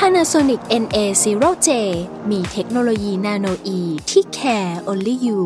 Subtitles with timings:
[0.00, 1.68] Panasonic NA0J
[2.30, 5.40] มีเทคโนโลยีนาโนอีที่ care only you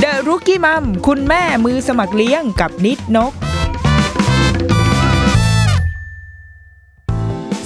[0.00, 3.32] เดอะรุกี้มัมคุณแม่มือสมัครเลี้ยงกับนิดนก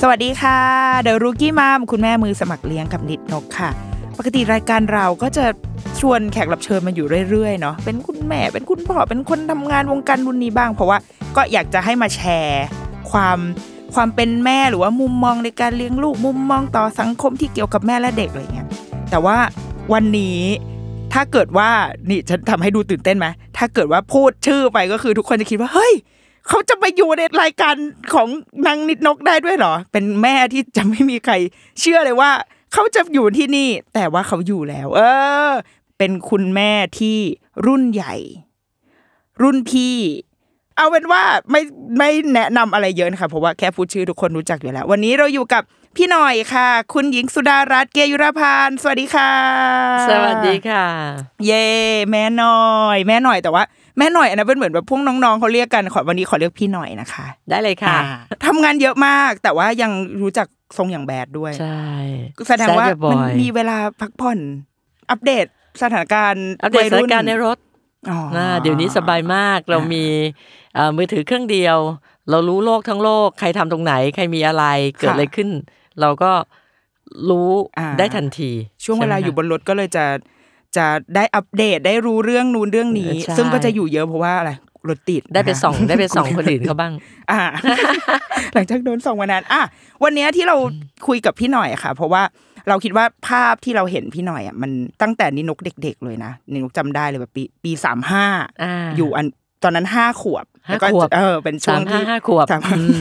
[0.00, 0.60] สวัสดีค่ะ
[1.02, 3.70] เดอะรุกี้มัมคุณแม่มือสมัครเลี้ยงกับนิดนกค่ะ
[4.18, 5.44] ปกติรายการเราก็จะ
[6.00, 10.98] ชวนแขกรับเชิญมาอยู่เรื่อยๆเนาะเป็นคุณแม่เป็นคุณพ่อเป็นคนทำงานวงการรุ่นนี้บ้าง เพราะว่า
[11.36, 12.64] ก็อยากจะให้มาแชร์
[13.10, 13.38] ความ
[13.94, 18.68] ความเป็นแม่หรือว่ามุมมองในการเลี้ยงลูกมุมมองต่อสังคมที่เกี่ยวกับแม่และเด็กอะไรเงี้ย
[19.10, 19.36] แต่ว่า
[19.92, 20.38] วันนี้
[21.12, 21.70] ถ้าเกิดว่า
[22.08, 23.26] นี่ฉันทำให้ดูตื่นเต้นไหม
[23.56, 25.92] ถ้าเกิดว่าพูดชื่อไปก็คือทุกคนจะคิดว่าเฮ้ย
[26.48, 27.74] เขาจะไปอยู่ในรายการ
[28.14, 28.28] ของ
[28.66, 31.34] นางนิดนกได้ด้วยเหรอ เป็นแม่ที่จะไม่มีใคร
[31.80, 32.30] เชื่อเลยว่า
[32.72, 35.00] เขาจะอยู่ที่นี่ แต่ว่าเขาอยู่แล้ว เอ
[35.48, 35.52] อ
[35.98, 37.18] เป็นคุณแม่ที่
[37.66, 38.14] รุ่นใหญ่
[39.42, 39.96] รุ่นพี่
[40.76, 41.62] เอาเป็นว่าไม่
[41.98, 45.62] ไม่แนะนำอะไรเยอะนะคะเพราะว่าแค่พูดชื่อทุกคนรู้จักอยู่แล้ว วันนี้เราอยู่กับ
[45.96, 49.32] พี่หน่อยค่ะ คุณหญิงสุดารัตน์เกยุรพันธ์สวัสดีค่ะ
[50.08, 50.86] สวัสดีค่ะ
[51.46, 51.66] เย่
[52.10, 52.62] แม่หน่อ
[52.94, 53.64] ย แม่หน่อยแต่ว่า
[53.98, 58.04] แม่หน่อยอันนั้นเป็นเหมือนแบบพวกน้องๆเขาเรียกกันขอวันนี้ขอเรียกพี่หน่อยนะคะ ได้เลยค่ะอ่า
[58.46, 61.82] ทำงานเยอะมาก แต่ว่ายังรู้จักทรงอย่างแบดด้วยใช่
[62.48, 64.38] แสดงว่า Sad Boy มันมีเวลาพักผ่อน
[65.10, 65.46] อัปเดต
[65.82, 67.58] สถานการณ์อัปเดตสถานการณ์ในรถ
[68.10, 70.04] อ๋ออนะเดี๋ยวนี้สบายมากเรามี
[70.74, 71.78] เอ่อมือถือเครื่องเดียว
[72.30, 74.64] เรารู้โลกทั้งโลก ใครทำตรงไหน ใครมีอะไร
[74.98, 75.48] เกิดอะไรขึ้น
[76.00, 76.32] เราก็
[77.30, 78.50] รู้อ่าได้ทันที
[78.84, 80.04] ช่วงเวลาใช่ไหมอยู่บนรถก็เลยจะ
[80.76, 84.52] จะได้อัปเดตได้รู้เรื่องนู้นเรื่องนี้ใช่ซึ่งก็จะอยู่เยอะเพราะว่าอะไร
[84.88, 86.92] รถติดได้ไปนะฮะส่องได้ไปส่องคนอื่นเขาบ้าง
[87.30, 87.40] อ่า
[88.54, 89.62] หลังจากโดนส่งมานานอะ
[90.04, 90.56] วันเนี้ยที่เรา
[91.06, 92.22] คุยกับพี่หน่อยค่ะ เพราะว่า
[92.68, 94.70] เราคิดว่าภาพที่เราเห็นพี่หน่อยอะมัน
[95.02, 98.24] ตั้งแต่นินกเด็ก ๆ เลยนะนินกจำได้เลยแบบปีปีสามห้า
[98.62, 99.26] อ่าอยู่อัน
[99.62, 103.00] ตอนนั้นห้าขวบห้าแล้วก็ขวบเออเป็นช่วสางมห้าที่ห้าขวบสามอืม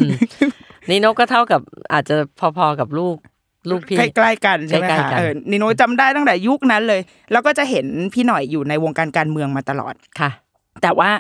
[0.89, 1.61] นี่นกก็เท่ากับ
[1.93, 2.15] อาจจะ
[2.57, 3.15] พอๆกับลูก
[3.69, 7.01] ลูกพี่ใกล้ๆกันใช่ไหมใกล้คะๆกันเออนิโนจำได้ตั้งแต่ยุคนั้นเลย
[7.31, 10.31] แล้วก็จะเห็นพี่หน่อยอยู่ในวงการการเมืองมาตลอดค่ะ
[10.81, 11.11] แต่ว่า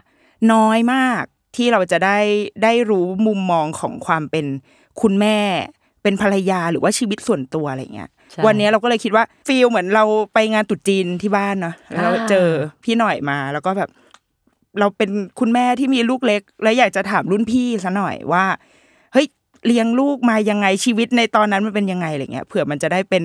[0.53, 1.23] น้อยมาก
[1.55, 2.17] ที่เราจะได้
[2.63, 4.45] ได้รู้มุมมองของความเป็น
[5.01, 5.37] คุณแม่
[6.03, 10.03] เป็นภรรยาหรือว่าชีวิตส่วนตัวอะไรเงี้ยใช่วันนี้เราก็เลยคิดว่าฟีลเหมือนเรา
[10.33, 12.47] ไปงานตรุษจีนที่บ้านเนาะแล้วเราอ่าเจอ
[12.83, 13.89] พี่หน่อยมาแล้วก็แบบ
[14.79, 15.09] เราเป็น
[15.39, 18.45] คุณแม่ที่มีลูกเล็ก และอยากจะถามรุ่นพี่ซะหน่อยว่า
[19.61, 23.23] เฮ้ยเลี้ยงลูกมายังไงชีวิตในตอนนั้นมันเป็นยังไงอะไรเงี้ยเผื่อมันจะได้เป็น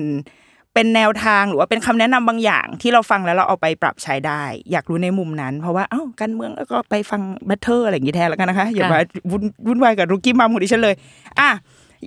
[0.73, 8.99] เป็นแนวทางหรือว่าเป็นคำแนะนำบางอย่าง ที่เราฟังแล้วเราเอาไปปรับใช้ได้ อยากรู้ในมุมนั้น เพราะว่าเอ้าการเมืองแล้วก็ไปฟัง banter อะไรอย่างงี้แทนแล้วกันนะคะอย่ามา
[9.31, 10.95] วุ่นวุ่นวายกับ rookie mom ของดิฉันเลย
[11.39, 11.49] อะ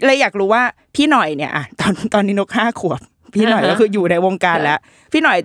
[0.06, 0.62] เลยอยากรู้ว่า
[0.94, 3.00] พี่หน่อยเนี่ยอะตอนตอนนี้นกห้าขวบ
[3.34, 4.78] พี่หน่อยก็คืออยู่ในวงการแล้ว
[5.12, 5.38] พี่หน่อย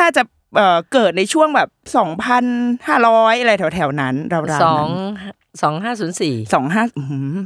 [0.00, 0.22] น่าจะ
[0.56, 2.44] เอ่อเกิดในช่วงแบบสองพัน
[2.88, 4.88] ห้าร้อยอะไรแถวๆนั้นราวๆนั้นสอง
[5.62, 6.84] สองห้าศูนย์สี่สองห้า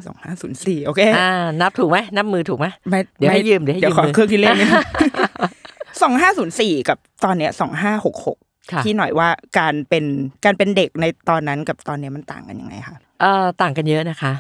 [0.06, 4.82] สองห้าศูนย์สี่โอเคอ่านับถูกไหมนับมือถูกไหมไม่เดี๋ยวให้ไยืมเดี๋ยวให้ยืมขอมือเครื่องคิดเลขนิดนึง
[6.02, 8.38] สองห้าศูนย์สี่กับตอนเนี้ยสองห้าหกหก
[8.72, 9.28] ค่ะพี่หน่อยว่า
[9.58, 10.04] การเป็น
[10.44, 14.32] การเป็นเด็กในตอนนั้นกับตอนเนี้ยมันต่างกันยังไงคะเอ่อต่างกันเยอะนะคะ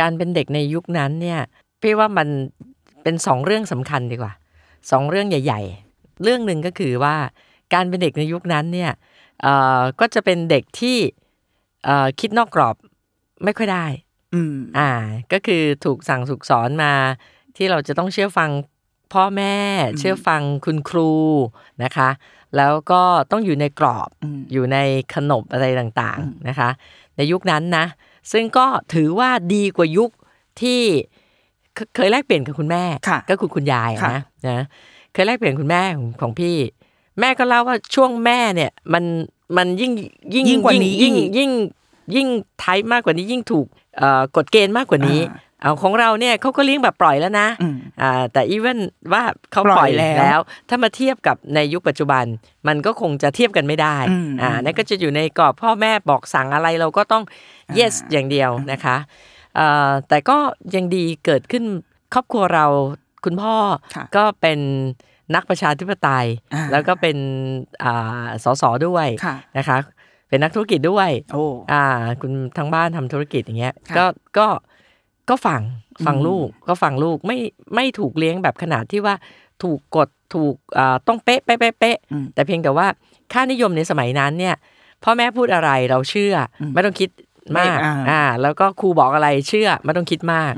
[0.00, 1.40] การเป็นเด็กในยุคนั้นเนี่ย
[1.80, 2.28] พี่ว่ามัน
[3.02, 4.32] เป็นสองเรื่องสำคัญดีกว่า
[4.90, 5.60] สองเรื่องใหญ่
[5.92, 7.16] ๆ เรื่องหนึ่งก็คือว่า
[7.74, 8.92] การเป็นเด็กในยุคนั้นเนี่ย
[9.42, 10.98] เอ่อก็จะเป็นเด็กที่
[11.84, 12.76] เอ่อคิดนอกกรอบ
[13.44, 13.86] ไม่ค่อยได้
[14.34, 14.90] อืมอ่า
[15.32, 16.92] ก็คือถูกสั่งถูกสอนมา
[17.56, 18.50] ที่เราจะต้องเชื่อฟัง
[19.12, 19.56] พ่อแม่
[19.98, 21.12] เชื่อฟังคุณครู
[21.84, 22.10] นะคะ
[22.56, 24.78] แล้วก็ต้องอยู่ในกรอบอืมอยู่ใน
[25.14, 26.70] ขนบอะไรต่างๆนะคะ
[27.16, 27.86] ในยุคนั้นนะ
[28.32, 30.10] ซึ่งก็ถือว่าดีกว่ายุค
[30.60, 30.80] ที่
[31.74, 34.64] เคเคยแลกเปลี่ยนกับคุณแม่ค่ะก็คือคุณยายอะค่ะนะนะ
[35.12, 36.54] เคยแลกเปลี่ยนคุณแม่ของของพี่
[37.20, 39.04] แม่ก็เล่าว่าช่วงแม่เนี่ย มัน
[39.56, 39.92] มันยิ่ง
[40.34, 41.50] ยิ่งยิ่งกว่านี้ยิ่งอีกยิ่ง
[42.16, 42.28] ยิ่ง
[42.58, 43.66] ไทป์มากกว่านี้ยิ่งถูก
[43.96, 48.78] เอ่อกฎเกณฑ์มากกว่านี้อ่าเอาของเราเนี่ยเขาก็เลี้ยงแบบปล่อยแล้วนะอืมอ่าแต่อีเวน
[49.12, 49.22] ว่า
[49.52, 52.24] เขาปล่อยปล่อยแล้วแล้ว ถ้ามาเทียบกับในยุคปัจจุบัน
[52.66, 57.22] มันก็คงจะเทียบกันไม่ได้อืมอ่านั่นก็จะอยู่ในกรอบพ่อแม่บอกสั่งอะไรเราก็ต้อง
[57.78, 58.96] yes อย่างเดียวนะคะ
[59.58, 60.36] อ่าแต่ก็
[60.74, 61.64] ยังดีเกิดขึ้น
[62.14, 62.66] ครอบครัวเรา
[63.24, 63.54] คุณพ่อ
[63.94, 64.60] ค่ะก็เป็น
[65.34, 67.16] นักประชาธิปไตยอ่าแล้วก็เป็น
[67.84, 69.78] อ่าสสด้วยค่ะนะคะ
[70.28, 71.84] เป็นนักธุรกิจด้วยโอ้อ่า
[72.20, 74.04] คุณทางบ้านทำธุรกิจอย่างเงี้ยค่ะก็
[74.38, 74.46] ก็
[75.30, 75.62] ก็ฟัง
[76.06, 77.38] ฟังอืมลูก ก็ฟังลูก ไม่
[77.74, 79.14] ไม่ถูกเลี้ยงแบบขนาดที่ว่า
[79.62, 82.86] ถูกกด ถูกอ่าต้องเป๊ะ เป๊ะ เป๊ะเป๊ะอืมแต่เพียงแต่ว่า
[83.32, 84.56] ค่านิยมในสมัยนั้นเนี่ย
[85.04, 87.10] พ่อแม่พูดอะไรเราเชื่ออมไม่ต้องคิด
[87.58, 90.52] มากไม่อ่าอ่า แล้วก็ครูบอกอะไรเชื่อ ไม่ต้องคิดมาก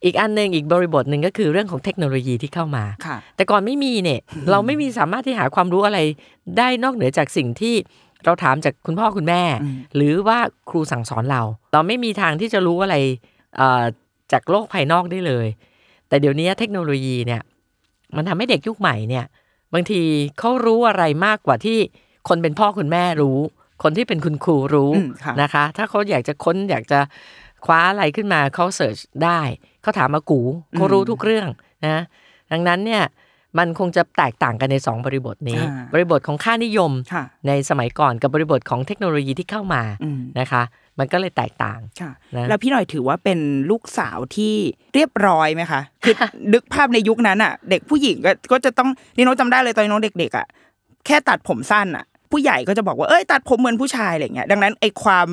[0.00, 4.20] อืมอีกอันหนึ่งอีกบริบทหนึ่งก็คือเรื่องของเทคโนโลยีที่เข้ามาค่ะแต่ก่อนไม่มีเนี่ย
[4.50, 5.98] เราไม่มีสามารถที่หาความรู้อะไร
[6.58, 7.74] ได้นอกเหนือจากสิ่งที่
[8.24, 10.38] เราถามจากคุณพ่อคุณแม่อืมหรือว่า
[10.70, 11.42] ครูสั่งสอนเรา
[11.72, 12.96] เราไม่มีทางที่จะรู้อะไร
[13.56, 13.84] เอ่อ
[14.32, 15.46] จากโลกภายนอกได้เลย
[16.08, 17.42] แต่เดี๋ยวนี้เทคโนโลยีเนี่ย
[18.16, 19.24] มันทำให้เด็กยุคใหม่เนี่ย
[19.74, 20.02] บางที
[20.38, 21.78] เขารู้อะไรมากกว่าที่
[22.28, 23.38] คนเป็นพ่อคุณแม่รู้
[23.82, 27.00] คนที่เป็นคุณครูรู้อืมค่ะนะคะ ถ้าเขาอยากจะค้นอยากจะ
[27.66, 29.40] คว้าอะไรขึ้นมาเขาเสิร์ชได้
[29.82, 30.40] เขาถามมากู
[30.76, 31.48] เขารู้ทุกเรื่อง
[31.86, 32.02] นะ
[32.52, 33.02] ดังนั้นเนี่ย
[33.58, 40.62] มันคงจะแตกต่างกันในสองบริบทนี้อ่าบริบทของค่านิยมค่ะในสมัยก่อนกับบริบทของเทคโนโลยีที่เข้ามาอืมนะคะ
[40.98, 43.38] มันก็เลยแตกต่างค่ะนะแล้วพี่หน่อยถือว่าเป็น
[43.70, 44.54] ลูกสาวที่
[44.94, 46.14] เรียบร้อยไหมคะคือ
[46.52, 50.46] นึกภาพในยุคนั้นอะ เด็กผู้หญิงก็ก็จะต้องนี่น้องจำได้เลยตอนน้องเด็กๆอะ
[51.06, 55.28] แค่ตัดผมสั้นอะผู้ใหญ่ก็จะบอกว่าเอ้ยตัดผมเหมือนผู้ชายอะไรเงี้ยดังนั้นไอ้ความ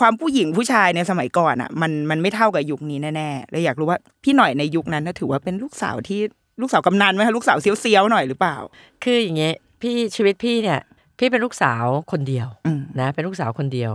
[0.00, 6.20] ความผู้หญิงผู้ชายในสมัยก่อนอะ มันมันไม่เท่ากับยุคนี้แน่ๆเลยอยากรู้ว่าพี่หน่อยในยุคนั้นน่ะถือว่าเป็นลูกสาวที่
[6.60, 8.56] ลูกสาวกำนันไหมคะลูกสาวเซียวๆหน่อยหรือเปล่า
[9.04, 10.80] คืออย่างเงี้ยพี่ชีวิตพี่เนี่ย
[11.18, 13.92] พี่เป็นลูกสาวคนเดียวอืมนะ เป็นลูกสาวคนเดียว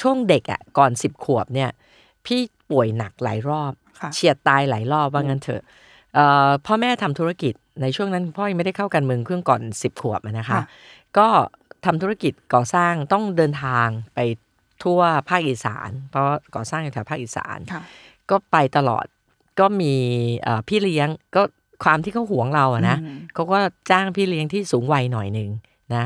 [0.00, 1.70] ช่วงเด็กอะก่อนสิบขวบเนี่ย
[2.26, 2.40] พี่
[2.70, 5.62] ป่วยหนักหลายรอบค่ะเฉียดตายหลายรอบว่างั้นเถอะ
[6.14, 10.64] เอ่อพ่อแม่ทำธุรกิจในช่วงนั้นพ่อยังไม่ได้เข้าการเมืองเครื่องก่อนสิบขวบอะนะคะค่ะ
[11.18, 11.28] ก็
[11.84, 14.18] ทำธุรกิจก่อสร้างต้องเดินทางไป
[14.82, 17.82] ทั่วภาคอีสาน เพราะก่อสร้างอยู่แถวภาคอีสานค่ะ
[18.30, 19.06] ก็ไปตลอด
[19.60, 19.94] ก็มี
[20.42, 21.42] เอ่อพี่เลี้ยงก็
[21.84, 23.58] ความที่เขาหวงเราอะนะอืมเขาก็
[23.90, 25.48] จ้างพี่เลี้ยงที่สูงวัยหน่อยหนึ่ง
[25.94, 26.04] นะ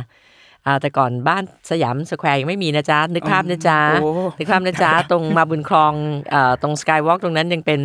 [0.66, 5.92] อ่าแต่ก่อนบ้านสยามสแควร์ยังไม่มีนะจ๊ะ นึกภาพนะจ๊ะโอ้นึกภาพนะจ๊ะ ตรงมาบุญครอง
[6.30, 7.80] เอ่อตรงสกายวอล์กตรงนั้นยังเป็น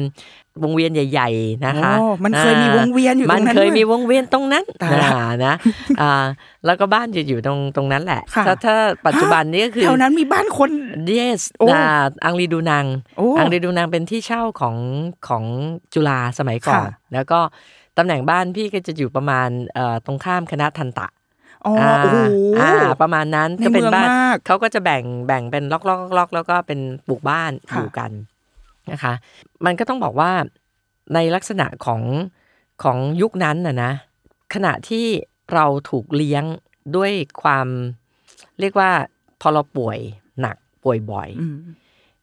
[0.64, 5.54] วงเวียนใหญ่ ๆ นะคะโอ้มันเคยมีวงเวียนอยู่ตรงนั้นมันเคยด้วยมีวงเวียนตรงนั้นตายละนะนะ
[6.02, 6.12] อ่า
[6.66, 8.76] แล้วก็บ้านจะอยู่ตรงตรงนั้นแหละค่ะถ้าถ้า
[9.06, 10.70] ปัจจุบันนี้ก็คือแถวนั้นมีบ้านคน
[11.18, 11.86] yes โอ้อ่า
[12.26, 12.86] อังรีดูนาง
[13.18, 14.76] โอ้อังรีดูนางเป็นที่เช่าของ
[15.28, 15.44] ของ
[15.94, 17.40] จุฬาสมัยก่อนค่ะแล้วก็
[17.98, 21.08] ตำแหน่งบ้านพี่ก็จะอยู่ประมาณเอ่อตรงข้ามคณะทันตะ
[21.68, 22.18] อ๋อโอ้โห
[22.60, 22.72] อ่า
[23.02, 28.12] ประมาณนั้นในก็เป็นเมืองบ้านมากเขาก็จะแบ่งแบ่งเป็นล็อกล็อกล็อกแล้วก็เป็นปลูกบ้านค่ะอยู่กัน
[28.92, 29.14] นะคะ
[29.66, 30.32] มันก็ต้องบอกว่า
[31.14, 32.02] ในลักษณะของ
[32.84, 33.92] ของยุคนั้นน่ะนะ
[34.54, 35.06] ขณะที่
[35.54, 36.44] เราถูกเลี้ยง
[36.96, 37.12] ด้วย
[37.42, 37.68] ความ
[38.60, 38.92] เรียกว่า
[39.42, 39.98] พอเราป่วย
[40.42, 41.58] หนักป่วยบ่อยอืม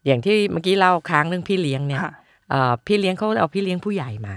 [0.07, 2.13] อย่างที่เมื่อกี้เล่าค้างเรื่องพี่เลี้ยงเนี่ยค่ะ
[2.51, 4.37] เอ่อพี่เลี้ยงเขาเอาพี่เลี้ยงผู้ใหญ่มา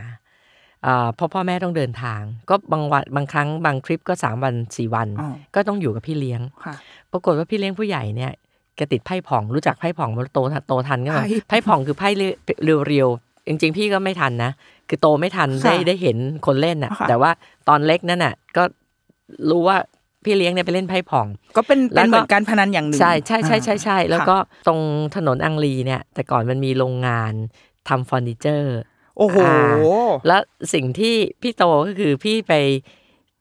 [0.87, 6.75] เอ่อเพราะพ่อแม่ต้องเดินทาง ก็บางวันบางครั้งบางทริปก็สามวันสี่วันอ๋อก็ต้องอยู่กับพี่เลี้ยงค่ะ
[7.11, 8.31] ปรากฏว่าพี่เลี้ยงผู้ใหญ่เนี่ย
[8.75, 14.51] แกติดไพ่ผ่องรู้จักไพ่ผ่องมันโตโตทันก็ไพ่ไพ่ผ่องคือไพ่เรียวๆจริงๆ พี่ก็ไม่ทันนะ
[14.89, 17.31] คือโตไม่ทันค่ะได้ได้เห็นคนเล่นน่ะค่ะ แต่ว่า
[17.69, 18.63] ตอนเล็กนั่นน่ะก็
[19.49, 19.77] รู้ว่า
[20.23, 24.37] พี่เลี้ยงเนี่ยไปเล่นไพ่ตอง ก็เป็นแล้เป็นวก็เหมือนการพนันอย่างหนึ่งใช่ใช่ใช่ใช่ใช่อ่าแล้วค่ะก็
[24.67, 24.79] ตรง
[25.15, 27.33] ถนนอังรีเนี่ย แต่ก่อนมันมีโรงงาน
[27.89, 28.77] ทำเฟอร์นิเจอร์
[29.17, 29.55] โอ้โหอ่า
[30.27, 30.41] แล้ว
[30.73, 32.53] สิ่งที่พี่โตก็คือพี่ไป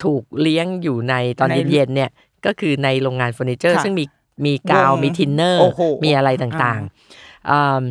[0.04, 2.10] ถูกเลี้ยงอยู่ในตอนในเย็นๆเนี่ย
[2.46, 4.04] ก็คือในโรงงานเฟอร์นิเจอร์ค่ะซึ่งมี
[4.46, 7.82] มีกาววงมีทินเนอร์โอ้โหมีอะไรต่างๆอ่า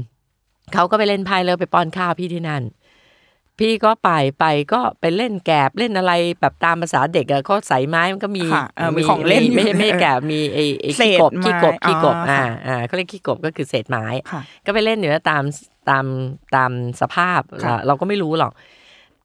[0.73, 2.63] เขาก็ไปเล่นไพ่แล้วไปป้อนข้าวพี่ที่นั่น
[3.59, 15.43] พี่ก็ไปไปก็ไปเล่นแกบเล่นอะไรแบบตามภาษาเด็กอะเขาใส่ไม้มันก็มีค่ะเออมีของเล่นอยู่ไม่ใช่ไม่ใช่แกบมีไอ้ไอ้เศขี้ษกบไม้ขี้กบขี้กบอ๋ออ่อ่าค่ะอ่าเขาเรียกขี้กบก็คือเศษไม้ค่ะก็ไปเล่นอยู่แล้วตาม
[15.89, 16.05] ตาม
[16.55, 16.71] ตาม
[17.01, 18.51] สภาพค่ะเราก็ไม่รู้หรอก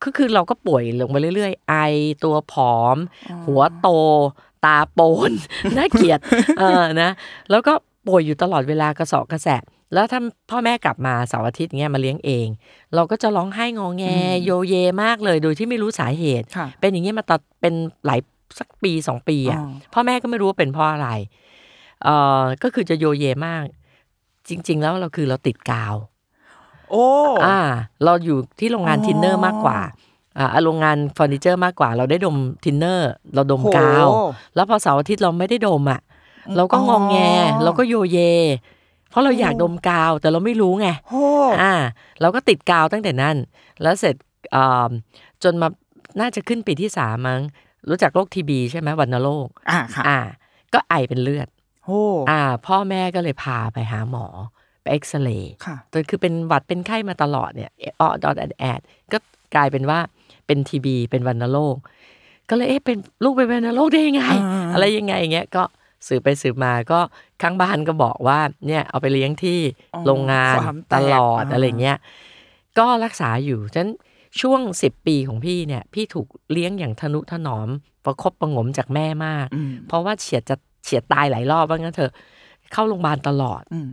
[0.05, 1.75] ก็คือเราก็ป่วยลงไปเรื่อย ๆ ไอ
[2.25, 2.97] ตัวผอม
[3.47, 3.89] หัวโต
[4.65, 5.31] ตาโปน
[5.77, 6.21] น่าเกลียด
[6.59, 7.11] เออนะ
[7.51, 7.73] แล้วก็
[8.07, 9.63] ป่วยอยู่ตลอดเวลากระเสาะกระแสะ
[9.95, 10.21] แล้วถ้า
[10.51, 12.47] พ่อแม่กลับมาเสาร์อาทิตย์เงี้ยมาเลี้ยงเอง
[12.95, 14.05] เราก็จะร้องไห้งอแง
[14.45, 17.75] โยเยมากเลยโดยที่ไม่รู้สาเหตุค่ะเป็นอย่างนี้มาตอนเป็น
[18.07, 18.21] หลาย
[18.59, 21.09] สักปีสองปีอะอ๋อพ่อแม่ก็ไม่รู้ว่าเป็นเพราะอะไร
[22.05, 23.65] เอ่อก็คือจะโยเยมาก
[24.49, 25.95] จริง ๆ แล้วเราคือเราติดกาว
[26.91, 27.07] โอ้
[27.45, 27.59] อ่า
[28.05, 29.79] เราอยู่ที่โรงงานอ๋อทินเนอร์มากกว่า
[30.39, 34.21] อ่าโรงงานเฟอร์นิเจอร์มากกว่า เราได้ดมทินเนอร์ เราดมกาวโห
[34.55, 36.01] แล้วพอเสาร์อาทิตย์เราไม่ได้ดมอะ
[36.57, 37.17] เราก็งอแง
[37.63, 38.19] เราก็โยเย
[39.11, 41.25] เพราะเราอยากดมกาวแต่เราไม่รู้ไงโอ้
[41.63, 41.75] อ่า
[42.21, 43.37] เราก็ติดกาวตั้งแต่นั้น
[43.83, 44.15] แล้วเสร็จ
[44.55, 44.91] อ่า
[45.43, 45.69] จนมา
[46.21, 47.41] น่าจะขึ้นปีที่สามมั้ง
[47.89, 50.19] รู้จักโรค TB ใช่ไหมวัณโรคอ่าค่ะอ่า
[50.75, 51.49] ก็ไอเป็นเลือด
[51.87, 54.27] โอ้อ่า พ่อแม่ก็เลยพาไปหาหมอ
[54.83, 58.81] ไปเอ็กซเรย์ค่ะแต่คือเป็นหวัดเป็นไข้มาตลอดเนี่ยออดอดแอดแอด
[59.13, 59.19] ก็
[59.55, 59.99] กลายเป็นว่า
[60.47, 61.77] เป็นทีบีเป็นวัณโรค
[62.49, 65.63] ก็เลยเอ๊ะเป็นลูกเป็นวัณโรคได้ยังไงอ่าอะไรยังไงอย่างเงี้ยก็
[66.07, 67.01] สืบไปสืบมาก็
[67.43, 69.59] ข้างบ้านก็บอกว่าเนี่ยเอาไปเลี้ยงที่
[69.95, 71.99] อ๋อโรงงานความแตกตลอดอ่าอะไรเงี้ย
[72.79, 73.91] ก็รักษาอยู่ฉะนั้น
[74.41, 77.69] ช่วงสิบปีของพี่เนี่ยพี่ถูกเลี้ยงอย่างทนุถนอม
[78.05, 82.13] ประคบประหงมจากแม่มากอืมเพราะว่าเฉียดจะเฉียดตายหลายรอบว่างั้นเถอะ
[82.73, 83.89] เข้าโรงพยาบาลตลอดอืม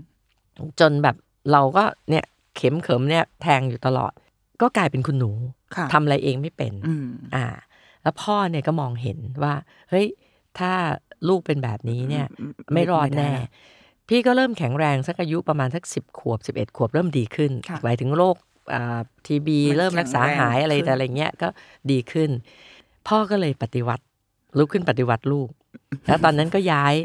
[0.79, 1.15] จนแบบ
[1.51, 2.25] เราก็เนี่ย
[2.55, 4.13] เข็มเข็มเนี่ยแทงอยู่ตลอด
[4.61, 5.31] ก็กลายเป็นคุณหนู
[5.75, 7.45] ค่ะทำอะไรเองไม่เป็นอืมอ่า
[8.03, 9.53] แล้วพ่อเนี่ยก็มองเห็นว่า
[9.89, 10.07] เฮ้ย
[10.59, 10.71] ถ้า
[11.27, 13.31] ลูกเป็นแบบนี้เนี่ยอืมไม่รอดไม่ได้แน่
[14.09, 18.35] พี่ก็เริ่มแข็งแรงสักอายุประมาณสักสิบขวบสิบเอ็ดขวบเริ่มดีขึ้นค่ะหมายถึงโรค
[18.73, 21.47] อ่าทีบีมันเริ่มรักษาแข็งแรงหายอะไรขึ้นแต่อะไรเงี้ยก็
[21.91, 22.29] ดีขึ้น
[23.07, 24.03] พ่อก็เลยปฏิวัติ
[24.57, 25.49] ลุกขึ้นปฏิวัติลูก
[26.07, 26.95] แล้วตอนนั้นก็ย้าย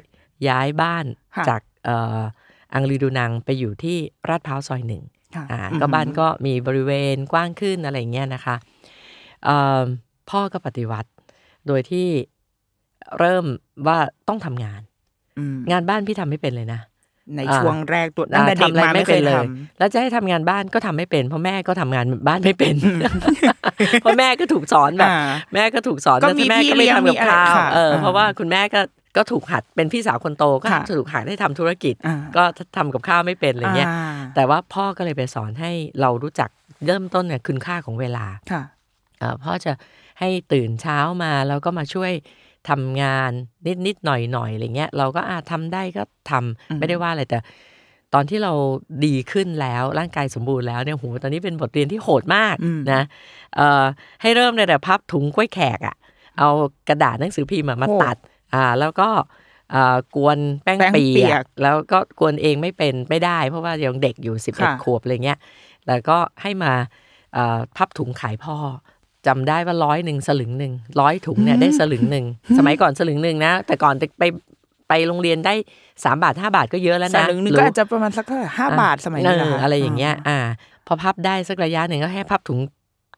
[0.48, 1.04] ย้ายบ้าน
[1.36, 2.20] ค่ะจากเอ่อ
[2.74, 3.96] อังรีดูนังไปอยู่ที่
[4.28, 5.02] ราดพร้าวซอยหนึ่ง
[5.36, 8.56] ค่ะอ่าอืมก็บ้านก็มีบริเวณกว้างขึ้นอะไรอย่างเงี้ยนะคะ
[9.44, 9.82] เอ่อ
[10.30, 11.10] พ่อก็ปฏิวัติ
[11.66, 12.08] โดยที่
[13.20, 13.44] เริ่ม
[13.86, 14.80] ว่าต้องทำงาน
[15.38, 16.80] อืมงานบ้านพี่ทำไม่เป็นเลยนะ
[17.36, 19.46] ในอ่าช่วงแรกตัวตั้งแต่อ่าเด็กทำอะไรมาไม่เคยเลทย
[19.78, 22.74] แล้วจะให้ทำงานบ้านก็ทำไม่เป็น เพราะแม่ก็ทำงานบ้านไม่เป็น
[24.02, 25.18] เพราะแม่ก็ถูกสอนำแบบอ่า
[25.54, 28.80] แม่ก็ถูกสอนก็แล้วมีแม่พี่ก็ไม่เลี้ยงทำกับมีอะไรข้าวค่ะเอออ่าเพราะว่าคุณแม่ก็
[29.16, 32.42] ก็ถูกหัดเป็นพี่สาวคนโตก็ค่ะถูกหัดให้ทำธุรกิจอ่าก็
[32.76, 36.50] ทำกับข้าวไม่เป็นอะไรเงี้ยอ่าแต่ว่าพ่อก็เลยไปสอนให้เรารู้จัก
[36.86, 38.62] เริ่มต้นเนี่ยคุณค่าของเวลาค่ะ
[39.18, 39.72] เอ่อพ่อจะ
[40.20, 42.12] ให้ตื่นเช้ามาแล้วก็มาช่วย
[42.68, 43.30] ทำงาน
[43.66, 47.38] นิดนิดๆหน่อยหน่อยๆอะไรเงี้ยเราก็อาทำได้ก็ทำอืมไม่ได้ว่าอะไรแต่
[48.14, 48.52] ตอนที่เรา
[49.06, 53.02] ดีขึ้นแล้วร่างกายสมบูรณ์แล้วเนี่ยโหตอนนี้เป็นบทเรียนที่โหดมากอืมนะ
[53.56, 53.84] เอ่อ
[54.22, 55.96] ให้เริ่มในแต่พับถุงกล้วยแขกอะ่ะ
[56.38, 56.48] เอา
[56.88, 58.16] กระดาษหนังสือพิมพ์อะมาตัด
[58.54, 59.08] อ่าแล้วก็
[59.70, 65.38] เอ่อกวนแป้งแป้งเปีเปียยกกแล้วก็กวนเองไม่เป็นไม่ได้ เพราะว่ายังเด็กอยู่สิบเอ็ดค่ะขวบอะไรเงี้ย
[65.88, 66.72] แล้วก็ให้มา
[67.34, 68.56] เอ่อพับถุงขายพ่อ
[69.26, 72.26] จำได้ว่าร้อยหนึ่งสลึงหนึ่งร้อยถุงเนี่ยได้สลึงหนึ่ง
[72.58, 74.24] สมัยก่อนสลึงหนึ่งนะ แต่ก่อนไป
[74.88, 75.54] ไปโรงเรียนได้
[76.04, 80.38] สามบาทห้าบาทก็เยอะแล้วสนะลึงหนึงหรืก็ออาจจะประมาณสักเท่าไหร่ห้าบาทสมัยเอนี้อนะคะอะไรอย่างเงี้ย อ่า
[80.86, 82.58] พอพับได้สักระยะหนึ่งก็ให้พับถุง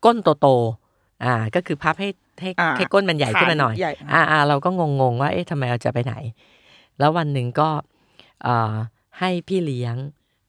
[0.05, 2.09] ก้นโตๆอ่า ก็คือพับให้
[2.41, 4.69] ให้อ่าให้ก้นมันใหญ่ขึ้นมาหน่อยใหญ่อ่าอ่าเราก็
[5.01, 6.15] งงๆว่าเอ๊ะทำไมเราจะไปไหน
[6.99, 7.69] แล้ววันหนึ่งก็
[8.45, 8.75] เอ่อ
[9.19, 9.97] ให้พี่เลี้ยง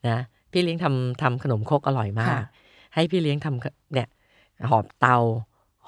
[0.10, 0.20] นะ
[0.52, 2.42] พี่เลี้ยงทำทำขนมครกอร่อยมากค่ะ
[2.96, 4.08] ให้พี่เลี้ยงทำเนี่ย
[4.70, 5.18] หอบเตา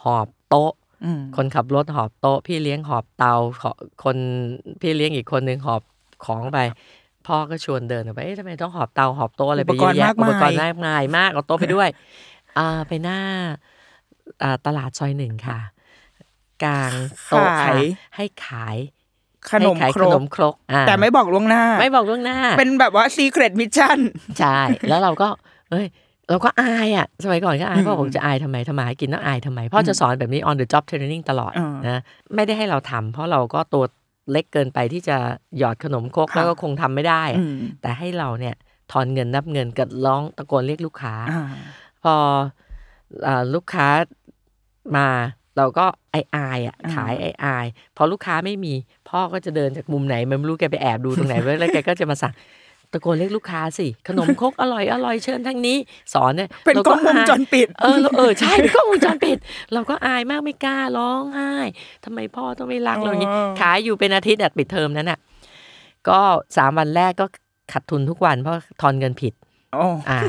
[0.04, 0.72] หอบโต๊ะ
[1.06, 3.72] อืมคนขับรถหอบโต๊ะ พี่เลี้ยงหอบเตาขอ
[4.04, 4.18] คน
[4.82, 5.82] พี่เลี้ยงอีกคนหนึ่งหอบ
[6.26, 6.60] ของไป
[7.28, 11.90] พ่อก็ชวนเดินออกไปเอ๊ะทำไมต้องหอบเตาหอบโต๊ะอะไรไปเยอะแยะอุปกรณ์มากมายอุปกรณ์มากมายมากเอาโต๊ะไปด้วย
[12.58, 13.20] อ่าไปหน้า
[14.44, 15.60] อ่าตลาดซอยหนึ่งค่ะ
[16.64, 16.92] กลาง
[17.30, 17.84] โต๊ะขาค่ะย
[18.16, 18.78] ให้ขาย
[19.52, 24.00] ขนมให้ขายครขนกมครกอ่าแต่ไม่บอกล่วงหน้า ไม่บอกล่วงหน้า เป็นแบบว่า secret mission
[24.40, 24.60] ใช่
[24.90, 25.28] แล้วเราก็
[25.72, 25.86] เอ้ย
[26.30, 32.02] เราก็อายอะ สมัยก่อนก็อายอืมพ่อบอกจะอายทำไมทำมาหากินต้องอายทำไมพ่อจะสอนแบบนี้ on the job training ตลอดอ่านนะ
[32.36, 33.84] ไม่ได้ให้เราทำเพราะเราก็ตัว
[34.32, 35.18] เล็กเกินไปที่จะ
[35.58, 38.56] หยอดขนมครกค่ะแล้วก็คงทำไม่ได้อะอืมแต่ให้เราเนี่ย
[38.92, 41.44] ทอนเงินนับเงินกับร้องตะโกนเรียกลูกค้าอ่า
[42.04, 42.16] พอ
[43.28, 43.88] อ่าลูกค้า
[44.96, 45.08] มา
[45.58, 47.66] เราก็ไออายอะอ่าขายไออาย
[47.98, 48.74] พอลูกค้าไม่มี
[49.10, 52.34] พ่อก็จะเดินจากมุมไหนมันไม่รู้แกไปแอบดูตรงไหนไว้แล้วแกก็จะมาสั่ง
[52.92, 55.78] ตะโกนเรียกลูกค้าสิ ขนมครกอร่อยอร่อยเชิญทั้งนี้
[56.14, 59.38] สอนเนี่ยเป็นรากล้องวงจรปิด เออเราเออใช่เป็นกล้องวงจรปิด
[59.74, 61.54] เราก็อายมากไม่กล้าร้องไห้
[62.06, 65.20] ทำไมพ่อต้องไม่รักเราอย่างนี้อ๋อขายอยู่เป็นอาทิตย์อะปิดเทอมนั้นอะ
[66.10, 66.20] ก็
[66.58, 67.26] สามวันแรกก็
[67.72, 69.34] ขาดทุนทุกวันเพราะทอนเงินผิด
[69.74, 70.20] โอ้อ่า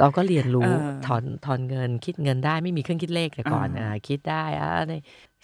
[0.00, 4.92] เราก็เรียนรู้เออถอนถอนเงินคิดเงินได้ไม่มีเครื่องคิดเลขแต่ก่อนอ่าอ่าคิดได้อ่าใน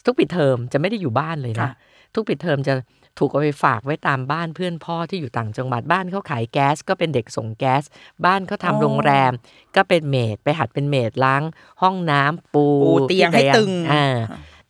[0.07, 1.73] ทุกปิดเทอมจะไม่ได้อยู่บ้านเลยนะค่ะ
[2.15, 2.75] ทุกปิดเทอมจะ
[3.19, 7.83] ถูกเอาไปฝากไว้ตามบ้านเพื่อนพ่อที่อยู่ต่างจังหวัดบ้านเขาขายแก๊ส ก็เป็นเด็กส่งแก๊ส
[8.25, 9.33] บ้านเขาทำอ๋อโรงแรม
[9.77, 11.43] ก็เป็นเมดไปหัดเป็นเมดล้าง
[11.83, 14.07] ห้องน้ำปูปูเตียงให้ตึงอ่า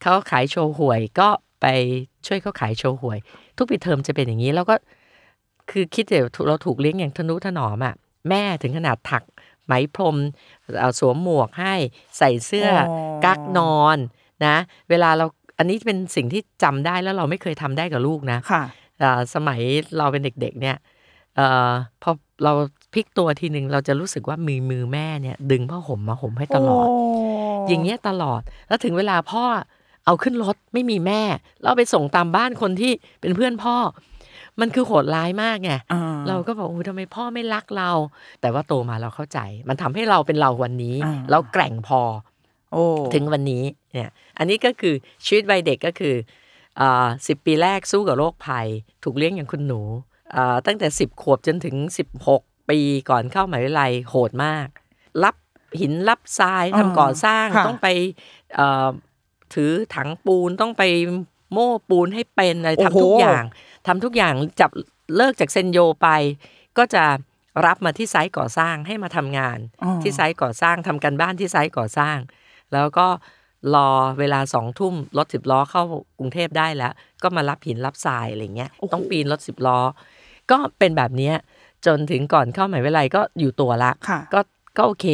[0.03, 1.29] เขาขายโชว์หวยก็
[1.61, 1.67] ไป
[2.27, 3.19] ช่วยเขาขายโชว์หวย
[3.57, 4.75] ทุกปิดเทอมจะเป็นอย่างนี้แล้วก็
[5.71, 7.95] คือคิดเดี๋ยวเราถูกเลี้ยงอย่างทนุถนอมอะ
[8.29, 9.23] แม่ถึงขนาดถัก
[9.65, 10.17] ไหมพรม
[10.81, 11.75] เอาสวมหมวกให้
[12.19, 13.99] ใส่เสื้อออกั๊กนอน
[14.47, 14.57] นะ
[14.91, 15.27] เวลาเรา
[15.59, 18.63] อันนี้เป็นสิ่งที่จำได้แล้วเราไม่เคยทำได้กับลูกนะค่ะ
[19.03, 19.61] อ่าสมัย
[19.99, 20.77] เราเป็นเด็ก ๆ เนี่ย
[21.37, 21.71] เอ่อ
[22.03, 22.11] พอ
[22.45, 22.53] เรา
[22.95, 26.89] พลิกตัวทีหนึ่งเราจะรู้สึกว่ามือมือแม่เนี่ย ดึงผ้าห่มมาห่มให้ตลอด
[27.69, 29.45] อย่างเงี้ยตลอดแล้วถึงเวลาพ่อ
[30.07, 31.23] เอาขึ้นรถไม่มีแม่
[31.63, 33.77] แล้วเอาไปส่งตามบ้านคนที่เป็นเพื่อนพ่อ
[34.61, 37.91] มันคือโหดร้ายมากไงอ่เราก็บอกโอ้ยทำไมพ่อไม่รักเรา
[38.41, 42.32] แต่ว่าโตมาเราเข้าใจ มันทำให้เราเป็นเราวันนี้อ่าเราแกร่งพอโอ้
[43.15, 46.15] ถึงวันนี้เนี่ยอันนี้ก็คือชีวิตวัยเด็กก็คือ
[46.81, 48.67] อ่าสิบปีแรกสู้กับโรคภัย
[49.05, 49.83] ถูกเลี้ยงอย่างคุณหนู
[50.37, 52.79] อ่าตั้งแต่สิบขวบจนถึงสิบหกปี
[53.11, 54.69] ก่อนเข้ามหาวิทยาลัยโหดมาก
[55.25, 55.37] รับ
[55.81, 57.89] หินรับทรายทำก่อสร้างค่ะต้องไป
[58.55, 58.89] เอ่อ
[59.55, 60.83] ถือถังปูนต้องไป
[61.53, 63.45] โม่ปูนให้เป็นอะไรโอ้โหทำทุกอย่าง
[63.87, 64.71] ทำทุกอย่างจับ
[65.17, 66.09] เลิกจากเซนโยไป
[66.79, 67.05] ก็จะ
[67.67, 72.17] รับมาที่ไซต์ก่อสร้างให้มาทำงานอ๋อที่ไซต์ก่อสร้างทำกันบ้านที่ไซต์ก่อสร้าง
[72.73, 73.07] แล้วก็
[73.75, 73.89] รอ
[74.19, 75.83] เวลาสองทุ่มรถสิบล้อเข้า
[76.19, 79.79] กรุงเทพได้แล้ว ก็มารับหินรับทรายอะไรเงี้ยต้องปีนรถสิบล้อ
[80.51, 81.35] ก็เป็นแบบเนี้ย
[81.87, 84.41] จนถึงก่อนเข้ามหาวิทยาลัยก็อยู่ตัวละค่ะก็
[84.77, 85.07] ก็โอเค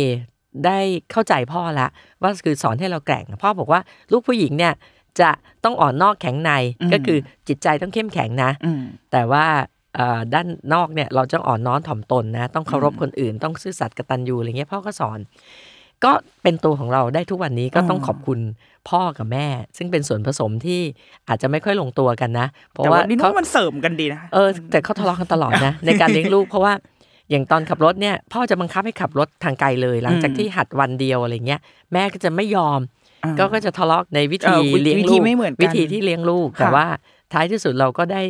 [0.67, 0.79] ได้
[1.13, 1.89] เข้าใจพ่อละ
[2.23, 3.81] ว่าคือสอนให้เราแกร่ง พ่อบอกว่า
[4.13, 4.75] ลูกผู้หญิงเนี่ย
[5.21, 5.31] จะ
[5.65, 6.51] ต้องอ่อนนอกแข็งใน
[6.81, 9.45] อืมก็คือจิตใจต้องเข้มแข็งนะอืมแต่ว่า
[9.95, 15.19] เอ่อด้านนอกเนี่ยเราต้องอ่อนน้อมถ่อมตนนะ ต้องเคารพคนอื่น ต้องซื่อสัตย์กตัญญูอะไรเงี้ยพ่อก็สอน
[16.05, 16.13] ก็
[16.43, 18.39] เป็นตัวของเราได้ทุกวันนี้ก็ต้องอ๋อขอบคุณ
[18.89, 20.81] พ่อกับแม่ ซึ่งเป็นส่วนผสมที่
[21.29, 26.73] อาจจะไม่ค่อยลงตัวกันนะ เพราะแต่ว่าว่านี่เขาว่ามันเสริมกันดีนะเออแต่เขาทะเลาะกันตลอดนะ ในการเลี้ยงลูกเพราะว่า
[27.31, 31.61] อย่างตอนขับรถเนี่ย พ่อจะบังคับให้ขับรถทางไกลเลย หลังจากอืมที่หัดวันเดียวอะไรเงี้ย
[31.93, 32.81] แม่ก็จะไม่ยอม
[33.25, 36.87] อ่าก็ก็จะทะเลาะในวิธีเออวิเลี้ยงวิธีลูกไม่เหมือนกันวิธีที่เลี้ยงลูกแต่ค่ะว่า
[37.33, 38.23] ท้ายที่สุดเราก็ได้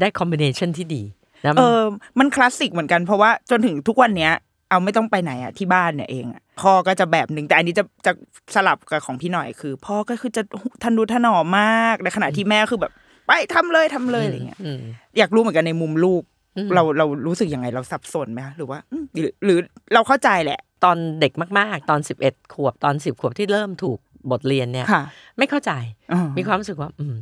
[0.00, 1.02] ได้คอมบิเนชันที่ดี
[1.44, 1.82] นะมันเออ
[2.18, 4.32] มันคลาสสิกเหมือนกันเพราะว่าจนถึงทุกวันเนี้ย
[4.70, 8.12] เอาไม่ต้องไปไหนอะที่บ้านเนี่ยเองอะพ่อก็จะแบบหนึ่งแต่อันนี้จะจะ
[8.54, 10.42] สลับกับของพี่หน่อยคือ พ่อก็คือจะ
[10.82, 12.92] ทันุถนอมมากในขณะที่แม่คือแบบ
[13.26, 14.80] ไปทำเลยทำเลยอะไรเงี้ยอืม
[15.18, 16.22] อยากรู้เหมือนกันในมุมลูก
[16.56, 19.58] อืมเราเรารู้สึกยังไงเราสับสนไหมคะหรือว่าอืมหรือหรือ
[19.94, 23.98] เราเข้าใจแหละ ตอนเด็กมาก ๆ ตอน11ขวบตอน10ขวบที่เริ่มถูก
[24.30, 25.02] บทเรียนเนี่ยค่ะ
[25.38, 25.72] ไม่เข้าใจ
[26.12, 27.14] อ่ามีความรู้สึกว่า อืม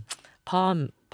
[0.51, 0.63] พ่อ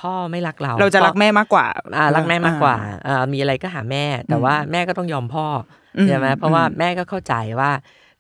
[0.00, 2.74] พ่อไม่รักเรา เราจะพ่อรักแม่มากกว่าอ่ารักแม่มากกว่า
[3.06, 7.70] อ่ามีอะไรก็หาแม่ แต่ว่าแม่ก็ต้องยอมพ่ออม ใช่ไหมเพราะว่าอืมแม่ก็เข้าใจว่า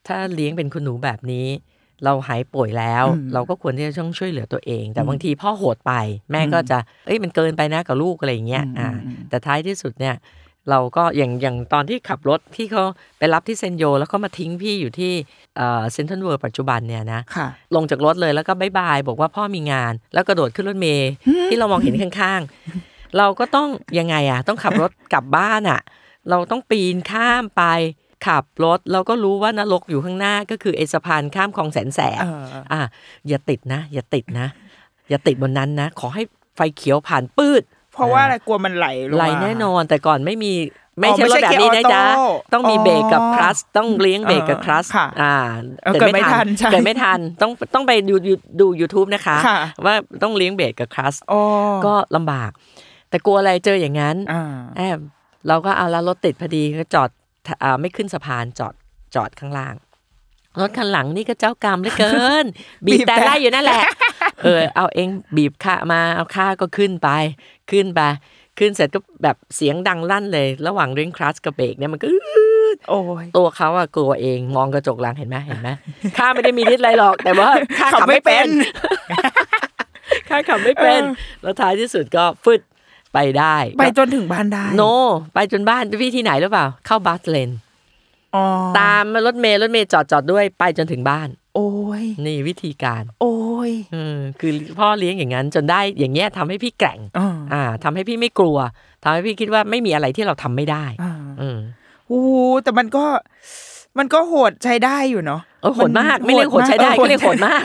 [0.06, 1.46] ถ้าเลี้ยงเป็นคุณหนูแบบนี้
[2.04, 5.92] เราหายป่วยแล้วอืมเราก็ควรที่จะต้องช่วยเหลือตัวเอง แต่อืมบางทีพ่อโหดไป
[6.32, 10.16] แม่ก็จะเอ้ยมันเกินไปนะกับลูกอะไรอย่างเงี้ยอืมอ่าอืมแต่ท้ายที่สุดเนี่ย
[10.70, 12.84] เราก็อย่างอย่างตอนที่ขับรถที่เขา
[13.18, 15.12] ไปรับที่เซนต์โย แล้วเขามาทิ้งพี่อยู่ที่
[15.92, 21.10] เซ็นทรัลเวิลด์ปัจจุบันเนี่ยนะค่ะลงจากรถเลยแล้วก็ bye bye บอกว่าพ่อมีงาน แล้วกระโดดขึ้นรถเมล์
[21.48, 25.80] ที่เรามองเห็นข้างๆ เราก็ต้องยังไงอะต้องขับรถกลับบ้านอะ
[26.30, 27.64] เราต้องปีนข้ามไป
[28.26, 32.80] ขับรถเราก็รู้ว่านรกอยู่ข้างหน้าก็คือไอสะพานข้ามคลองแสนแสบเอออะ
[33.28, 34.46] อย่าติดนะ อย่าติดนะ
[35.08, 36.22] อย่าติดบนนั้นนะ ขอให้
[36.56, 40.52] ไฟเขียวผ่านปืด เพราะว่าอะไรกลัวมันไหลลงมาไหลแน่นอนแต่ก่อนไม่มี
[40.98, 45.34] ไม่อ๋อใช่รถแบบนี้นะจ๊ะไม่ใช่เกียร์ออโต้ต้องมีเบรกกับคลัสต้องเลี้ยงเบรกกับเออคลัสค่ะอ่า
[45.82, 51.40] เออเกิดไม่ทันใช่เกิดไม่ทันต้องต้องไปดูดูดู YouTube นะคะค่ะว่าต้องเลี้ยงเบรกกับคลัสโอ้
[51.86, 52.50] ก็ลำบาก
[53.10, 54.42] แต่กลัวอะไรเจออย่างนั้นอ่า
[54.76, 54.98] แอบ
[55.48, 57.10] เราก็เอาแล้วรถติดพอดีก็จอด
[57.62, 58.74] อ่าไม่ขึ้นสะพานจอด
[59.14, 59.74] จอดข้างล่าง
[60.60, 62.44] รถคันหลังนี่ก็เจ้ากรรมเหลือเกิน
[62.86, 63.82] บีบแต่ไล่อยู่นั่นแหละ
[64.42, 67.08] เออ เอาเองบีบค่ามาเอาค่าก็ขึ้นไป
[67.70, 68.00] ขึ้นไป
[68.58, 72.20] ขึ้นเสร็จก็แบบเสียงดังลั่นเลย ระหว่างเร่งคลัสกับเบรกเนี่ยมันก็อื้
[72.68, 75.68] อโอ้ยตัวเขาอะกลัวเองมองกระจกหลังเห็นไหมเห็นไหม
[76.16, 78.50] ข้าไม่ได้มีนิดอะไรหรอก แต่ว่าข้าขับขับไม่ไม่เป็นเป็น
[80.28, 82.60] ข้าขับไม่เป็นเออแล้วท้ายที่สุดก็ฟึด
[83.14, 84.82] ไปได้ ไปจนถึงบ้านได้ โน
[85.34, 87.50] ไปจนบ้านวิธีไหนหรือเปล่า เข้าบัสเลน
[88.34, 88.44] อ๋อ
[88.80, 91.70] ตามรถเมล์รถเมล์จอดจอดด้วยไปจนถึงบ้าน โอ้
[92.02, 93.36] ยนี่วิธีการ โอ้
[93.68, 98.58] ยเออคือพ่อเลี้ยงอย่างนั้นจนได้อย่างเงี้ยทำให้พี่แกร่งอ่าอ่าทำให้พี่ไม่กลัว
[99.02, 101.58] ทำให้พี่คิดว่าไม่มีอะไรที่เราทำไม่ได้อ่าอืม
[102.06, 103.04] โอ้โหแต่มันก็
[103.98, 107.64] มันก็โหดใช้ได้อยู่เนาะเออโหดมากไม่เรียกโหดใช้ได้ออก็เรียกโหดมาก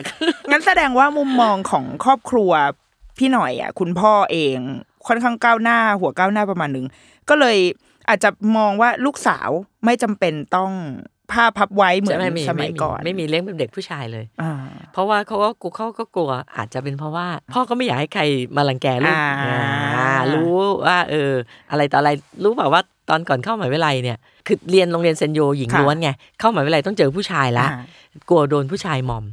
[0.51, 2.51] งั้นแสดงว่ามุมมองของครอบครัว
[3.17, 4.58] พี่หน่อยอะ คุณพ่อเอง
[5.08, 6.86] ค่อนข้างก้าวหน้า หัวก้าวหน้าประมาณหนึ่ง
[7.30, 7.58] ก็เลย
[8.10, 9.50] อาจจะมองว่าลูกสาว
[9.86, 10.72] ไม่จำเป็นต้อง
[11.32, 14.54] ผ้าพับไว้เหมือนใช่ไม่มีสมัยก่อน ไม่มีเลี้ยงเป็นเด็กผู้ชายเลยอ่า
[14.94, 18.24] เพราะว่าเขาก็กูเขาก็กลัว อาจจะเป็นเพราะว่า พ่อก็ไม่อยากให้ใคร
[18.56, 20.54] มารังแกลูกอ่าอ่ารู้
[20.86, 21.32] ว่า เออ
[21.72, 22.10] อะไรต่ออะไร
[22.44, 27.84] รู้เปล่าว่าตอนก่อนเข้ามหาวิทยาลัยเนี่ยคือเรียนโรงเรียนเซนต์โยหญิงล้วนไงเข้ามหาวิทยาลัยต้องเจอผู้ชายละอ่า
[28.30, 29.26] กลัวโดนผู้ชายมอม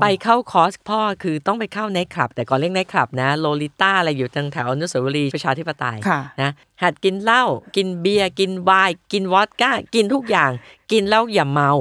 [0.00, 6.50] ไปเข้าคอร์สพ่อคือต้องไปเข้าไนต์คลับ แต่ก่อนเรียกไนต์คลับนะโลลิต้าอะไรอยู่ทางแถวอนุสาวรีย์ประชาธิปไตยค่ะนะ
[6.82, 7.44] หัดกินเหล้า
[7.76, 10.50] กินเบียร์กินไวน์กินวอดก้า กินทุกอย่าง
[10.92, 11.72] กินแล้วอย่าเมา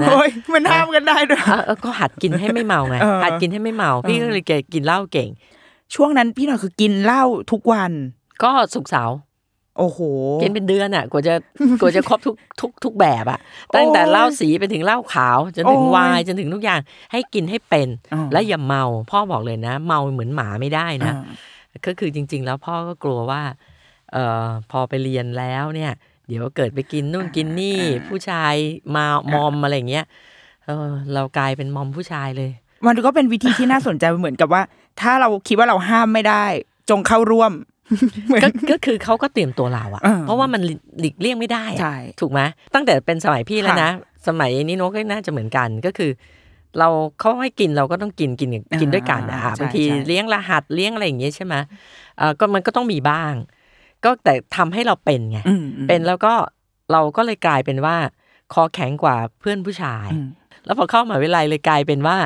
[0.00, 5.28] นะโอ้ยมันห้ามกันได้ด้วยเออเออก็หัดกินให้ไม่เมาไงเออหัดกินให้ไม่เมา พี่ก็เลยกินเหล้าเก่ง
[5.94, 7.92] ช่วงนั้นพี่หน่อยคือกินเหล้าทุกวัน
[8.42, 9.16] ก็สุกร์เสาร์
[9.78, 9.98] โอ้โห
[10.42, 11.34] กินเป็นเดือนอะกว่าจะ
[11.80, 13.38] กว่าจะครบทุกทุกทุกแบบอะ
[13.74, 16.80] ตั้งแต่โอ้ยเหล้าสีไปถึงเหล้าขาวจนถึงโอ้ยไวน์จนถึงทุกอย่าง
[17.12, 23.42] ให้กินให้เป็นอ่าและอย่าเมาพ่อบอกเลยนะ เมาเหมือนหมาไม่ได้นะอ่าก็คือจริง ๆ แล้วพ่อก็กลัวว่า
[24.12, 25.92] เอ่อพอไปเรียนแล้วเนี่ย
[26.28, 28.54] เดี๋ยวเกิดไปกินนู่นกินนี่ ผู้ชาย
[28.96, 30.04] มามอมอะไรอย่างเงี้ย
[30.66, 32.50] เออเรากลายเป็นมอมผู้ชายเลย
[32.86, 34.62] มันก็เป็นวิธีที่น่าสนใจเหมือนกับว่า
[35.00, 36.44] ถ้าเราคิดว่าเราห้ามไม่ได้
[36.90, 37.81] จงเข้าร่วมเหมือน
[38.42, 40.60] ก็ก็คือเขาก็เตรียมตัวเราอะเออเพราะว่ามัน
[41.00, 42.40] หลีกเลี่ยงไม่ได้อะใช่ถูกไหม
[42.74, 43.90] ตั้งแต่เป็นสมัยพี่แล้วค่ะนะ
[44.28, 46.10] สมัยนี้โน้ก็น่าจะเหมือนกันก็คือ
[46.78, 46.88] เรา
[47.20, 51.54] เขาให้กินเราก็ต้องกินกินกินด้วยกันอ่าอะใช่บางทีใช่เลี้ยงรหัสเลี้ยงอะไรอย่างเงี้ยใช่ไหม
[52.18, 53.32] เอ่อก็มันก็ต้องมีบ้าง
[54.04, 56.34] ก็แต่ทำให้เราเป็นไงอืมอืมเป็นแล้วก็
[56.92, 57.96] เราก็เลยกลายเป็นว่า
[58.54, 60.26] คอแข็งกว่าเพื่อนผู้ชายอืม
[60.64, 62.16] แล้วพอเข้ามหาวิทยาลัยเลยกลายเป็นว่า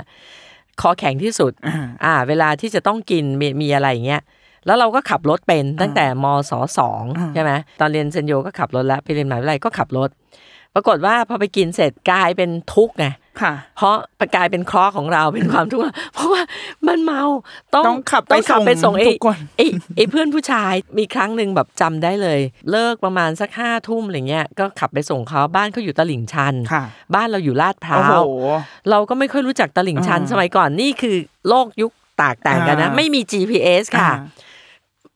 [0.81, 4.23] คอแข็งที่สุด อ่าอ่าเวลาที่จะต้องกินมีมีอะไรอย่างเงี้ย
[4.67, 10.11] แล้วเราก็ขับรถเป็นตั้งแต่มศสองอ่าใช่ไหมตอนเรียนเซนโยก็ขับรถแล้วไปเรียนมหาวิทยาลัยก็ขับรถ
[10.75, 13.07] ปรากฏว่าพอไปกินเสร็จกลายเป็นทุกข์ไง
[13.43, 13.97] ค่ะเพราะ
[14.37, 16.43] กลายเป็นเคราะห์ของเราเป็นความทุกข์เพราะว่า
[16.87, 17.23] มันเมา
[17.75, 28.15] ต้องต้องขับไปต้องขับไปส่ส่งงไอ้ทุกคนไอ้ไอ้เพื่อนผู้ชายมีครั้งหนึ่งแบบจำได้เลย เลิกประมาณสักห้าทุ่มอะไรเงี้ยก็ขับไปส่งเขาบ้านเขาอยู่ตลิ่งชันค่ะบ้านเราอยู่ลาดพร้าโอ้โห
[28.49, 28.51] ว
[28.91, 31.17] เราก็ไม่ค่อยรู้จักตลิ่งชันอ่าสมัยก่อนนี่คือ
[31.49, 34.13] โลกยุคแตกต่างกันนะอ่าไม่มี GPS ค่ะ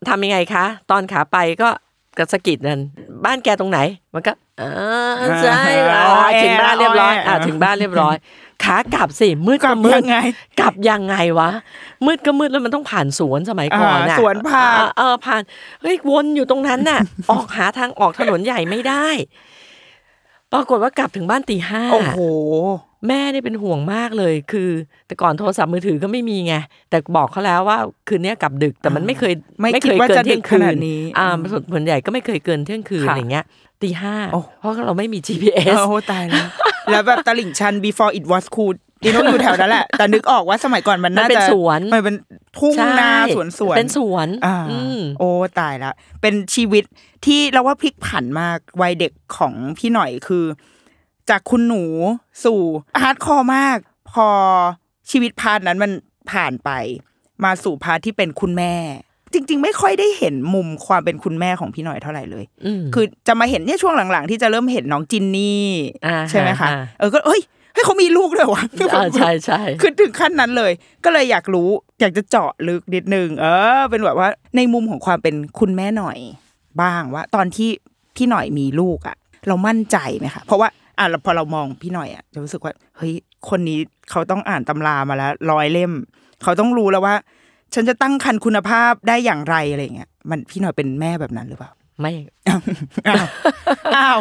[0.01, 1.69] อ่าทำยังไงคะ ตอนขาไปก็
[2.19, 2.81] กระสะกิดนั่น
[3.25, 3.79] บ้านแกตรงไหน
[4.15, 4.63] มันก็เอ
[5.11, 5.61] อใช่
[5.91, 8.15] อ่าอ๋อแอถึงบ้านเรียบร้อยอ๋อแออ่าถึงบ้านเรียบร้อย
[8.65, 10.17] ขากลับสิมืดกลัก็บมืยัดงไง
[10.61, 11.51] กลับยังไงวะ
[12.07, 15.43] มืดก็มืดแล้วมันต้องผ่านสวนสมัยก่อนอ่าน่ะสวนผักเออเออผ่าน
[15.83, 19.07] เฮ้ยวนอยู่ตรงนั้นน่ะ ออกหาทางออกถนนใหญ่ไม่ได้
[20.53, 22.19] ปรากฏว่ากลับถึงบ้านตีห้าโอ้โห
[23.09, 24.69] แม่เนี่ยเป็นห่วงมากเลย คือ
[25.07, 26.55] แต่ก่อนโทรศัพท์มือถือก็ไม่มีไง
[26.91, 33.45] แต่บอกเขาแล้วว่าคืนเนี้ยกลับดึก แต่มันไม่เคยไม่คิเคดยว่าเกิจะนเที่ยงคืดึกขนาดนนี้อ่าอืมส่วนใหญ่ก็ไม่เคยเกินเที่ยงคืนค่ะอะไรเงี้ย
[33.83, 36.49] ตีห้าโอ้เพราะเราไม่มี GPS โอ้ตายแล้ว
[36.91, 42.17] แล้วแบบตลิ่งชัน before it was cool ดิโนอยู่แถวนั้นแหละ แต่นึกออกว่าสมัยก่อนมันมันน่าเป็นจะสวน มันเป็น
[42.59, 45.29] ทุ่งใช่นาสวนสวน เป็นสวนอ่าอืมโอ้
[45.61, 46.85] ตายละ เป็นชีวิต
[47.27, 50.45] ที่เราว่าพลิกผันมากวัยเด็กของพี่หน่อยคือ
[51.31, 51.85] จากคุณหนู
[52.45, 52.61] สู่
[53.03, 53.79] hardcore มาก
[54.13, 54.29] พอ
[55.11, 55.91] ชีวิต part นั้นมัน
[56.33, 56.71] ผ่านไป
[57.45, 58.75] มาสู่ part ที่เป็นคุณแม่
[59.33, 65.67] จริง ๆ ไม่ค่อยได้เห็นมุมความเป็นคุณแม่ของพี่หน่อยเท่าไหร่เลยอืมคือจะมาเห็นเนี่ยช่วงหลังๆ ที่จะเริ่มเห็นน้องจินนี่
[66.07, 70.73] อ่าใช่ไหมคะอ่าเออก็เฮ้ยเฮ้ยเขามีลูกเลยวะเออใช่ใช่คือถึงขั้นนั้นเลย
[71.05, 71.69] ก็เลยอยากรู้
[72.01, 73.47] อยากจะเจาะลึกนิดนึงเอ
[73.79, 76.19] อ เป็นแบบว่า ในมุมของความเป็นคุณแม่หน่อย
[76.83, 77.69] บ้างว่า ตอนที่
[78.17, 79.17] พี่หน่อยมีลูกอะ
[79.49, 80.69] เรามั่นใจไหมคะเพราะว่า
[81.01, 83.13] อะเราพอเรามองพี่หน่อยอะจะรู้สึกว่า เฮ้ย
[83.49, 83.79] คนนี้
[84.11, 85.93] เขาต้องอ่านตำรามาแล้วร้อยเล่ม
[86.43, 87.15] เขาต้องรู้แล้วว่า
[87.75, 92.13] ฉันจะตั้งคันคุณภาพได้อย่างไรอะไรเงี้ยมันพี่หน่อยเป็นแม่แบบนั้นหรือเปล่าไม่
[92.49, 92.61] อ้าว
[93.97, 94.19] อ้าว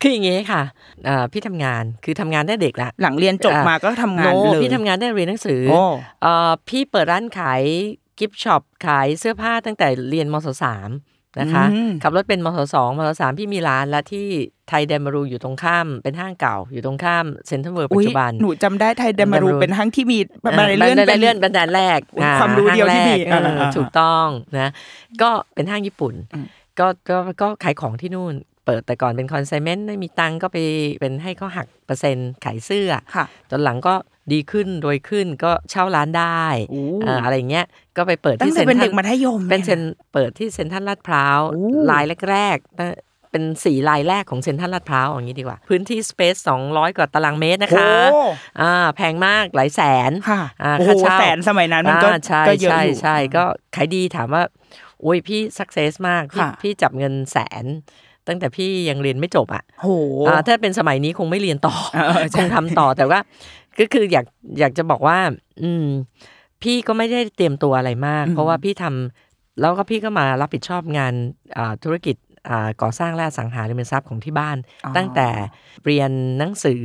[0.00, 0.62] คืออย่างงี้ค่ะ
[1.08, 5.82] อ่าพี่ทำงานคือทำงานได้เด็กละหลังเรียนจบมาก็ทำงานโนเลยพี่ทำงานได้เรียนหนังสือโอ้
[6.22, 7.62] เอ่อพี่เปิดร้านขาย
[8.18, 10.88] กิฟต์ช็อปขายเสื้อผ้าตั้งแต่เรียนมศสาม
[11.38, 14.26] นะคะอืมขับรถเป็นมศสองมศสามพี่มีร้านและที่
[14.68, 24.26] ไทยเดนมารูอยู่ตรงข้ามเป็นห้างเก่า อยู่ตรงข้ามเซ็นทรัลเวิร์ปัจอุ๊ยจุบันหนูจำได้ไทยเดนมารูเดนมารูเป็นทั้งที่มีบันไดบัเลื่อนไดเป็นเลื่อนบันไดแรกอุ๊ยอ่ความรู้เดียวที่มีห้างแรกเอออ่าๆถูกต้อง
[24.58, 24.70] นะ
[25.22, 26.46] ก็เป็นห้างญี่ปุ่นอืม
[26.78, 30.56] ก็ก็ก็ขายของที่นู่น เปิดแต่ก่อนเป็นคอนไซเมนต์ไม่มีตังค์ก็ไป
[31.00, 33.94] เป็นให้เขาหักเปอร์เซ็นต์ขายเสื้อค่ะตอนหลังก็
[34.32, 37.66] ดีขึ้นโดยขึ้นก็เช่าร้านได้โอ้เอ่ออะไรเงี้ย
[37.96, 42.96] ก็ไปเปิดตั้งที่แต่เซ็นเป็นทรัเด็ลกมัธยมเป็นเซ็นยเปิดที่เซ็นทรัลลาดพร้าวโอ้ลายแรกๆนะ
[43.30, 46.34] เป็นสี่ลายแรกของเซ็นทรัลลาดพร้าวอย่างนี้ดีกว่า พื้นที่สเปซ
[46.66, 48.20] 200กว่าตารางเมตรนะคะโอ้
[48.60, 54.42] อ่าแพงมากหลายแสนค่ะอ่าโอ้โหค่าเช่าแสนสมัยนั้นมันก็อ่าใช่ก็เยอะใช่อยู่ใช่ก็ขายดีถามว่า
[55.00, 57.64] โอ้ยพี่สักเซสมากพี่ค่ะพี่จับเงินแสน
[58.28, 59.90] ตั้งแต่พี่ยังเรียนไม่จบอะโอ้โห
[60.28, 63.18] อ่าถ้าเป็นสมัยนี้คงไม่เรียนต่อเออเออคใช่งทำต่อแต่ว่า
[63.80, 64.26] ก็คืออยาก
[64.60, 65.18] อยากจะบอกว่า
[65.62, 65.86] อืม
[66.62, 71.12] พี่ก็ไม่ได้เตรียมตัวอะไรมาก เพราะว่าพี่ทำแล้วก็พี่ก็มารับผิดชอบงาน
[71.56, 72.16] อ่าธุรกิจ
[72.48, 75.28] อ่าก่อสร้างและอสังหาริมทรัพย์ของที่บ้านอ๋อตั้งแต่
[75.84, 76.82] เรียนหนังสือ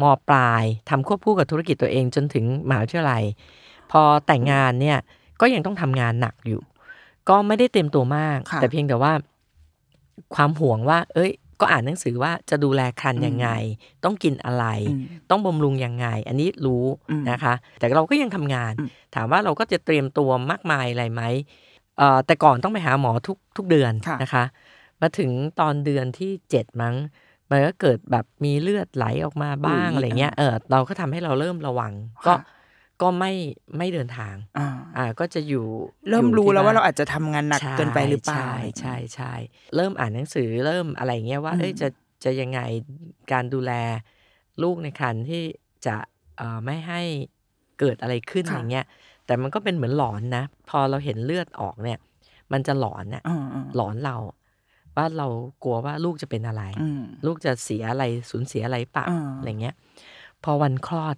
[0.00, 3.22] มปลายทำควบคู่กับธุรกิจตัวเองจนถึงมหาวิทยาลัย
[3.90, 4.98] พอแต่งงานเนี่ย
[5.40, 6.60] ก็ยังต้องทำงานหนักอยู่
[7.28, 9.12] ก็ไม่ได้เตรียมตัวมากค่ะแต่เพียงแต่ว่า
[10.34, 13.48] ความห่วงว่า เอ้ย ก็อ่านหนังสือว่าจะดูแลครันยังไง
[14.04, 21.22] ต้องกินอะไรอืมต้องบำรุงยังไง อันนี้รู้อืมนะคะ แต่เราก็ยังทำงานอืมถามว่าเราก็จะเตรียมตัวมากมายอะไรไหม
[21.98, 24.44] เอ่อแต่ก่อนต้องไปหาหมอทุกทุกเดือนค่ะนะคะ
[25.00, 26.94] มาถึงตอนเดือนที่เจ็ดมั้ง
[27.50, 31.92] มันก็เกิดแบบมีเลือดไหลออกมาบ้างอุ๊ยอะไรเงี้ยเออเราก็ทำให้เราเริ่มระวัง
[32.26, 32.57] ก็ค่ะ
[33.02, 33.32] ก็ไม่
[33.76, 35.66] ไม่เดินทางอ่าอ่าก็จะอยู่
[36.08, 39.32] เริ่มอยู่รู้ที่แล้วว่าบ้นเราอาจจะทำงานหนักใช่เกินไปหรือเปล่าใช่ใช่ใช่
[39.76, 41.88] เริ่มอ่านหนังสือเริ่มอะไรเงี้ยว่าเอ้ยอืมจะ
[42.24, 42.60] จะยังไง
[43.32, 43.72] การดูแล
[44.62, 45.42] ลูกในครรภ์ที่
[45.86, 45.96] จะ
[46.36, 47.00] เอ่อไม่ให้
[47.80, 48.84] เกิดอะไรขึ้นอย่างเงี้ย
[49.26, 51.98] แต่มันก็เป็นเหมือนหลอนนะ พอเราเห็นเลือดออกเนี่ย
[52.52, 54.16] มันจะหลอนน่ะอ่าอ่าหลอนเรา
[54.96, 55.28] ว่าเรา
[55.62, 59.74] กลัวว่าลูกจะเป็นอะไรอืมลูกจะเสียอะไรสูญเสียอะไรปะอ่าอะไรเงี้ย
[60.44, 61.16] พอวันคลอด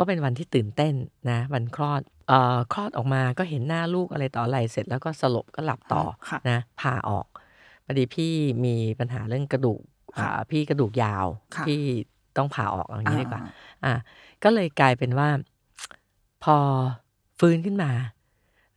[0.00, 0.94] ก็เป็นวันที่ตื่นเต้น
[1.30, 7.26] นะ วันคลอดเอ่อคลอดออกมาก็เห็นหน้าลูกอะไรต่ออะไรเสร็จแล้วก็สลบก็หลับต่อค่ะนะผ่าออก
[7.84, 8.32] พอดีพี่
[8.64, 9.80] มีปัญหาเรื่องกระดูก
[10.18, 11.80] ค่ะอ่าพี่กระดูกยาวค่ะพี่
[12.36, 13.40] ต้องผ่าออกเอาอย่างนี้ดีกว่า
[13.84, 13.94] อะ
[14.44, 15.28] ก็เลยกลายเป็นว่า
[16.44, 16.56] พอ
[17.38, 17.90] ฟื้นขึ้นมา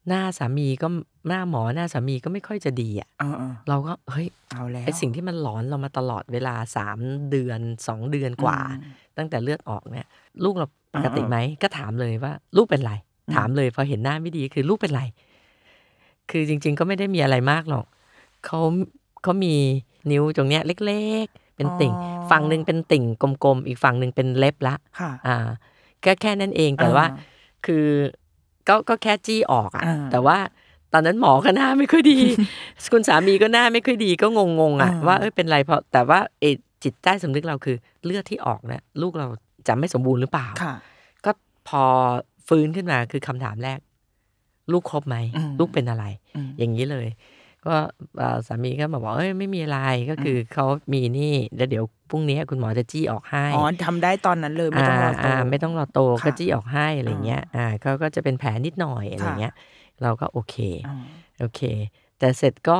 [0.07, 0.87] หน้าสามีก็
[1.27, 6.99] หน้าหมอหน้าสามีก็ไม่ค่อยจะดีอะอ่าอ่าเราก็เฮ้ยเอาแล้วไอสิ่งที่มันหลอนเรามาตลอดเวลาสาม
[7.31, 10.07] เดือนสองเดือนกว่าอืมตั้งแต่เลือดออกเนี่ย
[10.43, 12.93] ลูกเรา ปอ่ากติไหมก็ถามเลยว่า ลูกเป็นไร
[13.27, 15.01] อืมถามเลยพอเห็นหน้าไม่ดีคือลูกเป็นไร
[16.31, 17.85] คือจริง ๆ ก็ไม่ได้มีอะไรมากหรอก
[18.45, 18.59] เขา
[19.23, 19.55] เขามี
[20.11, 21.93] นิ้วตรงเนี้ยเล็ก ๆ เป็นติ่ง
[22.29, 23.03] ฝั่งหนึ่งเป็นติ่ง
[23.43, 25.35] กลมๆอีกฝั่งหนึ่งเป็นเล็บละค่ะอ่า
[26.03, 27.31] ก็แค่นั้นเองแต่ว่าอ่า
[27.65, 27.85] คือ
[28.67, 30.37] ก็ก็แค่จี้ออกอะอ่าแต่ว่า
[30.93, 32.19] ตอนนั้นหมอก็หน้าไม่ค่อยดี
[32.93, 34.39] คุณสามีก็หน้าไม่ค่อยดีก็ง
[34.71, 36.45] งๆอะอ่าว่าเอ้ยเป็นไรเพราะแต่ว่าเอ
[36.83, 39.27] จิตใต้สำนึกเราคือเลือดที่ออกเนี่ยลูกเรา
[39.67, 40.75] จะไม่สมบูรณ์หรือเปล่าค่ะ
[41.25, 41.31] ก็
[41.67, 41.83] พอ
[42.47, 43.79] ฟื้นขึ้นมาคือคำถามแรก
[44.71, 47.07] ลูกครบไหมอืมลูกเป็นอะไรอืมอย่างนี้เลย
[47.65, 47.75] ก็
[48.17, 59.53] เอ่อสามีก็บอกว่าเอ้ยไม่มีอะไรก็คือเขามีนี่แล้วเดี๋ยวพรุ่งนี้คุณหมอจะจี้ออกให้อ๋อทำได้ตอนนั้นเลยไม่ต้องรอโตาไม่ต้องรอโตค่ะก็จี้ออกให้อะไรเงี้ย อ่าเขาก็จะเป็นแผลนิดหน่อยอะไรค่ะเงี้ย
[60.01, 60.55] เราก็โอเค
[60.87, 60.97] อ่า
[61.39, 61.61] โอเค
[62.19, 62.77] แต่เสร็จก็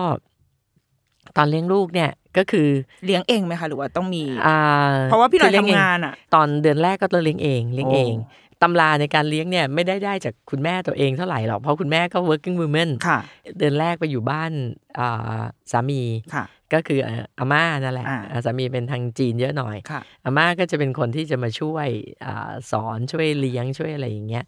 [1.37, 2.67] ตอนเลี้ยงลูกเนี่ยก็คือ
[3.05, 4.57] เลี้ยงเองไหมคะหรือว่าต้องมีอ่า
[5.05, 13.19] เพราะว่าพี่หน่อยคืเลี้ยทำงานอะ ตอนเดือนแรกก็เลี้ยงเองเลี้ยงเองโอ้ตำราในการเลี้ยงเนี่ยไม่ได้ได้จากคุณแม่ตัวเองเท่าไหร่หรอกเพราะคุณแม่ก็ working woman ค่ะ
[13.57, 14.51] เดือนแรกไปอยู่บ้าน
[14.99, 15.41] อ่า
[15.71, 16.01] สามี
[16.33, 21.87] ค่ะก็คือเอ่ออาม่านั่นแหละอ่าอ่าสามีเป็นทางจีนเยอะหน่อยค่ะอาม่าก็จะเป็นคนที่จะมาช่วย
[22.25, 24.43] อาสอนช่วยเลี้ยงช่วยอะไรอย่างเงี้ย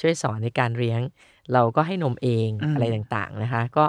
[0.00, 1.00] ช่วยสอนในการเลี้ยง
[1.52, 3.84] เราก็ให้นมเองอืมอะไรต่างๆนะคะ ก็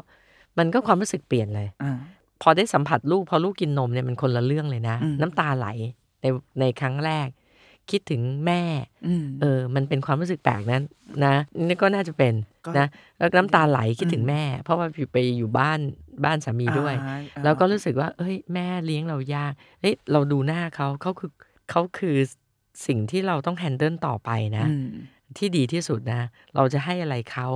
[0.57, 1.99] มันก็ความรู้สึกเปลี่ยนเลยอ่า
[2.41, 5.67] พอได้สัมผัสลูกพอลูกกินนมเนี่ยมันคนละเรื่องเลยนะอืมน้ำตาไหล
[6.21, 6.25] ใน
[6.59, 7.27] ในครั้งแรก
[7.91, 8.61] คิดถึงแม่
[9.07, 10.83] อืมเออ มันเป็นความรู้สึกแปลกนั้น
[11.25, 11.35] นะ
[11.67, 12.33] นี่ก็น่าจะเป็น
[12.65, 15.79] ก็นะแล้วน้ำตาไหลคิดถึงอืมแม่ เพราะว่าไปอยู่บ้าน
[16.25, 21.31] บ้านสามีด้วยอ่าแล้วก็รู้สึกว่า เอ้ย แม่เลี้ยงเรายากเฮ้ยเราดูหน้าเขาเขาคือ
[21.69, 22.17] เขาคือ
[22.87, 24.87] สิ่งที่เราต้องแฮนเดิลต่อไปนะอืม
[25.37, 26.21] ที่ดีที่สุดนะ
[26.55, 27.47] เราจะให้อะไรเขา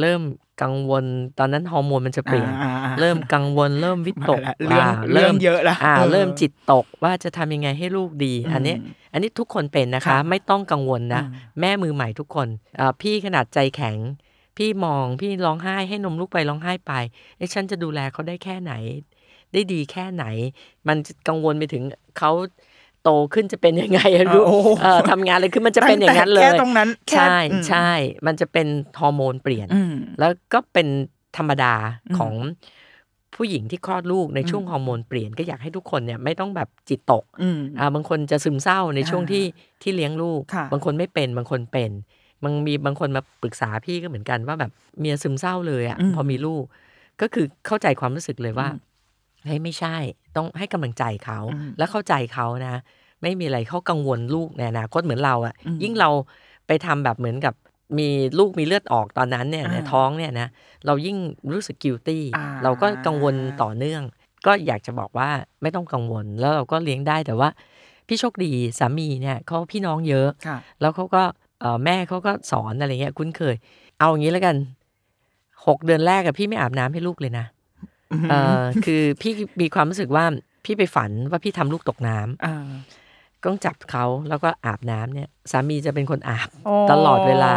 [0.00, 0.22] เริ่ม
[0.62, 1.04] กังวล
[1.38, 8.74] ตอนนั้นฮอร์โมนมันจะเปลี่ยนอ่าอ่าเริ่มกังวลเริ่มวิตกมาละเรื่องอ่าเรื่องเยอะละอ่าเออเริ่มจิตตกว่าจะทำยังไงให้ลูกดีอืมอันนี้
[9.12, 12.48] อันนี้ทุกคนเป็นนะคะค่ะไม่ต้องกังวลนะอืมแม่มือใหม่ทุกคน
[12.80, 13.96] อ่าพี่ขนาดใจแข็ง
[14.56, 16.92] พี่มองพี่ร้องไห้ให้นมลูกไปร้องไห้ไป
[17.36, 18.72] เอ้ฉันจะดูแลเขาได้แค่ไหน
[19.52, 20.24] ได้ดีแค่ไหน
[20.88, 21.82] มันจะกังวลไปถึง
[22.18, 22.30] เขา
[23.08, 27.90] โตขึ้นจะเป็นยังไงอะลูกโอ้โหเออทำงานอะไรขึ้นมันจะเป็นอย่างนั้นเลตั้ยแต่แค่ตรงนั้นแค่ใช่อืมใช่
[28.26, 28.66] มันจะเป็น
[29.00, 30.86] ฮอร์โมนเปลี่ยนอืมแล้วก็เป็น
[31.36, 31.74] ธรรมดา
[32.06, 32.34] อืมของ
[33.34, 39.44] ผู้หญิงที่คลอดลูกในช่วงอืมฮอร์โมนเปลี่ยนก็อยากให้ทุกคนเนี่ยไม่ต้องแบบจิตตกอืมอ่าบางคนจะซึมเศร้าในช่วงอ่าที่
[39.82, 41.90] ที่เลี้ยงลูกค่ะบางคนไม่เป็นบางคนเป็น
[42.44, 46.64] บางมีบางคนมาปรึกษาพี่ก็เหมือนกันว่าแบบเมียซึมเศร้าเลยอะ่ะอืมพอมีลูก
[47.20, 48.86] ก็คือเข้าใจความรู้สึกเลยว่าอืม
[49.46, 49.96] เฮ้ยไม่ใช่
[50.36, 52.82] ต้องให้กำลังใจเขาอืมแล้วเข้าใจเขานะ
[53.22, 56.10] ไม่มีอะไรเขากังวลลูกในอนาคตเหมือนเราอะ่ะอืมยิ่งเรา
[56.66, 57.54] ไปทำแบบเหมือนกับ
[57.98, 60.48] มีลูกมีเลือดออกตอนนั้นเนี่ยในอ่าท้องเนี่ยนะ
[60.86, 61.16] เรายิ่ง
[61.52, 64.02] รู้สึกกิลตี้อ่าเราก็กังวลต่อเนื่อง
[64.46, 65.30] ก็อยากจะบอกว่า
[65.62, 67.48] ไม่ต้องกังวลแล้วเราก็เลี้ยงได้แต่ว่า
[68.08, 71.22] พี่โชคดีสามีเนี่ยเขาพี่น้องเยอะค่ะแล้วเขาก็
[71.60, 73.54] เอ่อแม่เขาก็สอนอะไรเงี้ยคุ้นเคย
[73.98, 74.56] เอาอย่างนี้แล้วกัน
[75.66, 77.46] หกเดือนแรกอะพี่ไม่อาบน้ำให้ลูกเลยนะ
[78.30, 80.24] เออคือพี่มีความรู้สึกว่า
[80.64, 87.52] พี่ไปฝันว่าพี่ทำลูกตกน้ำอ่าก็จับเขาแล้วก็อาบน้ำเนี่ยสามีจะเป็นคนอาบอ๋อตลอดเวลา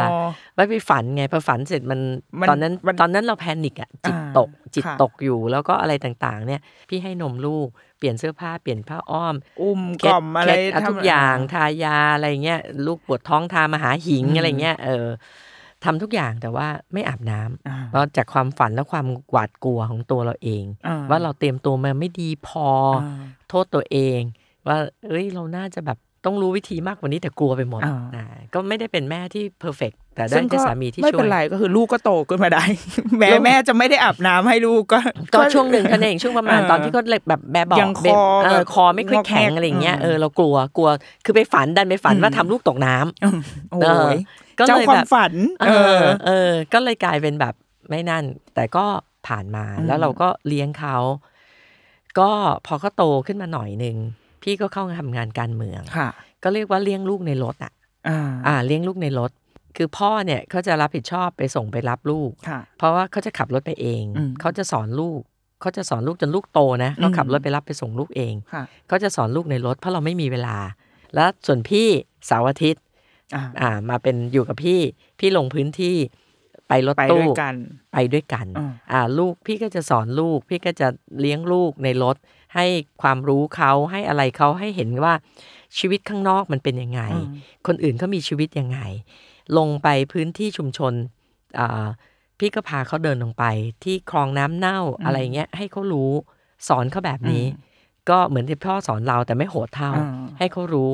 [0.54, 2.00] ไว้ไปฝันไงพอฝันเสร็จมัน
[2.40, 7.68] มันตอนนั้นมันตอนนั้นเราแพนิคอะจิตอ่าตก จิตค่ะตกอยู่แล้วก็อะไรต่างๆ เนี่ย พี่ให้นมลูก
[7.98, 15.08] เปลี่ยนเสื้อผ้าเปลี่ยนผ้าอ้อม อุ้มกล่อมอะไรเคล็ดเคล็ดทำทุกอย่างทายาอะไรเงี้ยลูกปวดท้องทามาหาหิงอืมอะไรเงี้ยเออ
[15.84, 24.22] ทำทุกอย่างแต่ว่าไม่อาบน้ำอ่าเพราะจากความฝันและความหวาดกลัวของตัวเราเองอ่ว่าเราเตรียมตัวมาไม่ดีพอออ่าโทษตัวเอง
[24.68, 32.64] ว่า เอ้ย เราน่าจะแบบต้องรู้วิธีมากกว่านี้แต่กลัวไปหมดอ่าอ่าก็ไม่ได้เป็นแม่ที่เพอร์เฟกแต่ได้ซึ่งได้สามีที่ไม่ช่วเป็นยไรก็คือลูกก็โตขึ้นมาได้
[33.20, 35.00] แม้ลูกแม่จะไม่ได้อาบน้ำให้ลูกก็
[35.34, 40.90] ก็ช่วงหนึ่งกันเองช่วงประมาณเออตอนที่เขาเล็กแบบแบบบอกยังคอเบ็ดเอแบอบคอไม่ค่อยแข็งงอกแงกอะไรอย่างเงี้ยอืมเออเรากลัวกลัว
[41.26, 43.40] คือไปฝันดันไปฝันอืมว่าทำลูกตกน้ำอืม
[43.72, 44.16] โอ้เออย
[44.60, 47.54] ก็เจ้าเลยควาแบมบฝันเอเอออ เออ ก็เลยกลายเป็นแบบ
[47.90, 48.24] ไม่นั่น
[48.56, 48.86] แต่ก็
[49.28, 50.98] ผ่านมาอืมแล้วเราก็เลี้ยงเขา
[52.20, 52.30] ก็
[52.66, 53.98] พอเขาโตขึ้นมาหน่อยหนึ่ง
[54.44, 56.10] พี่ก็เข้าทำงานการเมืองค่ะ
[56.44, 57.74] ก็เรียกว่าเลี้ยงลูกในรถอะ
[58.10, 59.32] อ่าอ่าเลี้ยงลูกในรถ
[59.78, 65.22] คือพ่อเนี่ยเขาจะรับผิดชอบไปส่งไปรับลูกค่ะเพราะว่าเขาจะขับรถไปเองอืมเขาจะสอนลูก
[65.62, 70.58] เขาจะสอนลูกจนลูกโตนะเขาอืมขับรถไปรับไปส่งลูกเองค่ะเขาจะสอนลูกในรถ เพราะเราไม่มีเวลา
[71.16, 71.88] แล้วส่วนพี่
[72.28, 72.84] เสาร์อาทิตย์
[73.36, 74.80] อ่าอ่ามาเป็นอยู่กับพี่
[75.20, 75.96] พี่ลงพื้นที่
[76.68, 77.56] ไปรถไปตู้ด้วยกัน
[77.94, 80.88] ไปด้วยกันอ่าอ่าลูกพี่ก็จะสอนลูก พี่ก็จะ
[81.20, 82.16] เลี้ยงลูกในรถ
[82.56, 82.66] ให้
[83.02, 85.14] ความรู้เขาให้อะไรเขาให้เห็นว่า
[85.78, 87.28] ชีวิตข้างนอกมันเป็นยังไงอืม
[87.68, 88.80] คนอื่นเขามีชีวิตยังไง
[89.58, 90.94] ลงไปพื้นที่ชุมชน
[91.60, 91.86] อ่า
[92.40, 93.44] พี่ก็พาเขาเดินลงไป
[93.84, 96.12] ที่คลองน้ำเน่าอะไรเงี้ยให้เขารู้
[96.68, 97.46] สอนเขาแบบนี้
[98.10, 100.10] ก็เหมือนที่พ่อสอนเราแต่ไม่โหดเท่าอ่า
[100.40, 100.92] ให้เขารู้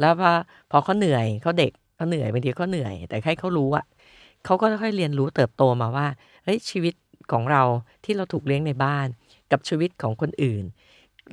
[0.00, 0.30] แล้วพอ
[0.70, 3.84] พอเขาเหนื่อยเขาเด็กเขาเหนื่อยบางทีเขาเหนื่อย แต่ให้เขารู้อะ
[4.44, 6.06] เขาก็ค่อยๆเรียนรู้เติบโตมาว่า
[6.44, 6.94] เฮ้ยชีวิต
[7.32, 7.62] ของเรา
[8.04, 9.06] ที่เราถูกเลี้ยงในบ้าน
[9.52, 10.64] กับชีวิตของคนอื่น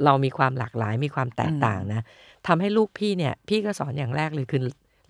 [0.06, 2.02] เรามีความหลากหลายมีความแตกต่างนะ
[2.48, 4.62] ทำให้ลูกพี่เนี่ย พี่ก็สอนอย่างแรกเลยคือ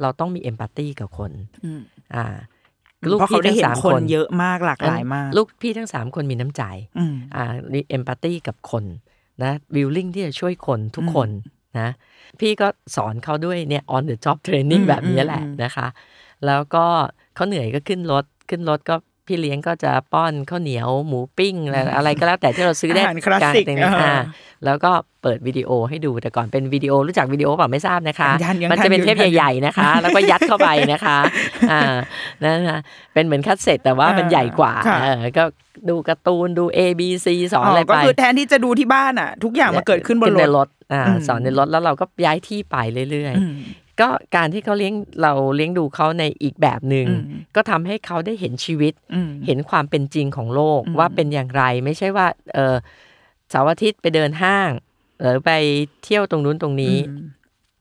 [0.02, 1.32] เราต้องมีเอมพัตตีกับคน
[1.66, 1.82] อืม
[2.16, 2.26] อ่า
[3.00, 6.64] เพราะเขาได้เห็นคนเยอะมากหลากหลายมาก ลูกพี่ทั้งสามคนมีน้ำใจ
[7.00, 7.44] อืมอ่า
[7.74, 8.84] มีเอมพัตตีกับคน
[9.44, 11.30] นะวิลลิ่งที่จะช่วยคนทุกคน
[11.80, 11.90] นะ
[12.40, 15.88] พี่ก็สอนเขาด้วยเนี่ย on the job training อืมแบบนี้แหละอืมนะคะ
[16.46, 16.86] แล้วก็
[17.36, 18.96] เขาเหนื่อยก็ขึ้นรถ ขึ้นรถก็
[19.28, 24.16] พี่เลี้ยงก็จะป้อนข้าวเหนียวหมูปิ้งอะไรอะไรก็แล้วแต่ที่เราซื้อได้อาหารคลาสสิกรแต่งอ่าอ่า
[24.66, 31.18] แล้วก็เปิดวิดีโอให้ดูแต่ก่อนเป็นวิดีโอรู้จักวิดีโอเปล่าไม่ทราบนะคะยังยังมันจะเป็นทันอยู่เทปใหญ่ๆนะคะ แล้วก็ยัดเข้าไปนะคะ
[31.72, 31.82] อ่า
[32.44, 32.80] นั่นนะ
[33.14, 35.44] เป็นเหมือนคัดเซ็ตแต่ว่ามันอ่าใหญ่กว่าค่ะเออก็
[35.90, 42.76] ดูการ์ตูนดู A B C สอนอะไรก็ไปคือแทนที่จะดูที่บ้านอะ ทุกอย่างมาเกิดขึ้นบนรในถรถอ่าอืมสอนในรถแล้วเราก็ย้ายที่ไป
[43.12, 52.76] เรื่อยอืมๆ ก็การที่เขาเลี้ยงเราเลี้ยงดูเขาในอีกแบบหนึ่งอืมก็ทำให้เขาได้เห็นชีวิตอืมเห็นความเป็นจริงของโลกอืมว่าเป็นอย่างไรไม่ใช่ว่าเออ
[53.50, 54.70] เสาร์อาทิตย์ไปเดินห้าง
[55.22, 55.52] หรือไป
[56.04, 57.28] เที่ยวตรงนู้นตรงนี้อืม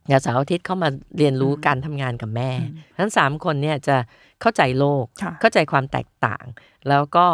[0.09, 2.51] อย่าเสาร์อาทิตย์เข้ามาเรียนรู้การทำงานกับแม่
[2.99, 3.97] ทั้งสามคนเนี่ยจะ
[4.41, 6.45] เข้าใจโลกค่ะเข้าใจความแตกต่าง
[6.89, 7.27] แล้วก็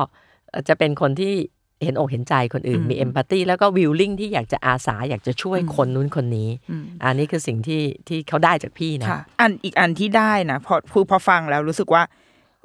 [0.68, 1.34] จะเป็นคนที่
[1.84, 12.02] เห็นอกเห็นใจคนอื่นอืมมีเอมพัตตีแล้วก็วิลลิ่งที่อยากจะอาสาอยากจะช่วยอืมคนนู้นคนนี้อืมอันนี้คือสิ่งที่ที่เขาได้จากพี่นะค่ะอันอีกอันที่ได้นะพอคือพอฟังแล้วรู้สึกว่า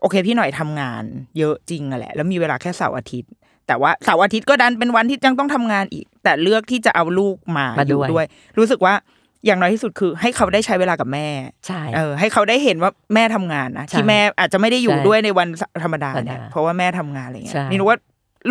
[0.01, 1.04] โอเค พี่หน่อยทำงาน
[1.38, 3.32] เยอะจริงอะแหละ แล้วมีเวลาแค่เสาร์อาทิตย์
[3.67, 8.25] แต่ว่าเสาร์อาทิตย์ก็ดันเป็นวันที่ยังต้องทำงานอีก แต่เลือกที่จะเอาลูกมามาอยู่ด้วยด้วย
[8.58, 8.93] รู้สึกว่า
[9.45, 11.28] อย่างน้อยที่สุดคือให้เขาได้ใช้เวลากับแม่
[11.67, 15.47] ใช่เออให้เขาได้เห็นว่าแม่ทำงานนะใช่ที่แม่อาจจะไม่ได้อยู่ใช่ด้วยในวัน
[15.84, 17.97] ธรรมดาธรรมดาเนี่ยเพราะว่าแม่ทำงานอะไรเงี้ใช่ยนี่รู้ว่า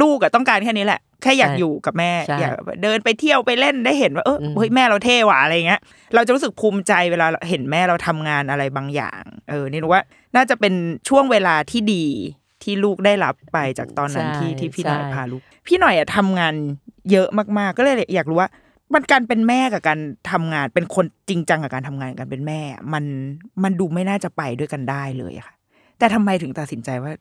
[0.03, 2.53] ลูกอะต้องการแค่นี้แหละ แค่อยากใช่อยู่กับแม่ใช่อยาก
[2.83, 5.81] เดินไปเที่ยวไปเล่นได้เห็นว่าเอออืมเฮ้ยแม่เราเท่ว่ะอะไรเงี้ย
[6.15, 10.03] เราจะรู้สึกภูมิใจเวลาเห็นแม่เราทำงานอะไรบางอย่าง เออนี่รู้ว่า
[10.37, 10.75] น่าจะเป็น
[11.09, 12.05] ช่วงเวลาที่ดี
[12.63, 16.55] ที่ลูกได้รับไปจากตอนนั้นใช่ที่ที่พี่หน่อยใช่พาลูก พี่หน่อยอะทำงาน
[17.11, 17.29] เยอะ
[17.59, 18.49] มากๆ ก็เลยอยากรู้ว่า
[18.93, 19.99] มันการเป็นแม่กับการ
[20.31, 23.05] ทำงานเป็นคนจริงจังกับการทำงานกันเป็นแม่อะมัน
[23.63, 25.55] มันดูไม่น่าจะไปด้วยกันได้เลยอะค่ะ
[25.99, 27.13] แต่ทำไมถึงตัดสินใจว่า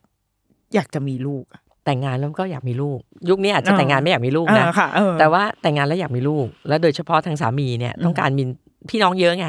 [0.74, 8.42] อยากจะมีลูกอะ แต่งงานแล้วก็อยากมีลูก ยุคนี้อาจจะเออแต่งงานไม่อยากมีลูกนะเออค่ะเออแต่ว่าแต่งงานแล้วอยากมีลูก แล้วโดยเฉพาะทางสามีเนี่ยต้องการมี
[8.88, 9.46] พี่น้องเยอะไง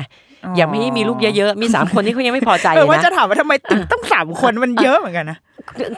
[0.58, 5.38] อยากไม่ให้มีลูกเยอะๆ มีสามคนนี่เขายังไม่พอใจเอเลอยว่าจะนะถามว่าทำไมถึงต้องสามคนมันเยอะเหมือนกันนะ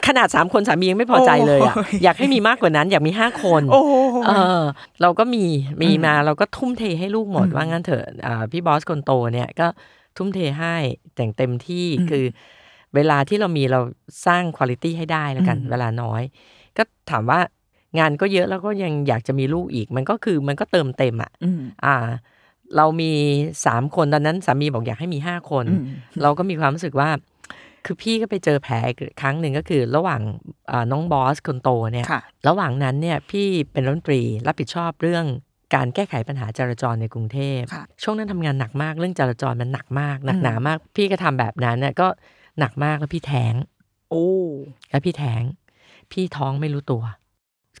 [0.06, 3.92] ขนาดสามคนสามียังไม่พอใจเลยอะโอ้ยอยากให้มีมากกว่านั้น อยากมีห้าคนโอ้โห
[4.28, 4.62] เออ
[5.02, 5.44] เราก็มี
[5.82, 9.66] มีอืมมาเราก็ทุ่มเทให้ลูกหมดอืมว่างั้นเถอะอ่าพี่บอสคนโตเนี่ยก็
[10.16, 10.76] ทุ่มเทให้
[11.16, 12.24] แต่งเต็มที่อืมคือ
[12.94, 13.80] เวลาที่เรามีเรา
[14.26, 16.22] สร้างคุณ i t y ให้ได้แล้วกันอืมเวลาน้อย
[16.76, 17.40] ก็ถามว่า
[17.98, 21.96] งานก็เยอะแล้วก็ยังอยากจะมีลูกอีก มันก็คือมันก็เติมเต็มอะอืมอ่า
[22.76, 23.12] เรามี
[23.66, 25.84] สามคนตอนนั้นสามีบอกอยากให้มีห้าคนอืม
[26.22, 27.10] เราก็มีความรู้สึกว่า
[27.84, 30.20] คือพี่ก็ไปเจอแผลอีกครั้งหนึ่งก็คือ ระหว่าง
[30.70, 35.24] อ่าน้องบอสคนโตเนี่ยค่ะระหว่างนั้นเนี่ยพี่เป็นรัฐมนตรีรับผิดชอบเรื่อง
[35.74, 42.08] การแก้ไขปัญหาจราจรในกรุงเทพค่ะช่วงนั้นทำงานหนักมากเรื่องจราจรมันหนักมากหนักอืมหนามาก พี่ก็ทำแบบนั้นเนี่ยก็
[42.58, 43.54] หนักมากแล้วพี่แท้ง
[44.10, 44.28] โอ้
[44.90, 45.42] แล้วพี่แท้ง
[46.12, 47.02] พี่ท้องไม่รู้ตัว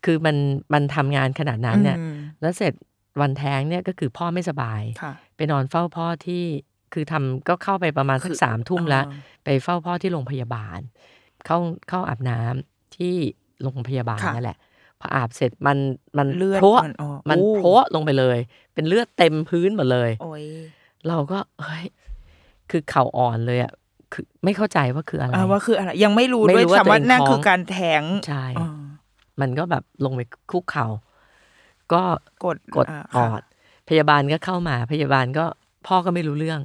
[0.04, 0.36] คือมัน
[0.72, 2.72] มันทำงานขนาดนั้นเนี่ยอืมแล้วเสร็จ
[3.20, 6.44] วันแท้งเนี่ยก็คือพ่อไม่สบายค่ะไปนอนเฝ้าพ่อที่
[6.92, 10.78] คือทำก็เข้าไปประมาณสักสามทุ่มแล้วอ่าไปเฝ้าพ่อที่โรงพยาบาล
[11.46, 13.14] เข้าเข้าอาบน้ำที่
[13.62, 14.58] โรงพยาบาลค่ะนั่นแหละ
[15.00, 15.78] พออาบเสร็จมัน
[16.18, 18.38] มันเลือดโพะมันออกมันโอ้โพะลงไปเลย
[18.74, 20.44] เป็นเลือดเต็มพื้นหมดเลยโอ้ย
[21.08, 21.86] เราก็เฮ้ย
[22.70, 23.72] คือเข่าอ่อนเลยอะ
[24.12, 28.68] คือไม่เข้าใจว่าคืออะไรอ่าว่าคืออะไร ยังไม่รู้ไม่ด้วยรู้ว่าซ้ำว่าตัวเองนั่นท้องคือการแท้งใช่อ่า
[29.40, 30.86] มันก็แบบลงไปคุกเข่า
[31.92, 32.02] ก็
[32.44, 33.42] กดกดาอค่ะอด
[33.88, 35.44] พยาบาลก็เข้ามา พยาบาลก็
[35.86, 36.60] พ่อก็ไม่รู้เรื่อง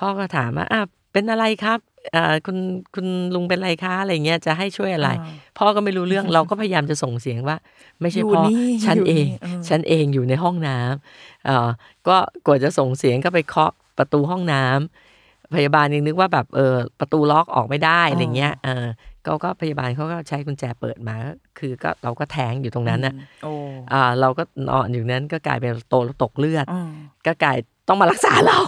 [0.00, 0.80] พ่อก็ถามว่าอะ
[1.12, 1.78] เป็นอะไรครับ
[2.14, 2.56] อ่าคุณ
[2.94, 7.58] คุณลุงเป็นอะไรคะอะไรเงี้ยจะให้ช่วยอะไรอ่าพ่อก็ไม่รู้เรื่องเราก็พยายามจะส่งเสียงว่า
[8.00, 11.68] ไม่ใช่อยู่พ่อนี่ฉันอยู่เองนี่เออฉันเองอยู่ในห้องน้ำเอ่อ
[12.08, 15.05] ก็กว่าจะส่งเสียงก็ไปเคาะประตูห้องน้ำ
[15.54, 18.86] พยาบาลยังนึกว่าแบบเออประตูล็อกออกไม่ได้อะไรเงี้ยเออ
[19.26, 23.52] ก็ก็พยาบาลเขาก็ใช้กุญแจเปิดมาก็คือก็เราก็แทงอยู่ตรงนั้นน่ะโอ้
[23.92, 26.92] อ่า เราก็นอนอยู่นั้นก็กลายเป็นโตแล้วตกเลือดอ่า
[27.26, 28.58] ก็กลายต้องมารักษาเรา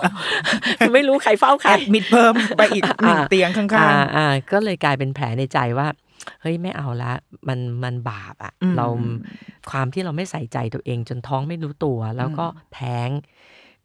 [0.79, 5.87] คือไม่รู้ใครเฝ้าใครแอดมิดเพิ่มไปอีกหนึ่งเตียงข้างอ่าอ่าก็เลยกลายเป็นแผลในใจว่า
[6.41, 7.12] เฮ้ยไม่เอาละ
[7.49, 8.87] มันมันบาปอะอืมเรา
[9.70, 13.09] ความที่เราไม่ใส่ใจตัวเองจนท้องไม่รู้ตัว แล้วก็แท้ง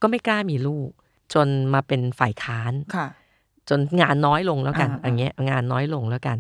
[0.02, 0.90] ก็ไม่กล้ามีลูก
[1.34, 3.08] จนมาเป็นฝ่ายค้านค่ะ
[3.70, 6.38] จนงานน้อยลงแล้วกันอ่าอย่างเงี้ยงานน้อยลงแล้วกัน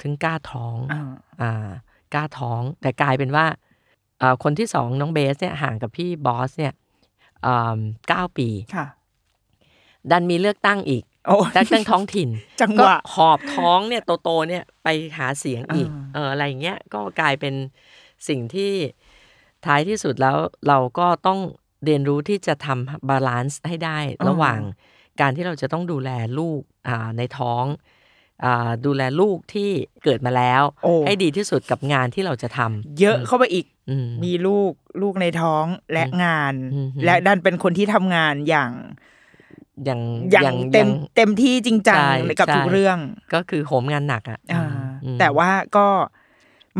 [0.00, 1.02] ถึงกล้าท้องอ่า
[1.42, 1.68] อ่า
[2.14, 3.46] กล้าท้อง แต่กลายเป็นว่า
[4.22, 6.72] อ่าคนที่สองน้องเบสเนี่ยห่างกับพี่บอสเนี่ย
[7.46, 7.78] อ่า
[8.08, 8.86] เก้าปีค่ะ
[10.10, 12.28] ดันมีเลือกตั้งอีกโอ้เลือกตั้งท้องถิ่น
[12.60, 14.88] จังหวะก็หอบท้องเนี่ยโตๆเนี่ยไป
[15.18, 17.54] หาเสียงอีกอ่าเอออะไรอย่างเงี้ยก็กลายเป็น
[18.28, 18.72] สิ่งที่
[19.66, 20.36] ท้ายที่สุดแล้ว
[20.68, 21.38] เราก็ต้อง
[21.84, 24.60] เรียนรู้ที่จะทำ balance ให้ได้ระหว่าง
[25.20, 27.64] การที่เราจะต้องดูแลลูกอ่าในท้อง
[28.44, 29.70] อ่าดูแลลูกที่
[30.04, 34.72] เกิดมาแล้วโอ้ให้ดีที่สุดกับงานที่เราจะทำเยอะเข้าไปอีกอืมมีลูก
[35.02, 38.72] ลูกในท้องและงานอืมและดันเป็นคนที่ทำงานอย่าง
[39.84, 40.00] อย่าง
[40.32, 42.98] อย่างเต็มเต็มที่จริงจังใช่กับทุกใช่เรื่อง
[43.34, 44.64] ก็คือโหมงานหนักอะอ่า
[45.04, 45.86] อืมแต่ว่าก็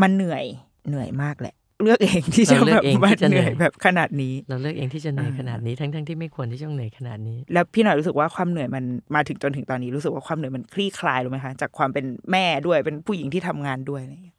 [0.01, 0.45] มันเหนื่อย
[0.87, 8.83] เหนื่อยมากแหละ เลือกเองที่จะเราเลืแบอกบเองมาที่จะเหเหนื่นื่ออยยแบบขนาดนี้ เราเลือกเองที่จะเหนื่อยอ่าขนาดนี้ทั้งทั้งๆที่ไม่ควรที่จะเหนื่อยขนาดนี้ แล้วพี่หน่อยรู้สึกว่าความเหนื่อยมัน
[9.15, 14.37] มาถึงจนถึงตอนนี้รู้สึกว่าความเหนื่อยมันคลี่คลายรู้ไหมคะจากความเป็นแม่ด้วยเป็นผู้หญิงที่ทำงานด้วยอะไรอย่างเงี้ย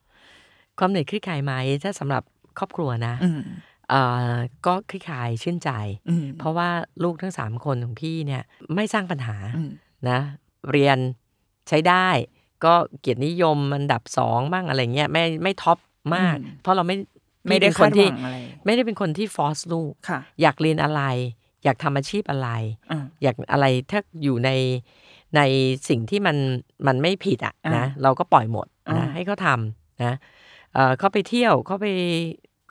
[0.78, 2.22] ความเหนื่อยคลี่คลายไหมถ้าสำหรับ
[2.58, 3.40] ครอบครัวนะอืม
[3.90, 4.34] เอ่อ
[4.66, 5.70] ก็คลี่คลายชื่นใจ
[6.08, 6.68] อืมเพราะว่า
[7.02, 8.42] ลูกทั้งสามคนของพี่เนี่ย
[8.74, 9.70] ไม่สร้างปัญหาอืม
[10.08, 10.18] นะ
[10.70, 10.98] เรียน
[11.68, 12.08] ใช้ได้
[12.64, 15.78] ก็เกียรตินิยมอันดับสองบ้างอะไรเงี้ยไม่ไม่ท็อป
[16.16, 16.96] มาก เพราะเราไม่
[17.48, 21.02] ไม่ได้พี่เป็นคาดหที่วังอะไรไม่ได้เป็นคนที่ฟอสลูกค่ะอยากเรียนอะไร
[21.64, 22.48] อยากทำอาชีพอะไร
[22.90, 24.50] อ่าอยากอะไรถ้าอยู่ใน
[25.36, 25.40] ใน
[25.88, 26.36] สิ่งที่มัน
[26.86, 30.14] มันไม่ผิดอะอ่านะเราก็ปล่อยหมดอ่านะให้เขาทำนะ
[30.74, 31.86] เอ่อเขาไปเที่ยวเขาไป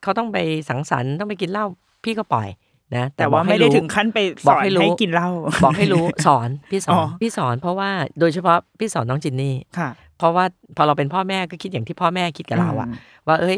[0.02, 0.38] เขาต้องไป
[0.70, 1.66] สังสรรค์ต้องไปกินเหล้า
[2.04, 2.48] พี่ก็ปล่อย
[2.96, 5.30] นะแต่ว่าบอกไม่ให้ได้รู้ถึงขั้นไปสบออกนให้รู้ให้กินเหล้า
[5.64, 10.46] บอกให้รู้สอนพี่สออ๋นอพี่สอนเพราะว่าโดยเฉพาะพี่สอนน้องจินนี่ค่ะ เพราะว่า
[10.78, 12.98] พอเราเป็นพ่อแม่ก็คิดอย่างที่พ่อแม่คิดกับเราอะอืม
[13.28, 13.58] ว่าเอ้ย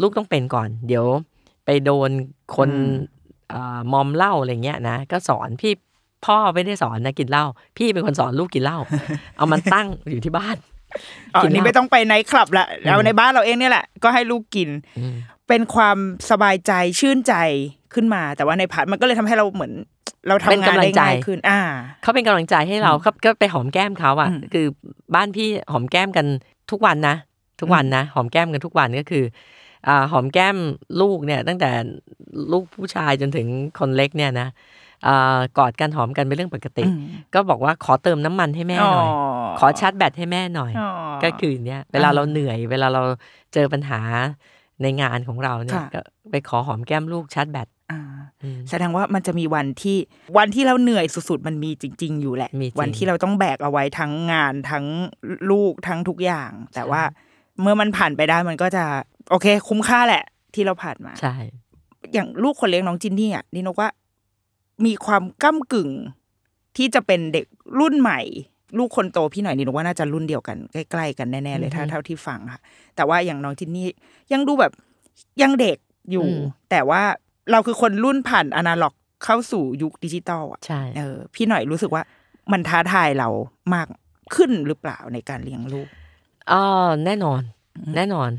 [0.00, 1.06] ลูกต้องเป็นก่อน เดี๋ยว
[1.64, 2.10] ไปโดน
[2.56, 2.92] คนอืม
[3.50, 5.72] เอ่อมอมเหล้าอะไรเงี้ยนะ ก็สอนพี่
[6.26, 7.44] พ่อไม่ได้สอนนะกินเหล้า
[7.76, 8.78] พี่เป็นคนสอนลูกกินเหล้า
[9.36, 10.56] เอามันตั้งอยู่ที่บ้าน
[11.34, 14.68] อ๋อกินเหล้านี่ไม่ต้องไปไนต์คลับละเอาในบ้านเราเองเนี่ยแหละก็ให้ลูกกิน
[14.98, 15.14] อืม
[15.48, 15.98] เป็นความ
[16.30, 17.34] สบายใจชื่นใจ
[17.94, 19.72] ขึ้นมา แต่ว่าใน part มันก็เลยทำให้เราเหมือน
[20.28, 21.60] เราทำงานได้ง่ายขึ้น อ่า
[22.02, 24.66] เขาเป็นกำลังใจให้เราครับก็ไปหอมแก้มเขาอะอืมคือ
[25.14, 26.26] บ้านพี่หอมแก้มกัน
[26.70, 27.16] ทุกวันนะ
[27.60, 29.24] ทุกวันนะหอมแก้มกันทุกวันก็คือ
[29.88, 30.56] อ่าหอมแก้ม
[31.00, 31.70] ลูกเนี่ยตั้งแต่
[32.52, 33.46] ลูกผู้ชายจนถึง
[33.78, 34.48] คนเล็กเนี่ยนะ
[35.06, 37.00] อ่ากอดกันหอมกันเป็นเรื่องปกติอืม
[37.34, 39.08] ก็บอกว่าขอเติมน้ำมันให้แม่หน่อย
[39.58, 40.90] ขอชาร์จแบตให้แม่หน่อยอ๋อ
[41.24, 43.02] ก็คือเนี่ยเวลาอ่าเราเหนื่อย เวลาเรา
[43.54, 44.00] เจอปัญหา
[44.82, 48.00] ในงานของเราเนี่ยค่ะก็ไปขอหอมแก้มลูกชาร์จแบตอ่า
[48.42, 49.98] อืมแสดงว่ามันจะมีวันที่
[50.38, 54.84] วันที่เราเหนื่อยสุดๆ มันมีจริง ๆ อยู่แหละมีจริงวันที่เราต้องแบกเอาไว้ทั้งงานทั้ง
[55.50, 57.02] ลูกทั้งทุกอย่าง แต่ว่า
[57.60, 58.84] เมื่อมันผ่านไปได้มันก็จะ
[59.30, 60.24] โอเค คุ้มค่าแหละ
[60.54, 61.34] ที่เราผ่านมา ใช่
[62.12, 63.88] อย่างลูกคนเลี้ยงน้องจินนี่อะนี่นกว่า
[64.84, 65.90] มีความก้ากึ่ง
[66.76, 67.46] ที่จะเป็นเด็ก
[67.80, 68.20] รุ่นใหม่
[68.78, 72.60] ลูกคนโตพี่หน่อยนี่นกว่าน่าจะรุ่นเดียวกันใกล้ๆกันแน่ๆเลยถ้าเท่าที่ฟังค่ะ
[72.96, 73.88] แต่ว่าอย่างน้องจินนี่
[74.32, 74.72] ยังดูแบบ
[75.42, 75.78] ยังเด็ก
[76.10, 76.26] อยู่
[76.70, 77.02] แต่ว่า
[77.50, 78.94] เราคือคนรุ่นผ่านอนาล็อก
[79.24, 82.02] เข้าสู่ยุคดิจิตอลอะใช่เออพี่หน่อยรู้สึกว่า
[82.52, 83.28] มันท้าทายเรา
[83.74, 83.86] มาก
[84.34, 85.88] ขึ้นหรือเปล่าในการเลี้ยงลูก
[86.52, 86.62] อ๋อ
[87.04, 87.40] แน่นอน
[87.96, 88.30] แน่นอน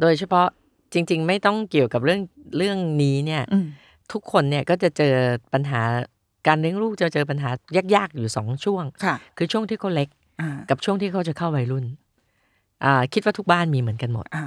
[0.00, 0.46] โดยเฉพาะ
[0.94, 2.20] จริง ๆ ไม่ต้องเกี่ยวกับเรื่อง
[2.58, 3.66] เรื่องนี้เนี่ยอืม
[4.12, 5.14] ทุกคนเนี่ยก็จะเจอ
[5.52, 5.80] ปัญหา
[6.46, 7.50] การเลี้ยงลูกจะเจอปัญหา
[7.94, 10.08] ยากๆอยู่สองช่วงค่ะ คือช่วงที่เขาเล็ก
[10.40, 11.84] อ่ากับช่วงที่เขาจะเข้าวัยรุ่น
[12.84, 14.44] อ่าคิดว่าทุกบ้านมีเหมือนกันหมดอ่า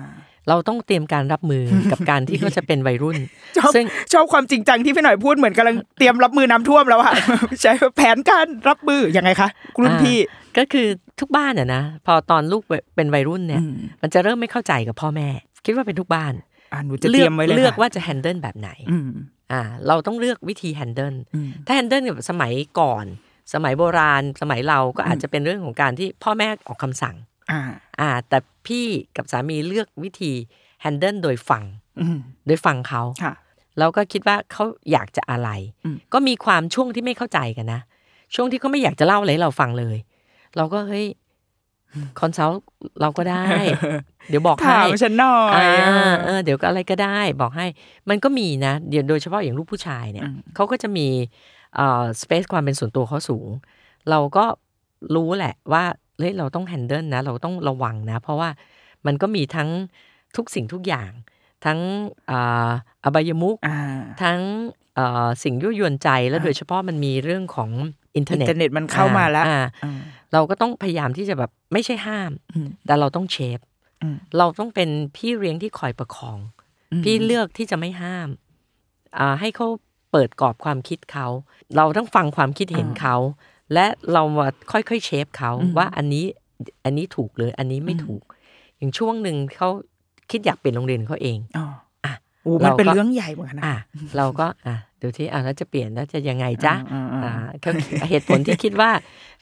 [0.50, 3.18] เราต้องเตรียมการรับมือกับการที่เขาจะเป็นวัยรุ่น
[3.58, 7.14] ชอบซึ่งชอบความจริงจังที่พี่หน่อยพูดเหมือนกำลังเตรียมรับมือน้ำท่วมแล้วอะ
[7.62, 9.50] ใช้แผนการรับมือยังไงคะ
[9.82, 10.18] รุ่นพี่
[10.60, 10.88] ก็คือ
[11.20, 12.64] ทุกบ้านอะนะพอตอนลูก
[12.96, 15.28] เป็นวัยรุ่นเนี่ยอืมมันจะเริ่มไม่เข้าใจกับพ่อแม่
[15.66, 16.34] คิดว่าเป็นทุกบ้าน
[16.74, 19.12] อ่าหนูจะเตรียมไว้เลยเลือกค่ะว่าจะแฮนเดิลแบบไหนอืม
[19.52, 23.06] อ่าเราต้องเลือกวิธีแฮนเดิลอืมถ้าแฮนเดิลกับสมัยก่อน
[23.54, 27.16] สมัยโบราณ สมัยเราก็อาจจะเป็นเรื่องของการที่พ่อแม่ออกคำสั่ง
[27.52, 27.62] อ่า
[28.00, 28.38] อ่า แต่
[28.68, 28.86] พี่
[29.18, 30.32] กับสามีเลือกวิธี
[30.82, 31.64] handle โดยฟัง
[32.02, 33.34] อืมโดยฟังเขาค่ะ
[33.78, 35.50] แล้วก็คิดว่าเขาอยากจะอะไร
[35.86, 37.82] อืมก็มีความช่วงที่ไม่เข้าใจกันนะ
[38.36, 39.98] ช่วงที่เขาไม่อยากจะเล่าอะไรให้เราฟังเลย
[40.58, 41.08] เราก็เฮ้ย
[42.20, 42.62] consult
[43.02, 43.44] เราก็ได้
[44.30, 47.66] เดี๋ยวบอกให้ถามฉันหน่อยอ่าอ่าเออเดี๋ยวก็อะไรก็ได้ บอกให้
[48.10, 51.08] มันก็มีนะ เดี๋ยวโดยเฉพาะอย่างลูกผู้ชายเนี่ยอืมเขาก็จะมี
[51.76, 53.50] เอ่อ space ความเป็นส่วนตัวเขาสูง
[54.10, 54.46] เราก็
[55.16, 55.84] รู้แหละว่า
[56.18, 58.50] เฮ้ยเราต้อง handle นะ เราต้องระวังนะ เพราะว่า
[59.06, 59.70] มันก็มีทั้ง
[60.36, 61.12] ทุกสิ่งทุกอย่าง
[61.66, 61.80] ทั้ง
[62.32, 62.70] อ่า
[63.04, 63.78] อบายมุกอ่า
[64.24, 64.40] ทั้ง
[64.96, 67.70] เอ่อสิ่งยั่วยวนใจแล้วโดยเฉพาะมันมีเรื่องของ
[68.16, 70.00] อินเทอร์เน็ตอินเทอร์เน็ตมันเข้ามาแล้วอ่อ่า
[70.34, 73.60] เราก็ต้องพยายามที่จะแบบไม่ใช่ห้ามอืมแต่เราต้อง shape
[74.04, 76.38] อืมเราต้องเป็นพี่เลี้ยงที่คอยประคอง
[76.92, 78.30] อืมพี่เลือกที่จะไม่ห้าม
[79.18, 79.68] อ่าให้เขา
[80.12, 81.28] เปิดกรอบความคิดเขา
[81.76, 83.16] เราต้องฟังความคิดเห็นเขา
[83.74, 86.26] และเรามาค่อยๆเชฟเขาว่าอันนี้
[86.86, 88.24] อันนี้ถูกหรืออันนี้ไม่ถูก
[88.78, 89.70] อย่างช่วงหนึ่งเขา
[90.32, 91.66] คิดอยากเปลี่ยนโรงเรียนเขาเองอ๋อ
[92.06, 92.14] อะ
[92.44, 93.76] โอ้มันเป็นเราก็เรื่องใหญ่เหมือนกันนะอะ
[94.18, 97.72] เราก็อะดูที่อะแล้วจะเปลี่ยนแล้วจะยังไงจ๊ะอ่าอ่าอ่าอ่าเขา
[98.10, 98.92] เหตุผลที่คิดว่า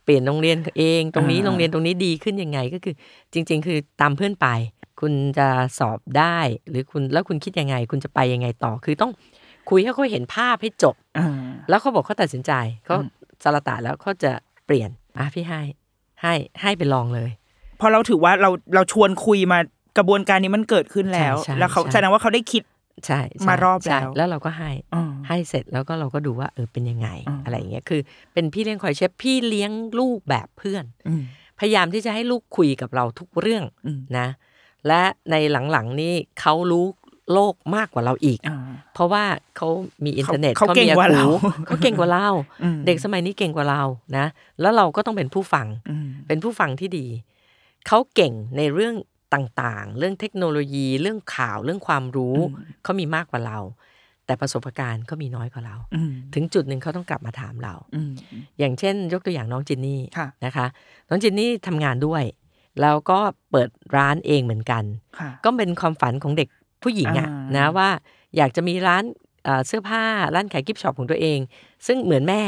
[0.08, 2.96] เปลี่ยนโรงเรียนเองตรงนี้อ่าโรงเรียนตรงนี้ดีขึ้นยังไงก็คือ
[3.34, 4.48] จริง ๆ คือตามเพื่อนไป
[5.02, 5.48] คุณจะ
[5.80, 6.38] สอบได้
[6.70, 9.12] หรือคุณแล้วคุณคิดยังไง คุณจะไปยังไงต่อคือต้อง
[9.70, 11.28] คุยให้เขาเห็นภาพให้จบอ่า
[11.70, 12.52] แล้วเขาบอกเขาตัดสินใจ
[12.86, 12.96] เขา
[13.44, 14.32] สารตะแล้วเขาจะ
[14.66, 15.62] เปลี่ยนอะพี่ให้
[16.22, 17.30] ให้ให้ไปลองเลย
[17.78, 19.60] เพราะเราถือว่าเราเราชวนคุยมา
[19.98, 22.64] กระบวนการนี้มันเกิดขึ้นแล้วใช่ใช่แล้วเขาใช่แสดงว่าเขาได้คิด
[23.06, 28.02] ใช่ใช่มารอบใช่แล้วแล้วเราก็ให้อืมให้เสร็จแล้วก็เราก็ดูว่าเออเป็นยังไงอืมอะไรอย่างเงี้ยคือ
[28.34, 31.24] เป็นพี่เลี้ยงคอยเชฟพี่เลี้ยงลูกแบบเพื่อนอืม
[31.60, 34.28] พยายามที่จะให้ลูกคุยกับเราทุกเรื่องอืมนะ
[34.88, 35.36] และใน
[35.72, 36.86] หลังๆนี่เขารู้
[37.34, 38.58] โลกมากกว่าเราอีกอ่า
[38.94, 39.24] เพราะว่า
[39.58, 39.68] เขา
[40.06, 41.30] มีอินเทอร์เน็ตเขาเก่งมีกว่าเราหู
[41.66, 42.28] เขาเก่งกว่าเรา
[42.64, 43.84] อืมเด็กสมัยนี้เก่งกว่าเรา
[44.18, 44.26] นะ
[44.62, 47.08] แล้วเราก็ต้องเป็นผู้ฟังอืมเป็นผู้ฟังที่ดี
[47.88, 48.96] เขาเก่งในเรื่อง
[49.34, 52.38] ต่างๆ เรื่องเทคโนโลยีเรื่องข่าวเรื่องความรู้
[52.84, 53.60] เขามีมากกว่าเรา
[54.26, 58.12] แต่ประสบการณ์เขามีน้อยกว่าเราอืมถึงจุดหนึ่งเขาต้องกลับมาถามเราอืม
[58.60, 60.66] อย่างเช่น ยกตัวอย่างน้องจินนี่ค่ะนะคะ
[61.10, 62.24] น้องจินนี่ทำงานด้วย
[62.82, 63.20] แล้วก็
[63.52, 64.84] เปิดร้านเองเหมือนกัน
[65.20, 66.50] ค่ะก็เป็นความฝันของเด็ก
[66.84, 67.90] ผู้หญิงอะอ่านนะว่า
[68.38, 69.04] อยากจะมีร้าน
[69.48, 70.04] เอ่อเสื้อผ้า
[70.36, 71.40] ร้านขายกิฟต์ช็อปของตัวเอง
[71.88, 72.42] ซึ่งเหมือนแม่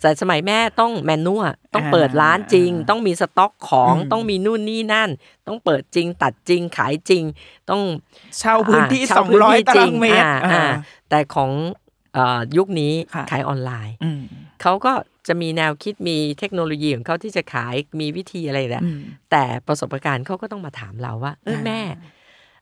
[0.00, 5.10] แต่สมัยแม่ต้องแมนนวลต้องเปิดร้านจริง ต้องมีสต็อกของต้องมีนู่นนี่นั่น
[5.46, 7.24] ต้องเปิดจริง ตัดจริงขายจริง
[7.70, 7.82] ต้อง
[8.38, 10.70] เช่าพื้นที่าสเช่าองพื้นร้อยที่ตาจรางเมตรอ่าอ่า
[11.10, 11.50] แต่ของ
[12.14, 14.20] เอ่อยุคนี้ค่ะขายออนไลน์อืม
[14.62, 14.92] เขาก็
[15.28, 21.80] จะมีแนวคิดมีเทคโนโลยีของเขาที่จะขายมีวิธีอะไรแหละอืมแต่ประสบการณ์เขาก็ต้องมาถามเราว่า เอออ่าแม่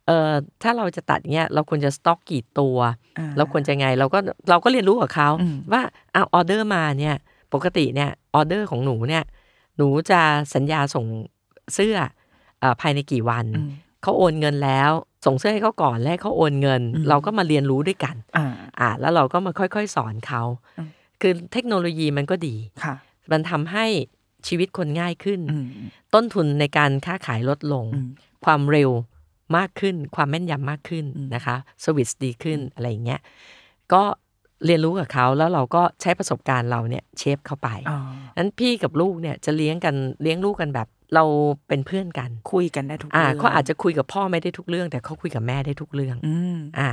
[0.09, 0.33] เออ
[0.63, 2.77] ถ้าเราจะตัดเงี้ยเราควรจะสต็อกกี่ตัว
[3.19, 4.19] อ่าเราควรจะไงเราก็
[4.51, 5.83] เราก็เรียนรู้กับเขาอืมว่า
[6.13, 7.15] เอาออเดอร์มาเนี่ย
[7.55, 9.25] ปกติเนี่ยออเดอร์ของหนูเนี่ย
[9.77, 10.21] หนูจะ
[10.55, 11.07] สัญญาส่ง
[11.75, 11.97] เสื้อ
[12.61, 13.71] เออภายในกี่วันอืม
[14.03, 14.91] เขาโอนเงินแล้ว
[15.27, 18.47] ส่งเสื้อให้เขาก่อนแล้วให้เขาโอนเงินอืมเราก็มาเรียนรู้ด้วยกันอ่า
[18.81, 20.43] อ่าแล้วเราก็มาค่อยๆ สอนเขา
[20.79, 20.89] อืม
[21.21, 22.95] คือเทคโนโลยีมันก็ดีค่ะ
[23.31, 23.87] มันทำให้
[24.49, 25.67] ชีวิตคนง่ายขึ้นอืม
[26.15, 28.09] ต้นทุนในการค้าขายลดลงอืม
[28.45, 28.91] ความเร็ว
[29.57, 33.21] มากขึ้น ความแม่นยำมากขึ้นอืมนะคะสวิตดีขึ้นอะไรอย่างเงี้ย
[33.93, 34.03] ก็
[34.65, 37.99] เรียนรู้กับเขาแล้วเราก็ใช้ประสบการณ์เราเนี่ยเชฟเข้าไปอ๋อ
[38.39, 41.25] นั้นพี่กับลูกเนี่ยจะเลี้ยงกันเลี้ยงลูกกันแบบเรา
[41.69, 46.91] เป็นเพื่อนกันคุยกันได้ทุกอ่าเรื่องเขาอาจจะคุยกับพ่อไม่ได้ทุกเรื่อง แต่เขาคุยกับแม่ได้ทุกเรื่องอืมอ่า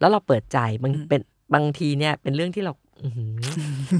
[0.00, 1.20] แล้วเราเปิดใจบางอืมเป็น
[1.54, 3.30] บางทีเนี่ยเป็นเรื่องที่เราอื้อหือ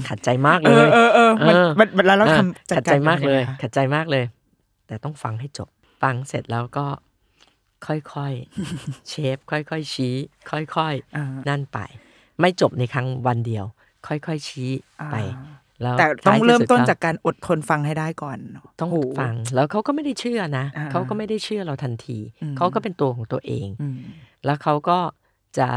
[0.07, 4.23] ขัดใจมากเอเลอยเออเออมันเออมันมันแล้วเราอะทำจัดขัดกาใจรมากเลยงไงคะขัดใจมากเลย
[4.87, 5.69] แต่ต้องฟังให้จบ
[6.03, 6.85] ฟังเสร็จแล้วก็
[7.87, 10.15] ค่อยๆ เชฟค่อยๆ ชี้
[10.49, 11.79] ค่อยอ่าๆนั่นไป
[12.41, 13.65] ไม่จบในครั้งวันเดียว
[14.07, 14.69] ค่อยๆ ชี้
[15.11, 18.37] ไปอ่าแล้วแต่ต้องท้ายที่เริ่มสุดต้นก็จากการอดทนฟังให้ได้ก่อน
[18.79, 23.97] ต้องโโหฟัง แล้วเขาก็ไม่ได้เชื่อนะอ่าเขาก็ไม่ได้เชื่อเราทันทีอืมเขาก็เป็นตัวของตัวเองอืม
[24.45, 24.97] แล้วเขาก็
[25.57, 25.67] จะ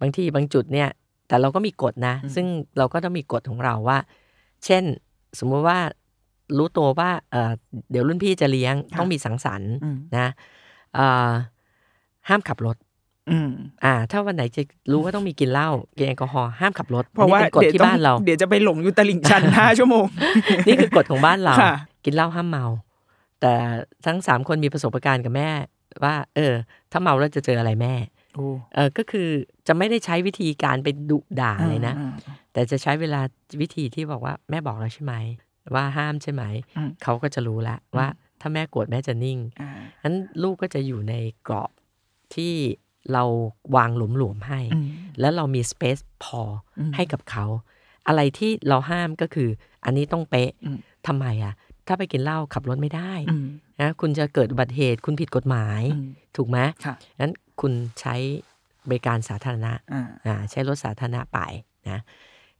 [0.00, 0.88] บางทีบางจุดเนี่ย
[1.28, 2.46] แต่เราก็มีกฎนะอืมซึ่ง
[2.78, 3.98] เราก็ต้องมีกฎของเราว่า
[4.64, 4.84] เช่น
[5.38, 5.78] สมมุติว่า
[6.56, 7.52] รู้ตัวว่าเอ่อ
[7.90, 10.34] เดี๋ยวรุ่นพี่จะเลี้ยงต้องมีสังสรรค์อืมนะเอ่อ
[12.28, 12.76] ห้ามขับรถ
[13.30, 13.50] อืม
[13.84, 20.04] อ่า ถ้าวันไหนจะรู้ว่าต้องมีกินเหล้ากินแอลกอฮอล์ห้ามขับรถ เพราะว่าอันนี้เป็นกฎเดี๋ยวที่ต้องบ้านเรา เดี๋ยวจะไปหลงอยู่ตลิ่งชันห้าชั่วโมง
[20.66, 21.74] นี่คือกฎของบ้านเราค่ะ
[22.04, 22.64] กินเหล้าห้ามเมา
[23.40, 23.54] แต่
[24.06, 25.50] ทั้งสามคนมีประสบการณ์กับแม่
[26.04, 26.54] ว่า เออ
[26.92, 27.94] ถ้าเมาแล้วจะเจออะไรแม่
[28.34, 29.28] โอ้เออก็คือ
[29.66, 32.12] จะไม่ได้ใช้วิธีการไปดุด่าเลยนะอืม
[32.52, 33.20] แต่จะใช้เวลา
[33.60, 35.14] วิธีที่บอกว่าแม่บอกแล้วใช่ไหม
[35.74, 36.42] ว่าห้ามใช่ไหม
[36.76, 38.06] อืมเขาก็จะรู้ละว่า
[38.40, 39.70] ถ้าแม่โกรธแม่จะนิ่งอ่า
[40.02, 41.14] นั้นลูกก็จะอยู่ใน
[41.48, 41.70] กรอบ
[42.34, 42.54] ที่
[43.12, 43.24] เรา
[43.76, 44.86] วางหลวมๆให้อืม
[45.20, 46.42] แล้วเรามีสเปซพอ
[46.78, 47.44] อมให้กับเขา
[48.06, 49.48] อะไรที่เราห้ามก็คือ
[49.84, 51.54] อันนี้ต้องเป๊ะอืมทำไมอะ
[51.86, 53.46] ถ้าไปกินเหล้าขับรถไม่ได้อืม
[53.80, 58.14] นะคุณจะเกิดอุบัติเหตุ คุณผิดกฎหมายอืมถูกไหมค่ะนั้นคุณใช้
[58.88, 61.38] บริการสาธารณะอ่าอ่าใช้รถสาธารณะไป
[61.90, 62.00] นะ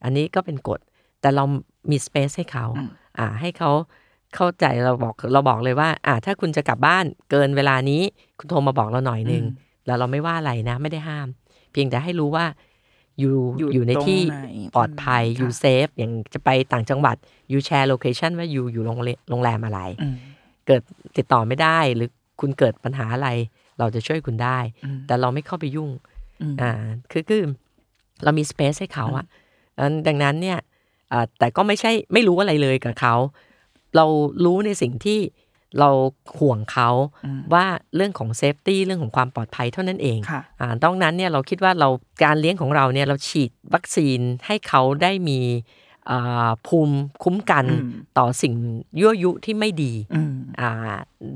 [0.04, 0.80] อันนี้ก็เป็นกฎ
[1.20, 1.44] แต่เรา
[1.90, 3.70] มีสเปซให้เขาอืมอ่าให้เขา
[4.36, 8.02] เข้าใจเราบอกเราบอกเลยว่า อ่าถ้าคุณจะกลับบ้านเกินเวลานี้
[8.38, 9.44] คุณโทรมาบอกเราหน่อยหนึ่ง
[9.86, 11.28] แล้วเราไม่ว่าอะไรนะ ไม่ได้ห้าม
[11.72, 12.46] เพียงแต่ให้รู้ว่า
[13.20, 17.16] อยู่อยู่อยู่ในตรงที่ไหนปลอดภัยอืมอยู่ค่ะเซฟอย่างจะไปต่างจังหวัด
[17.50, 20.16] อยู่แชร์โลเคชันว่าอยู่อยู่โรงแรมโรงแรมอะไรอืม
[20.66, 20.82] เกิด
[21.16, 22.08] ติดต่อไม่ได้หรือ
[22.40, 23.28] คุณเกิดปัญหาอะไร
[23.78, 25.90] เราจะช่วยคุณได้อืมแต่เราไม่เข้าไปยุ่ง
[26.42, 26.70] อืมอ่า
[27.12, 27.42] คือคือ
[28.24, 29.24] เรามี space ให้เขาอะ
[29.78, 30.58] อันดังนั้นเนี่ย
[31.12, 33.14] อ่าแต่ก็ไม่ใช่ไม่รู้อะไรเลยกับเขา
[33.96, 34.06] เรา
[34.44, 35.20] รู้ในสิ่งที่
[35.80, 35.90] เรา
[36.38, 36.90] ห่วงเขา
[37.24, 37.64] อืมว่า
[37.96, 41.88] เรื่องของ safety เรื่องของความปลอดภัยเท่านั้นเองค่ะอ่าดังนั้นเนี่ยเราคิดว่าเรา
[42.24, 45.40] การเลี้ยงของเราเนี่ยเราฉีดวัคซีนให้เขาได้มี
[46.10, 48.54] อ่าภูมิคุ้มกันอืมต่อสิ่ง
[49.00, 50.70] ยั่วยุที่ไม่ดีอืมอ่า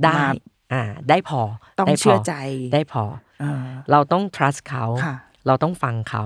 [0.05, 0.31] ได้มา
[0.73, 1.41] อ่าได้พอ
[1.79, 2.35] ต้องได้พเชื่อใจ
[2.75, 3.05] ได้พอ
[3.41, 6.25] เออเราต้อง trust เขาค่ะเราต้องฟังเขา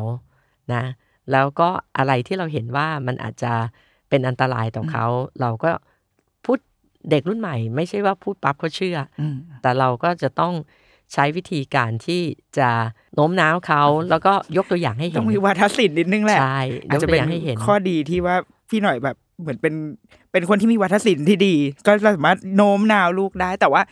[0.74, 0.84] นะ
[1.32, 1.68] แล้วก็
[1.98, 3.52] อะไรที่เราเห็นว่ามันอาจจะ
[4.08, 5.06] เป็นอันตรายต่อเขา
[5.40, 5.93] เราก็พูด
[7.10, 10.52] เด็กรุ่นใหม่ไม่ใช่ว่าพูดปั๊บเขาเชื่ออืมแต่เราก็จะต้อง
[11.12, 12.22] ใช้วิธีการที่
[12.58, 12.68] จะ
[13.14, 18.36] โน้มน้าวเขาแล้วก็ยกตัวอย่างให้เห็ต้นองมีวาทศิลป์นิดนึงแหละใช่ยอาจกจะตัวเป็อนย่างให้เห็นข้อดีที่ว่า
[18.70, 19.74] พี่หน่อยแบบเหมือนเป็น
[20.32, 21.54] เป็นคนที่มีวัฒนศิลป์ที่ดี
[21.86, 23.82] ก็สามารถโน้มน้าวลูกได้ แต่ว่า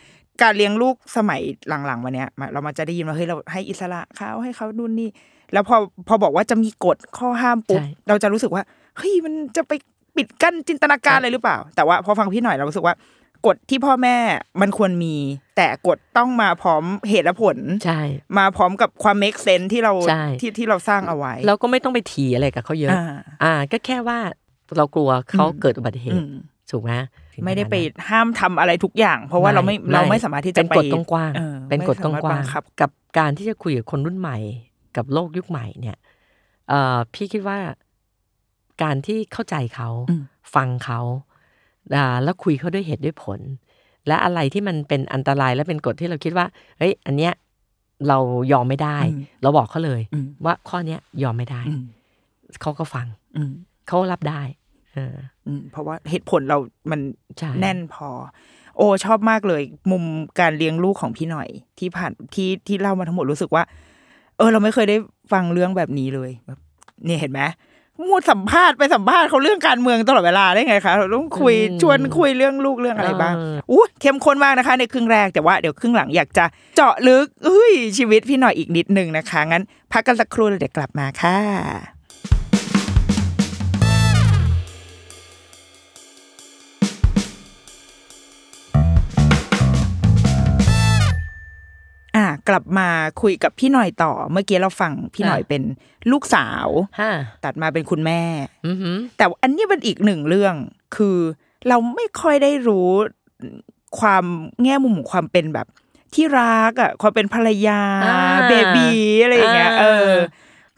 [0.43, 5.09] การเลี้ยงลูกสมัยหลังๆมาเนี้ยมาเรามาจะได้ยินว่าเฮ้ยเราให้อิสระเขาให้เขาดูนนี่
[5.53, 5.77] แล้วพอ
[6.09, 8.63] พอบอกว่าจะมีกฎข้อห้ามปุ๊บใช่เราจะรู้สึกว่า
[8.99, 9.73] เฮ้ยมันจะไป
[10.17, 12.95] ปิดกั้นจินตนาการอะไรหรือเปล่า แต่ว่าพอฟังพี่หน่อยเรารู้สึกว่า
[13.47, 14.17] กฎที่พ่อแม่
[14.61, 15.15] มันควรมี
[15.57, 18.01] แต่กฎต้องมาพร้อมเหตุและผลใช่
[18.39, 23.05] มาพร้อมกับความ make sense ที่เราใช่ที่ที่เราสร้างเอาไว้ เราก็ไม่ต้องไปถีอะไรกับเขาเยอะ อ่า
[23.45, 24.19] อ่าก็แค่ว่า
[24.77, 26.35] เรากลัวเขาอืมเกิดอุบัติเหอืตุม
[26.71, 26.93] ถูกไหม
[27.45, 27.75] ไม่ได้ไป
[28.09, 34.39] ห้ามทำอะไรทุกอย่าง เพราะว่าเราไม่เราไม่สามารถที่จะเป็นไปกฎกว้างออๆเป็นกฎกไม่สามารถว้าบังงคับๆกับการที่จะคุยกับคนรุ่นใหม่
[34.97, 35.97] กับโลกยุคใหม่เนี่ย
[36.69, 37.59] เอ่อพี่คิดว่า
[38.83, 40.22] การที่เข้าใจเขาอืม
[40.55, 41.01] ฟังเขา
[41.95, 43.41] อ่าแล้วคุยเขาด้วยเหตุด้วยผล
[44.07, 46.47] และอะไรที่มันเป็นอันตรายและเป็นกฎที่เราคิดว่า
[46.78, 47.33] เฮ้ยอันเนี้ย
[48.09, 48.18] เรา
[48.53, 51.83] ยอมไม่ได้อืมเราบอกเขาเลยอืมว่าข้อเนี้ยยอมไม่ได้อืม
[52.61, 53.07] เขาก็ฟัง
[53.37, 53.53] อืม
[53.89, 54.43] เขารับได้
[54.95, 55.14] เออ
[55.47, 56.59] อืมเพราะว่าเหตุผลเรา
[56.91, 57.01] มัน
[57.39, 58.09] ใช่แน่นพอ
[58.76, 60.05] โอ้ชอบมากเลย มุม
[60.41, 63.62] การเลี้ยงลูกของพี่หน่อย ที่ผ่านที่ที่เล่ามาทั้งหมดรู้สึกว่า
[64.37, 64.97] เออ เราไม่เคยได้
[65.33, 66.59] ฟังเรื่องแบบนี้เลยแบบ
[67.05, 67.41] เนี่ยเห็นไหม
[68.01, 73.34] มูดสัมภาษณ์ไปสัมภาษณ์เขาเรื่องการเมืองตลอดเวลาได้ไงคะเราต้องคุยชวนคุยเรื่องลูกเรื่องอะไรบ้าง
[73.70, 76.45] อู้เข้มข้นมากนะคะ ในครึ่งแรกแต่ว่าเดี๋ยวครึ่งหลังอยากจะ
[76.76, 79.62] เจาะลึกเฮ้ยชีวิตพี่หน่อยอีกนิดนึงนะคะ งั้น
[79.93, 81.38] พักกันสักครู่แล้วเดี๋ยวกลับมาค่ะ
[92.49, 92.89] กลับมา
[93.22, 95.62] คุยกับพี่หน่อยต่อ เมื่อกี้เราฟังพี่หน่อยเป็น
[96.11, 96.68] ลูกสาว
[97.01, 97.12] ฮะ
[97.45, 98.22] ตัดมาเป็นคุณแม่
[98.66, 100.55] อือหือแต่ว่าอันนี้เป็นอีกหนึ่งเรื่อง
[100.97, 101.18] คือ
[101.68, 102.91] เราไม่ค่อยได้รู้
[103.99, 104.24] ความ
[104.62, 105.66] แง่มุมของความเป็นแบบ
[106.14, 108.18] ที่รักอะความเป็นภรรยาอ่า
[108.49, 108.89] เบบี
[109.22, 110.12] อะไรอย่างเงี้ยอ่าเออ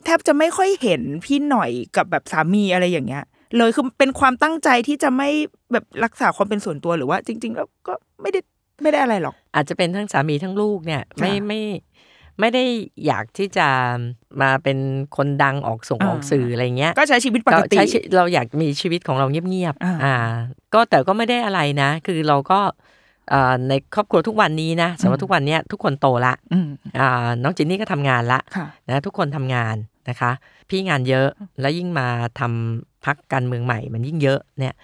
[0.05, 3.25] แทบจะไม่ค่อยเห็นพี่หน่อยกับแบบสามีอะไรอย่างเงี้ย
[3.57, 5.29] เลยคือเป็นความตั้งใจที่จะไม่
[5.73, 8.41] แบบรักษาความเป็นส่วนตัวหรือว่า จริง ๆ แล้วก็ไม่ได้
[8.83, 11.61] ไม่ได้อะไรหรอก อาจจะเป็นทั้งสามีทั้งลูกเนี่ย ไม่ค่ะไม่
[12.41, 12.65] ไม่ได้
[13.07, 13.69] อยากที่จะ
[14.43, 14.79] มาเป็น
[15.17, 20.17] คนดังออกส่งอ่าออกสื่ออะไรเงี้ย ก็ใช้ชีวิตปกติใช้ชีเราอยากมีชีวิตของเราเงียบอ่าๆอ่า
[20.75, 22.61] ก็แต่ก็ไม่ได้อะไรนะ คือเราก็
[23.31, 26.69] เอ่อในครอบครัวทุกวันนี้นะสมมติทุกวันเนี้ยทุกคนโตละอืม
[26.99, 29.77] อ่าน้องจินนี่ก็ทำงานละค่ะนะทุกคนทำงาน
[30.09, 30.31] นะคะ
[30.69, 31.29] พี่งานเยอะ
[31.61, 32.07] แล้วยิ่งมา
[32.41, 34.75] ทำพักการเมืองใหม่มันยิ่งเยอะเนี่ย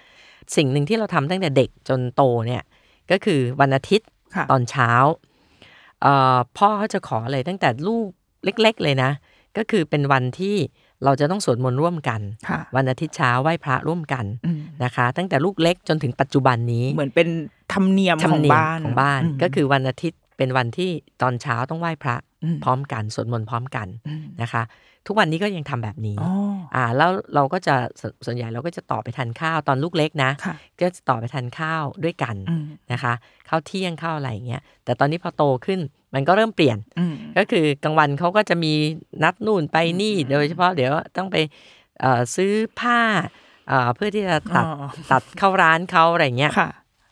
[0.56, 2.62] สิ่งหนึ่งที่เราทำตั้งแต่เด็กจนโตเนี่ย
[3.10, 4.90] ก็คือวันอาทิตย์ค่ะตอนเช้า
[6.02, 8.08] เอ่อพ่อเขาจะขอเลยตั้งแต่ลูก
[8.44, 9.10] เล็ก ๆ เลยนะ
[9.56, 10.56] ก็คือเป็นวันที่
[11.04, 17.28] เราจะต้องสวดมนต์ร่วมกันค่ะวันอาทิตย์เช้าไหว้พระร่วมกันอืมนะคะ ตั้งแต่ลูกเล็กจนถึงปัจจุบันนี้เหมือนเป็น
[17.72, 20.90] ธรรมเนียมธรขรอมงเนียมบ้านของบ้านมก็คือวันอาทิตย์เป็นวันที่
[21.22, 22.29] ตอนเช้าต้องไหว้พระอืม
[22.64, 23.88] พร้อมกันสวดมนต์พร้อมกัน
[24.22, 24.62] มนะคะ
[25.06, 26.32] ทุกวันนี้ก็ยังทำแบบนี้อ๋อ
[26.74, 33.12] อ่าแล้วเราก็จะสส่วนใหญ่เราก็จะต่อไปทานข้าวตอนลูกเล็กนะค่ะก็จะต่อไปทานข้าวด้วยกันอืมนะคะ
[33.48, 35.80] ข้าวเที่ยงข้าวอะไรอย่างเงี้ยแต่ตอนนี้พอโตขึ้น
[36.14, 38.72] มันก็เริ่มเปลี่ยนอืมก็คือกลางวันเขาก็จะมี
[39.22, 41.36] นัดนู่นไปนี่โดยเฉพาะเดี๋ยวต้องไป
[42.00, 43.00] เอ่อซื้อผ้า
[43.68, 46.70] เอ่อเพื่อที่จะตัดอ๋อตัดเข้าร้านเขาอะไรเงี้ยค่ะ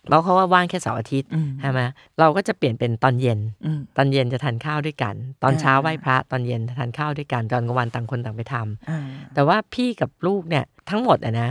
[0.09, 1.81] แล้วเขาว่าว่างแค่เสาร์อาทิตย์อืมใช่ไหม
[2.21, 8.99] เราก็จะเปลี่ยนเป็นตอนเย็นอืมตอนเย็นจะทานข้าวด้วยกัน ตอนอ่าเช้าไหว้พระ ตอนเย็นทานข้าวด้วยกัน ตอนกลางวันต่างคนต่างไปทำอ่า
[9.35, 11.51] แต่ว่าพี่กับลูกเนี่ยทั้งหมดอะนะ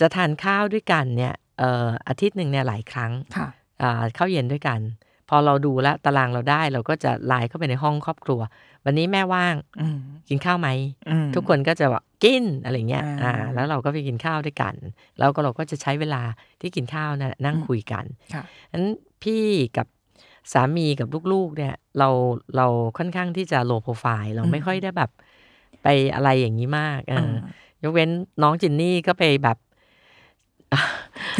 [0.00, 3.48] จะทานข้าวด้วยกันเนี่ยเอ่ออาทิตย์หนึ่งเนี่ยหลายครั้งค่ะ
[3.82, 4.80] อ่าข้าวเย็นด้วยกัน
[5.28, 8.40] พอเราดูแลวตารางเราได้เราก็จะไลน์เข้าไปในห้องครอบครัว
[8.84, 9.98] วันนี้แม่ว่างอืม
[10.28, 10.68] กินข้าวไหม
[11.10, 14.74] อืมทุกคนก็จะบอกกินอะไรเงี้ยอ่าอ่าแล้วเราก็ไปกินข้าวด้วยกัน
[15.18, 16.22] แล้วก็เราก็จะใช้เวลา
[16.60, 18.04] ที่กินข้าวนะ่ะนั่งอืมคุยกัน
[18.34, 18.86] ค่ะนั้น
[19.22, 19.44] พี่
[19.76, 19.86] กับ
[20.52, 22.08] สามีกับลูกๆ เนี่ย เรา
[22.56, 22.66] เรา
[22.98, 25.10] ค่อนข้างที่จะโลโปรไฟล์เราไม่ค่อยได้แบบ
[25.82, 27.32] ไปอะไรอย่างนี้มากเออ
[27.80, 28.10] อยกเว้น
[28.42, 29.56] น้องจินนี่ก็ไปแบบ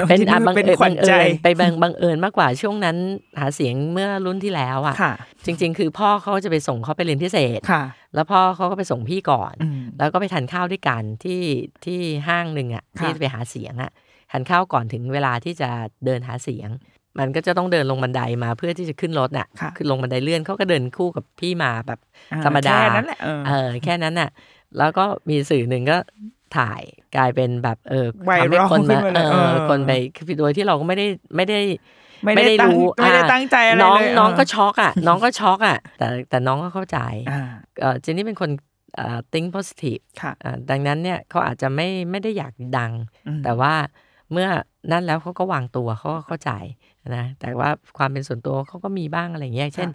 [0.08, 2.96] เป็นอะบังเป็นเอิญขวับัญงเอิใจญไปบังบังเอิญมากกว่าช่วงนั้น
[3.40, 5.14] หาเสียงเมื่อรุ่นที่แล้วอะค่ะ
[5.46, 11.42] จริง ๆ คือพ่อเขาจะไปส่งเขาไปเรียนพิเศษค่ะแล้วพ่อเขาก็ไปส่งพี่ก่อนอืมแล้วก็ไปทานข้าวด้วยกันที่
[11.84, 11.98] ที่
[12.28, 13.90] ห้างหนึ่งอะค่ะที่ไปหาเสียงอะ
[14.30, 15.70] ทานข้าวก่อนถึงเวลาที่จะ
[16.04, 16.70] เดินหาเสียง
[17.18, 21.98] มันก็จะต้องเดินลงบันไดมาเพื่อที่จะขึ้นรถน่ะค่ะคือลงบันไดเลื่อนเขาก็เดินคู่กับพี่มาแบบ
[22.32, 24.30] อ่าธรรมดาแค่นั้นแหละเออเออแค่นั้นน่ะ
[24.78, 25.98] แล้วก็มีสื่อหนึ่งก็
[26.56, 26.82] ถ่าย
[27.16, 31.60] กลายเป็นแบบเออไวรัลทำให้คนขึ้มานมาเลยเอเอออคนไปคือโดยที่เราก็ไม่ได้ไม่ได้
[32.24, 32.70] ไม่ได้ตั้ง
[33.02, 36.98] ไม่ได้อ่าตั้งใจอะไรน้องเลยน้องก็เช็อกอะ น้องก็ช็อกอะ แต่แต่น้องก็เข้าใจ
[37.30, 37.40] อ่า
[37.80, 38.50] เออเจนนี่เป็นคน
[38.96, 42.92] เอ่อ think positive ค่ะอ่าดังนั้นเนี่ยเขาอาจจะไม่ไม่ได้อยากดัง
[43.26, 43.74] อืมแต่ว่า
[44.32, 44.48] เมื่อ
[44.92, 46.50] นั่นแล้วเขาก็วางตัวเขาก็เข้าใจ
[47.16, 49.88] นะแต่ว่าความเป็นส่วนตัวเขาก็มีบ้างอะไรเงี้ยเช่น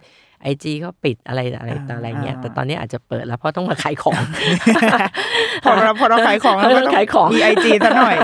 [0.44, 4.20] ไอจีเขาปิดอะไรอะไรต่ออะไรเงี้ยอ่าแต่ตอนนี้อาจจะเปิดแล้วเพราะต้องมาขายของ
[5.64, 8.16] พอเราพอเราขายของเราก็เออต้องขายของมีไอจีซะหน่อย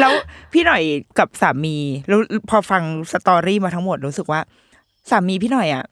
[0.00, 0.12] แล้ว
[0.52, 0.82] พี่หน่อย
[1.18, 1.76] กับสามี
[2.08, 4.40] แล้วพอฟังสตอรี่มาทั้งหมดรู้สึกว่า
[5.10, 5.84] สามีพี่หน่อยอะ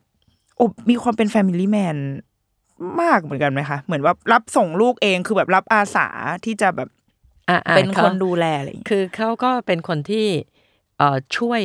[0.57, 1.97] โอ้มีความเป็นแฟมิลี่แมน
[3.03, 6.07] มากเหมือนกันไหมคะ เหมือนว่ารับส่งลูกเองคือแบบรับอาสา
[6.45, 6.89] ที่จะแบบ
[7.49, 10.27] อะอะเป็นขาคนดูแลอะไรอย่างเงี้ยคือเขาก็เป็นคนที่
[10.99, 11.61] เอ่อช่วย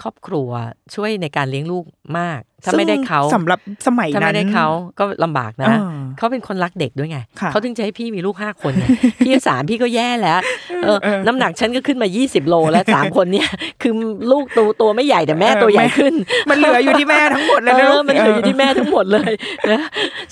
[0.00, 0.50] ครอบครัว
[0.94, 1.84] ช่วยในการเลี้ยงลูก
[2.18, 4.66] มาก ถ้าไม่ได้เขาซึ่งสำหรับสมัยถ้านั้ไม่นได้เขา
[4.98, 5.78] ก็ลำบากนะอ่า
[6.18, 8.86] เขาเป็นคนรักเด็กด้วยไงค่ะเขาถึงจะให้พี่มีลูกห้าคนไง
[9.24, 10.40] พี่สามพี่ก็แย่แล้ว
[10.84, 13.48] เออเออน้ำหนักฉันก็ขึ้นมา20โลแล้วสามคนเนี่ย
[13.82, 13.92] คือ
[14.30, 16.14] ลูกตัวตัวไม่ใหญ่แต่แม่เออตัวใหญ่แม่ขึ้น
[16.48, 19.32] มันเหลืออยู่ที่แม่ทั้งหมดเลยเอนะลูอกมันเหลืออยู่ที่แม่ทั้งหมดเลย
[19.70, 19.80] นะ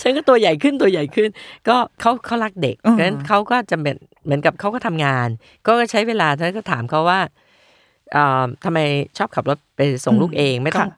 [0.02, 1.28] ฉันก็ตัวใหญ่ขึ้นตัวใหญ่ขึ้น
[1.68, 5.28] ก็เขาเขารักเด็กอืมดังนั้นเขาก็จะเป็นเหมือนกับเขาก็ทำงาน
[5.66, 7.28] ก็ใช้เวลาท่านก็ถามเขาว่าอ่า
[8.64, 8.78] ทำไม
[9.18, 10.88] ชอบขับรถไปส่งลูกเอง ไม่ต้อง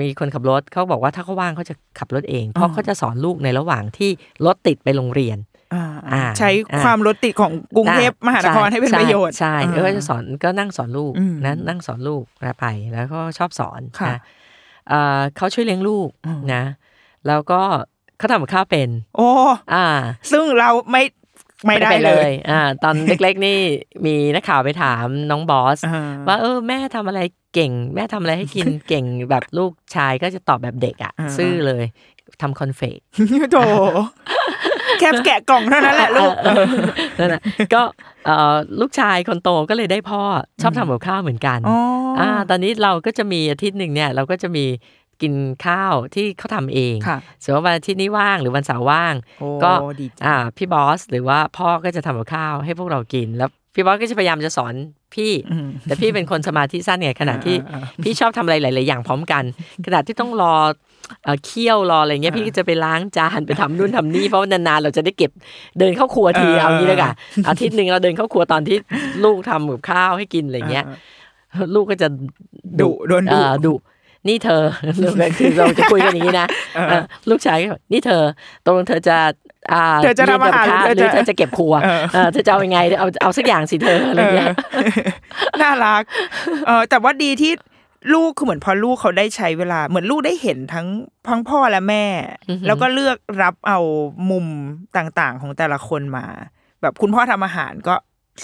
[0.00, 4.10] มีคนขับรถเขาบอกว่าถ้าเขาว่างเขาจะขับรถเอง เพราะเขาจะสอนลูกในระหว่างที่
[4.46, 5.38] รถติดไปโรงเรียน
[5.74, 14.18] อ่าอ่าใช้อ่าความรถติดของกรุงเทพมหานครให้เป็นประโยชน์ ใช่อ่าใช่ก็จะสอนก็นั่งสอนลูกอืมนะนั่งสอนลูกนะไปแล้วก็ชอบสอนค่ะนะ
[14.88, 16.62] เอ่อเขาช่วยเลี้ยงลูกอืมนะ
[17.26, 17.60] แล้วก็
[18.18, 19.28] เขาทำกับข้าวเป็น โอ้
[19.74, 19.86] อ่า
[20.32, 21.02] ซึ่งเราไม่
[21.66, 23.58] ไม่ได้เป็นเลยอ่าตอนเล็กๆนี่
[24.06, 27.20] มีนักข่าวไปถามน้องบอสอ่าว่าเออแม่ทำอะไร
[27.54, 31.84] เก่ง แม่ทำอะไรให้กินเก่งแบบลูกชายก็จะตอบแบบเด็กอะอ่าซื่อเลย
[32.42, 32.98] ทำคอนเฟก
[33.52, 33.58] โถ
[35.00, 36.64] แคบแกะกล่องเท่านั้นแหละลูกเออ
[37.18, 37.40] นั่นน่ะ
[37.74, 37.82] ก็
[38.26, 40.22] เอ่อลูกชายคนโตก็เลยได้พ่อ
[40.62, 41.78] ชอบทำกับข้าวเหมือนกันอ๋อ
[42.20, 44.64] อ่าตอนนี้เราก็จะมีอาทิตย์หนึ่งเนี่ย เราก็จะมี
[45.24, 45.34] กิน
[45.66, 54.74] ข้าวที่เขาทำเองค่ะสมมติว่าวันอาทิตย์นี้ว่างหรือวันเสาร์ว่างโอ้ก็ดีจังอ่าพี่บอส หรือว่าพ่อก็จะทำกับข้าวให้พวกเรากินแล้วพี่บอสก็จะพยายามจะสอน
[55.14, 59.44] พี่อืมแต่พี่เป็นคนสมาธิสั้นไงขณะที่อ่าอ่าพี่ชอบทำอะไรหลาย ๆ อย่างพร้อมกัน
[59.86, 60.54] ขณะที่ต้องรอ
[61.24, 65.30] เอ่อเคี่ยวรออะไรเงี้ยพี่ก็จะไปล้างจานไปทำนู่นทำนี่เพราะว่านาน ๆ เราจะได้เก็บ
[65.78, 67.12] เดินเข้าครัวทีเออเอางี้เลยค่ะ
[67.48, 68.76] อาทิตย์หนึ่งเราเดินเข้าครัวตอนที่
[69.24, 70.84] ลูกทำกับข้าวให้กินอะไรเงี้ย
[71.74, 72.08] ลูกก็จะ
[72.80, 73.74] ดุโดนดุเอ่อดุ
[74.28, 74.62] นี่เธอ
[75.38, 78.22] คือเราจะคุยกันอย่างนี้นะเออเออลูกชายก็บอกนี่เธอ
[78.64, 79.16] ตกลงเธอจะ
[79.72, 86.02] อ่าเธอจะทำอาหารเรียนกับข้วหรืออหรืเธอจะเธอจะเก็บครัวเออเออเธอจะเอายังไงเอาเอาสักอย่างสิเธออะไรเงี้ยเออน่ารัก
[86.66, 87.52] เออแต่ว่าดีที่
[88.14, 90.86] ลูกคือเหมือนพอลูกเขาได้ใช้เวลา เหมือนลูกได้เห็นทั้ง
[91.28, 92.04] ทั้งพ่อและแม่
[92.48, 93.78] อือหือแล้วก็เลือกรับเอา
[94.30, 94.46] มุม
[94.96, 96.26] ต่างๆ ของแต่ละคนมา
[96.82, 97.94] แบบคุณพ่อทำอาหารก็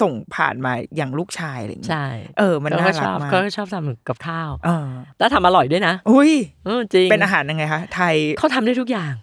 [0.00, 2.06] ส่งผ่านมาอย่างลูกชายอะไรอย่างเงี้ยใช่
[2.38, 4.88] เออ มันเขาน่าก็ชรักอบมากเขาก็ชอบทำกับข้าวเออ
[5.18, 6.32] แล้วทำอร่อยด้วยนะอุ้ย
[6.64, 9.14] เออจริงเป็นอาหารยังไงคะไทยเขาทำได้ทุกอย่าง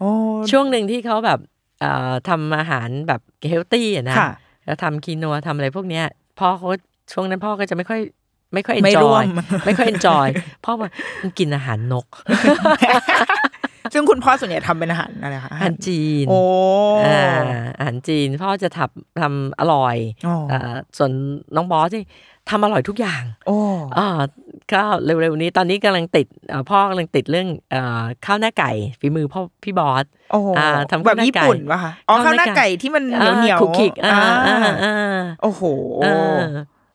[0.00, 0.10] โอ้
[0.50, 1.38] ช่วงหนึ่งที่เขาแบบ
[1.80, 4.30] เอ่อทำอาหารแบบเฮลตี้อะนะค่ะ
[4.66, 6.04] แล้วทำคีนัวทำอะไรพวกเนี้ย
[6.38, 6.68] พ่อเขา
[7.12, 8.00] ช่วงนั้นพ่อก็จะไม่ค่อย
[8.54, 9.26] ไม่ค่อยเอนไม่จร่วอมย
[9.66, 10.28] ไม่ค่อยเอนจอย
[10.64, 10.90] พ่อว่า
[11.22, 12.06] มันกินอาหารนก
[13.94, 16.40] ซึ่งคุณพ่อส่วนใหญ่ทำเป็นอาหารอะไรคะอาหารจีนโอ้
[17.06, 17.22] อ่า
[17.78, 21.10] อาหารจีนพ่อจะทำทำอร่อยโอ้เอ่อส่วน
[21.56, 22.04] น้องบอสนี่
[22.50, 23.58] ทำอร่อยทุกอย่าง โอ้
[23.98, 24.08] อ่า
[24.72, 34.14] ก็เร็วๆนี้ตอนนี้กำลังติดเอ่อพ่อกำลังติดเรื่องเอ่อข้าวหน้าไก่ฝีมือพ่อพี่บอสโอ้อ่าทำแบบข้าวหน้าญี่ปุ่นไก่ปะคะอ๋อข้าข้าววหหน้าน้าไก่ไก่ที่มันเหนียวเหนียวคุกคิกอ่า
[34.46, 35.62] อ่าอ่าโอ้โห
[36.02, 36.06] เอ
[36.38, 36.40] อ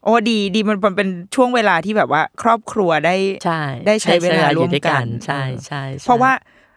[0.03, 3.15] โอ้ดีดีมันมันเป็นช่วงเวลาที่แบบว่า ครอบครัวได้
[3.45, 6.31] ใช่ได้ใช้เวลาอร่วยู่มด้วยกักันนใช่ใช่ใช่เพราะว่า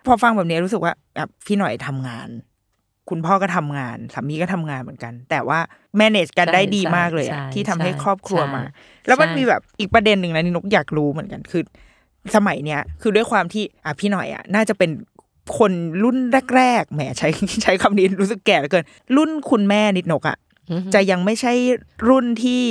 [0.07, 2.29] พอฟังแบบนี้รู้สึกว่าอะพี่หน่อยทำงาน
[3.11, 5.59] คุณพ่อก็ทำงานสามีก็ทำงานเหมือนกัน แต่ว่า
[6.01, 8.63] manage กันได้ดีมากเลยอะที่ทำให้ครอบครัวมา
[9.07, 11.63] แล้วมันมีแบบอีกประเด็นหนึ่งนะนี่นกอยากรู้เหมือนกันคือ
[12.37, 14.91] สมัยเนี้ยคือด้วยความที่อะพี่หน่อยอะน่าจะเป็น
[15.59, 16.19] คนรุ่น
[16.57, 17.29] แรกๆแหมใช้
[17.63, 18.85] ใช้คำนี้รู้สึกแก่เหลือเกิน
[19.17, 20.37] รุ่นคุณแม่นิดนกอะ
[20.71, 21.53] อือฮึจะยังไม่ใช่
[22.09, 22.65] รุ่นที่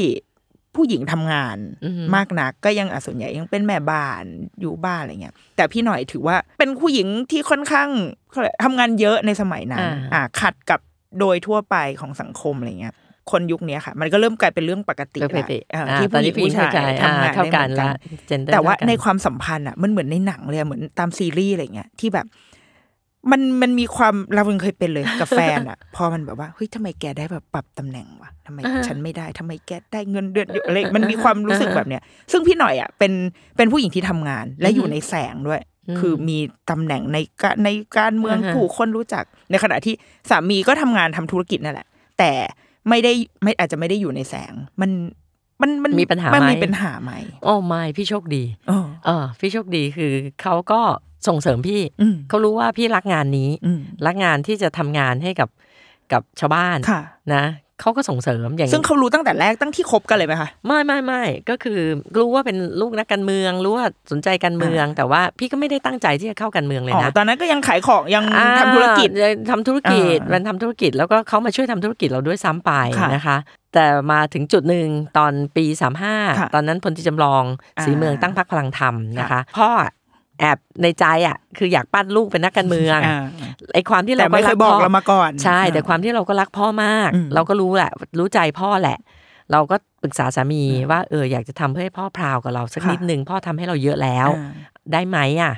[0.76, 4.24] ผู้หญิงทำงานอือฮึมากนักก็ยังอะส่วนใหญ่ยังเป็นแม่บ้าน
[4.62, 7.90] อยู่บ้านอะไรเงี้ยแต่พี่หน่อยถือว่าเป็นผู้หญิงที่ค่อนข้าง
[8.32, 10.80] เขาเรียกทำงานเยอะในสมัยนั้นอ่าอ่าขัดกับ
[11.20, 12.94] โดยทั่วไปของสังคมอะไรเงี้ย
[13.32, 22.26] คนยุคเนี้ยค่ะ มันก็เริ่มกลายเป็นเรื่องปกติเรื่องปกติละเอออ่าที่ตอนผู้หญินี้งผู้หญิงผู้ชายผู้ชายทำงานอ่าเท่าได้กันเหมือนกัละน gender แต่ว่าเท่ากันในความสัมพันธ์อะมันเหมือนในหนังเลยอะเหมือนตามซีรีส์อะไรเงี้ยที่แบบ
[23.32, 32.02] มันมันมีความเราเองเคยเป็นเลยกับแฟนอะพอมันแบบว่าเฮ้ยทำไมแกได้แบบปรับตำแหน่งวะทำไมอ่าฉันไม่ได้ทำไมแกได้เงินเดือนเยอะอะไรมันมีความรู้สึกแบบเนี้ย
[32.32, 33.14] ซึ่งพี่หน่อยอะเป็น
[33.58, 36.38] เป็นผู้หญิงที่ทำงานและอยู่ในแสงด้วยอืมคือมี
[36.70, 39.94] ตำแหน่งในกะในการเมืองอ่าฮะผู้คนรู้จัก ในขณะที่
[40.30, 41.88] สามีก็ทำงานทำธุรกิจนั่นแหละ
[42.20, 42.32] แต่
[42.90, 43.14] ไม่ได้
[43.44, 44.92] ไม่อาจจะไม่ได้อยู่ในแสงมัน
[45.62, 47.12] มันมันมีปัญหามันไหมมีปัญหาไหม
[47.44, 50.12] โอ้ไม่พี่โชคดีเออเออพี่โชคดีคือ
[50.42, 50.82] เขาก็
[51.28, 55.50] ส่งเสริมพี่อืมเขารู้ว่าพี่รักงานนี้อืมรักงานที่จะทำงานให้กับ
[56.12, 57.02] กับชาวบ้านค่ะ
[57.36, 57.46] นะ
[57.82, 61.80] เขาก็ส่งเสริมอย่างซึ่งเขารู้ตั้งแต่แรกตั้งที่คบกันเลยไหมคะไม่ไม่ไม่ก็คือ
[62.18, 69.10] รู้ว่าเป็นลูกนักการเมืองรู้ว่าสนใจการเมือง แต่ว่าพี่ก็ไม่ได้ตั้งใจที่จะเข้าการเมืองเลยอ๋อนะตอนนั้นก็ยังขายของยังอ่าทำธุรกิจ
[69.52, 73.38] ทำธุรกิจอ่ามัมันทำธุรกิจแล้วก็เขามาช่วยทำธุรกิจเราด้วยซ้ำไปค่ะนะคะ
[73.74, 75.92] แต่มาถึงจุดหนึ่งตอนปีค่ะ
[76.50, 77.44] 35 ตอนนั้นพลตรีจำลอง
[77.78, 79.70] อ่าสีเมืองตั้งพรรคพลังธรรมนะคะค่ะพ่อ
[80.40, 83.26] แอบในใจอะ คืออยากปั้นลูกเป็นนักการเมืองอ่า
[83.74, 88.98] ไอ้ความที่แต่เราก็ไม่เครัยกบอกพ่อเรามาก่อน ใช่ แต่ความที่เราก็รักพ่อมากอืมเราก็รู้แหละ รู้ใจพ่อแหละ
[89.52, 94.52] เราก็ปรึกษาสามีว่าเอออยากจะทำเพื่อให้พ่อพราวกับเราสักค่ะนิดนึงพ่อทำให้เราเยอะแล้วอ่า
[94.94, 95.54] ได้ไหมอะ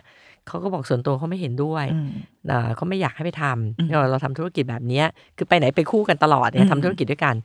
[0.48, 2.10] เขาก็บอกส่วนตัวเขาไม่เห็นด้วยอืม
[2.48, 5.06] เอ่อเขาไม่อยากให้ไปทอืมำเราเราทำธุรกิจแบบเนี้ย
[5.38, 7.36] คือไปไหนไปคู่กันตลอดเนี่อืยมทำธุรกิจด้วยกัน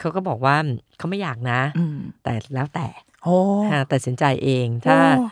[0.00, 0.56] เขาก็บอกว่า
[0.98, 2.86] เขาไม่อยากนะอืมแต่แล้วแต่
[3.24, 3.36] โอ้
[3.70, 5.28] อ่าตัดสินใจเองถ้าโอ้เอ่อ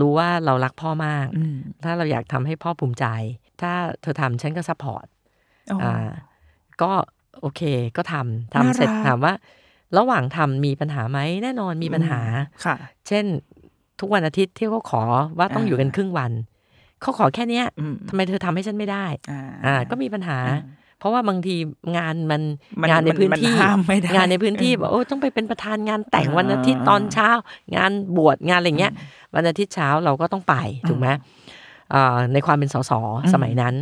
[0.00, 3.06] รู้ว่าเรารักพ่อมากอืมถ้าเราอยากทำให้พ่อภูมิใจ
[3.60, 5.06] ถ้าเธอทำฉันก็ support
[5.68, 6.08] โอ้อ่า
[6.82, 6.90] ก็
[7.40, 7.62] โอเค
[7.96, 9.34] ก็ทำน่าทำเสร็จรักถามว่า
[9.98, 12.20] ระหว่างทำมีปัญหาไหมแน่นอนมีปัญหา
[12.64, 12.76] ค่ะ
[13.08, 13.24] เช่น
[14.00, 15.02] ทุกวันอาทิตย์ที่เขาขอ
[15.38, 16.32] ว่าต้องอ่าอยู่กันครึ่งวัน
[17.00, 21.56] เขาขอแค่เนี้ยอืมทำไมเธอทำให้ฉันไม่ได้อ่าอ่าก็มีปัญหาอืมเพ ราะว่าบางที
[21.96, 22.42] งานมัน
[22.82, 27.28] มันงานในพื้นมันที่ห้ามไม่ได้งานในพื้นที่อืมบอกโอ้ต้องไปเป็นประธานงานแต่งอ่าวันอาทิตย์ตอนเช้า
[27.76, 28.92] งานบวชงานอะไรเงี้ย
[29.34, 30.54] วันอาทิตย์เช้าเราก็ต้องไป
[30.88, 31.08] ถูกไหม
[31.94, 32.92] อ่าในความเป็นสส
[33.24, 33.74] อืมสมัยนั้น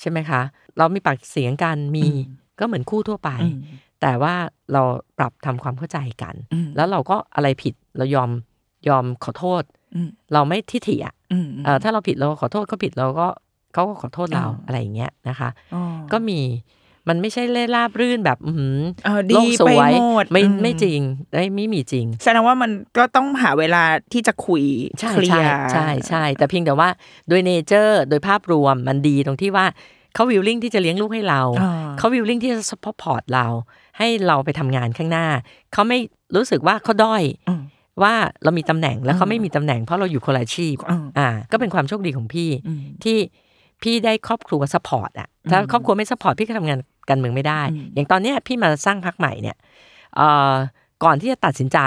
[0.00, 0.40] ใช่ไหมคะ
[0.78, 2.18] เรามีปากเสียงกันมีอืม
[2.60, 3.56] ก็เหมือนคู่ทั่วไปอืม
[4.02, 4.34] แต่ว่า
[4.72, 4.82] เรา
[5.18, 8.30] ปรับทำความเข้าใจกันอืมแล้วเราก็อะไรผิดเรายอม
[8.88, 9.62] ยอมขอโทษ
[9.94, 13.26] อืมเราไม่ทิฐิอะอืมเอ่อถ้าเราผิดเราขอโทษเขาผิดเราก็
[13.74, 16.40] เขาก็ขอโทษเราอ่าอะไรอย่างเงี้ยนะคะอ๋อก็มี
[17.08, 21.00] มันไม่ใช่เล่ราบรื่นแบบอือหือเออดีโลกสวยไปหมดไม่อืมไม่จริง
[21.32, 24.62] ไม่ไม่มีจริงแสดงว่ามันก็ต้องหาเวลาที่จะคุย
[25.00, 26.88] ใช่ clear ใช่ใช่ใช่ แต่เพียงแต่ว่า
[27.28, 29.66] โดย nature โดยภาพรวมมันดีตรงที่ว่า
[30.14, 33.46] เขา willing ที่จะเลี้ยงลูกให้เราอ่าเขา willing ที่จะ support เรา
[33.98, 35.26] ให้เราไปทำงานข้างหน้า
[35.72, 35.98] เขาไม่
[36.36, 37.62] รู้สึกว่าเขาด้อยอืม
[38.02, 38.14] ว่า
[38.44, 43.16] เรามีตำแหน่งแล้วเขาอืมไม่มีตำแหน่งเพราะเราอยู่คนละอาชีพอืมอ่า ก็เป็นความโชคดีของพี่อืมที่
[43.84, 46.78] พี่ได้ครอบครัว support อะถ้าอืมครอบครัวไม่ support พี่ก็ทำงาน
[47.08, 49.56] การเมืองไม่ได้อืมอย่างตอนเนี้ยพี่มาสร้างพักใหม่เนี่ย
[50.16, 50.52] เอ่อ
[51.04, 51.78] ก่อนที่จะตัดสินใจ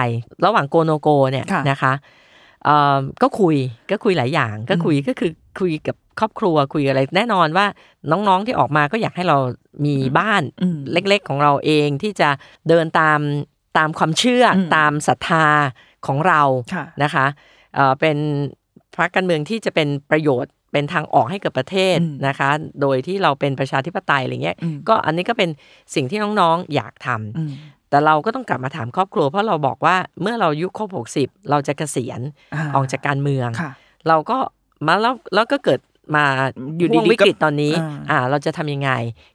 [0.45, 1.93] ระหว่างโกโนโกเนี่ยค่ะนะคะ
[2.65, 3.55] เอ่อก็คุย
[3.91, 7.65] ก็คุยหลายอย่างก็คุยก็คือคุยกับครอบครัวคุยอะไรแน่นอนว่า
[8.11, 9.37] น้องๆที่ออกมาก็อยากให้เรา
[9.85, 12.29] มีบ้านอืมเล็กๆของเราเองที่จะ
[12.69, 13.19] เดินตาม
[13.77, 15.47] ตามความเชื่ออมตามศรัทธา
[16.07, 16.41] ของเรา
[16.73, 17.25] ค่ะนะคะ
[17.75, 18.17] เอ่อเป็น
[18.95, 22.49] พรรคการเมืองที่จะเป็นประโยชน์ เป็นทางออกให้กับประเทศอืมนะคะ
[22.81, 25.49] โดยที่เราเป็นประชาธิปไตยอะไรเงี้ยอืมก็อันนี้ก็เป็น
[25.95, 27.51] สิ่งที่น้องๆอยากทำอืม
[27.89, 33.71] แต่เราก็ต้องกลับมาถามครอบครัว เพราะเราบอกว่าเมื่อเราอายุครบ60เราจะเกษียณาออกจากการเมืองค่ะ
[34.07, 34.37] เราก็
[34.87, 35.79] มาแล้วแล้วก็เกิด
[36.15, 36.25] มา
[36.77, 38.91] อยู่ดีๆห่วงวิกฤตตอนนี้ก็อ่าอ่า เราจะทำยังไง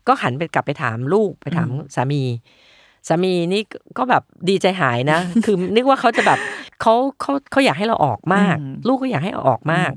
[0.08, 2.22] ก็หันไปกลับไปถามลูกไปถามอืมสามี
[3.08, 3.62] สามีนี่
[3.98, 6.38] ก็แบบดีใจหายนะ คือนึกว่าเขาจะแบบ
[6.80, 9.92] เขาเขาเขาอยากให้เราออกมากอืมลูกก็อยากให้เราออกมาก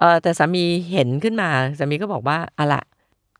[0.00, 2.82] เออแต่สามีเห็นขึ้นมาสามีก็บอกว่าอะละ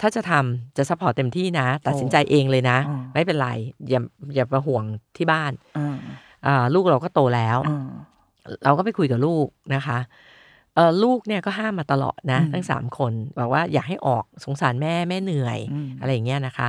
[0.01, 3.49] ถ้าจะทำจะ support เต็มที่นะ ตัดสินใจเองเลยนะอ๋อไม่เป็นไร
[3.91, 4.01] อย่า
[4.35, 4.85] อย่ามาห่วง
[5.17, 5.97] ที่บ้านอ่า
[6.47, 7.89] อ่าลูกเราก็โตแล้วอ่า
[8.65, 9.99] เราก็ไปคุยกับลูกนะคะ
[10.75, 16.69] เออลูกเนี่ยก็ห้ามมาตลอดนะอืมทั้งสามคนบอกว่าอยากให้ออกสงสารแม่แม่เหนื่อยอืมอะไรอย่างเงี้ยนะคะ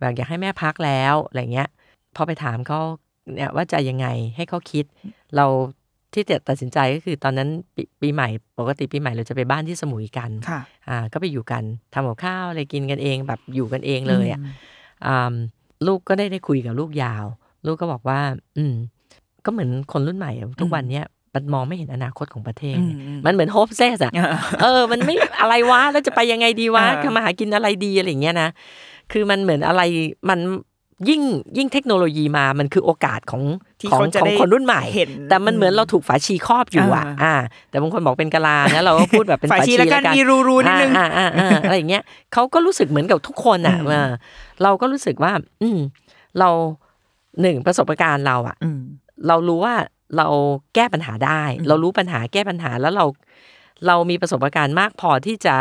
[0.00, 1.68] แบบอยากให้แม่พักแล้วอะไรเงี้ย
[2.16, 2.80] พอไปถามเขา
[3.34, 4.06] เนี่ยว่าจะยังไง
[4.36, 4.84] ให้เขาคิด
[5.36, 5.46] เรา
[6.14, 14.44] ที่จะตัดสินใจก็คือตอนนั้นปปีใหม่ปกติปีใหม่เราจะไปบ้านที่สมุยกันค่ะอ่าก็ไปอยู่กันทำกับข้าวอะไรกินกันเองแบบอยู่กันเองเลยอะม
[15.06, 15.34] อ่า
[15.86, 17.24] ลูกก็ได้ได้คุยกับลูกยาว
[17.66, 18.20] ลูกก็บอกว่า
[18.56, 18.74] อืม
[19.44, 21.04] ก็เหมือนคนรุ่นใหม่อะทุกวันเนี้ย
[21.34, 24.28] มันมองไม่เห็นอนาคตของประเทศอืเนี่ยมอืมมันเหมือนโฮปเซสอะอ่า
[24.62, 28.48] เออ มันไม่อะไรวะ แล้วจะไปยังไงดีวะเออจะมาหากินอะไรดีอะไรอย่างเงี้ยนะ
[29.12, 29.82] คือมันเหมือนอะไร
[30.28, 30.38] มัน
[31.08, 31.22] ยิ่ง
[31.56, 33.42] ยิ่งเทคโนโลยีมามันคือโอกาสของ
[33.80, 37.34] ที่ของเขาจะของได้คนรุ่นใหม่เห็นแต่มันเหมือนเราถูกฝาชีครอบอยู่อะอ่าอ่า
[37.70, 44.10] แต่บางคนบอกเป็นกะลานะเราก็พูดแบบเป็นฝ่ายฝาชีชีแล้วกันแล้วกันมีรูๆนิดนึงอ่าอ่าอ่าอ่าอะไรอย่างเงี้ยเขาก็รู้สึกเหมือนกับทุกคนอะอืมเออ
[44.62, 45.32] เราก็รู้สึกว่า
[45.62, 45.78] อืม
[46.38, 46.48] เรา
[47.40, 48.80] หนึ่งประสบการณ์เราอะอืม
[49.28, 49.74] เรารู้ว่า
[50.16, 50.26] เรา
[50.74, 53.04] แก้ปัญหาได้อืมเรารู้ปัญหาแก้ปัญหาแล้วเรา
[53.86, 55.54] เรามีประสบการณ์มากพอที่จะ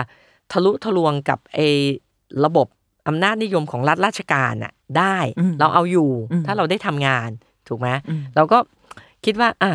[0.51, 1.67] ทะลุทะลวงกับไอ้
[2.45, 2.67] ระบบ
[3.10, 7.30] อำนาจนิยมของรัฐราชการน่ะได้อืมเราเอาอยู่อืมถ้าเราได้ทำงาน
[7.68, 8.57] ถูกไหมอืมเราก็
[9.26, 9.72] คิดว่า อะ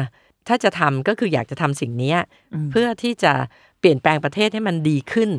[0.48, 2.18] ถ้าจะทำก็คืออยากจะทำสิ่งเนี้ย
[2.54, 3.32] อืมเพื่อที่จะ
[3.80, 5.30] เปลี่ยนแปลงประเทศให้มันดีขึ้น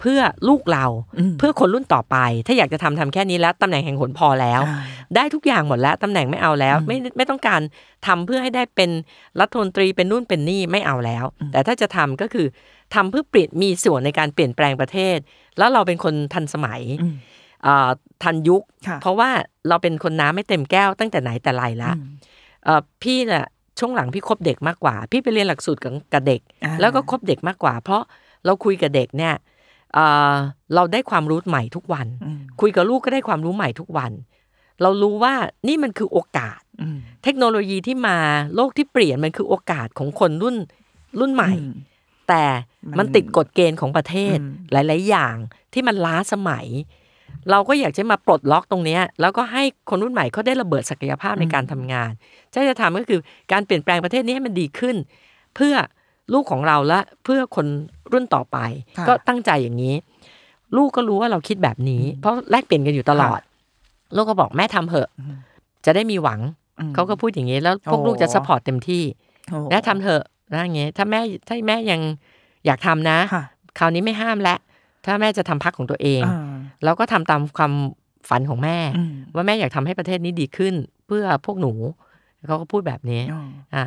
[0.00, 0.86] เพื่อลูกเรา
[1.18, 4.78] อืมเพื่อคนรุ่นต่อไป ถ้าอยากจะทำทำแค่นี้แล้วตำแหน่งแห่งหนพอแล้วอ่า
[5.16, 7.60] ได้ทุกอย่างหมดแล้วตำแหน่งไม่เอาแล้วอืมไม่ไม่ต้องการ
[8.06, 8.90] ทำเพื่อให้ได้เป็น
[9.40, 12.46] รัฐมนตรีเป็นนู่นเป็นนี่ไม่เอาแล้วอืมแต่ถ้าจะทำก็คือ
[12.94, 15.18] ทำเพื่อเปลี่ยนมีส่วนในการเปลี่ยนแปลงประเทศ
[15.58, 17.20] แล้วเราเป็นคนทันสมัยอืมอ่า
[18.22, 19.30] ทันยุคค่ะเพราะว่า
[19.68, 22.06] เราเป็นคนน้ำไม่เต็มแก้วตั้งแต่ไหนแต่ไรละอืม
[22.64, 23.46] เอ่อพี่น่ะ
[23.78, 28.02] ช่วงหลังพี่คบเด็กมากกว่า พี่ไปเรียนหลักสูตรกับกับเด็กอ่าแล้วก็คบเด็กมากกว่า เพราะ
[28.44, 29.34] เราคุยกับเด็กเนี่ย
[29.94, 30.34] เอ่อ
[30.74, 34.12] เราได้ความรู้ใหม่ทุกวันอืมคุยกับลูกก็ได้ความรู้ใหม่ทุกวัน
[34.82, 35.34] เรารู้ว่า
[35.68, 38.16] นี่มันคือโอกาสอืมเทคโนโลยีที่มา
[38.54, 40.56] โลกที่เปลี่ยนมันคือโอกาสของคนรุ่น
[41.20, 41.74] รุ่นใหม่อืม
[42.28, 42.44] แต่
[42.88, 45.36] มันมันติดกฎเกณฑ์ของประเทศอืมหลาย ๆ อย่าง
[45.72, 46.66] ที่มันล้าสมัย
[47.50, 52.10] เราก็อยากจะมาปลดล็อกตรงเนี้ยแล้วก็ให้คนรุ่นใหม่เขาได้ระเบิดศักยภาพในการทำงาน
[52.52, 53.20] ที่จะทำก็คือ
[53.52, 54.96] การเปลี่ยนแปลงประเทศนี้ให้มันดีขึ้น
[55.54, 55.74] เพื่อ
[56.32, 57.66] ลูกของเราและเพื่อคน
[58.12, 58.58] รุ่นต่อไป
[58.98, 59.94] ค่ะก็ตั้งใจอย่างนี้
[60.76, 63.40] ลูกก็รู้ว่าเราคิดแบบนี้ เพราะแลกเปลี่ยนกันอยู่ตลอด
[64.16, 65.36] ลูกก็บอกแม่ทำเถอะอืม
[65.84, 66.40] จะได้มีหวัง
[66.80, 69.02] อืมเขาก็พูดอย่างนี้ แล้วพวกโอ้ลูกจะ support เต็มที่
[69.50, 70.22] โอ้แม่ทำเถอะ
[70.54, 72.00] นะอย่างเงี้ยถ้าแม่ถ้าแม่ยัง
[72.66, 73.44] อยากทำนะค่ะ
[73.78, 74.58] คราวนี้ไม่ห้ามแล้ว
[75.06, 76.53] ถ้าแม่จะทำพรรคของตัวเองอ่า
[76.84, 77.72] แล้วก็ทำตามความ
[78.28, 80.74] ฝันของแม่อืมว่าแม่อยากทำให้ประเทศนี้ดีขึ้น
[81.06, 81.72] เพื่อพวกหนู
[82.46, 83.42] เขาก็พูดแบบนี้อ๋อ
[83.74, 83.84] อ่า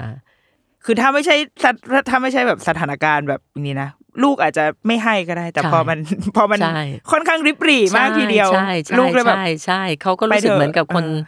[0.85, 1.75] คือถ้าไม่ใช่สถ
[2.09, 3.89] ถ้าไม่ใช่แบบสถานการณ์แบบนี้นะ
[4.23, 5.99] ลูกอาจจะไม่ให้ก็ได้ แต่ใช่พอมัน
[6.37, 6.81] พอมันใช่
[7.11, 11.21] ค่อนข้างริบหรี่มากทีเดียวใช่ใช่ลูกเลยแบบใช่ใช่เขาก็ไปรู้สึกเถอะเหมือนกับคนเออ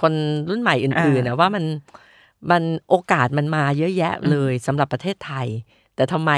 [0.00, 0.12] คน
[0.48, 1.64] รุ่นใหม่อื่นๆอ่านะว่ามัน
[2.50, 5.46] มันโอกาสมันมาเยอะแยะเลยสำหรับประเทศไทย
[5.94, 6.32] แต่ทำไม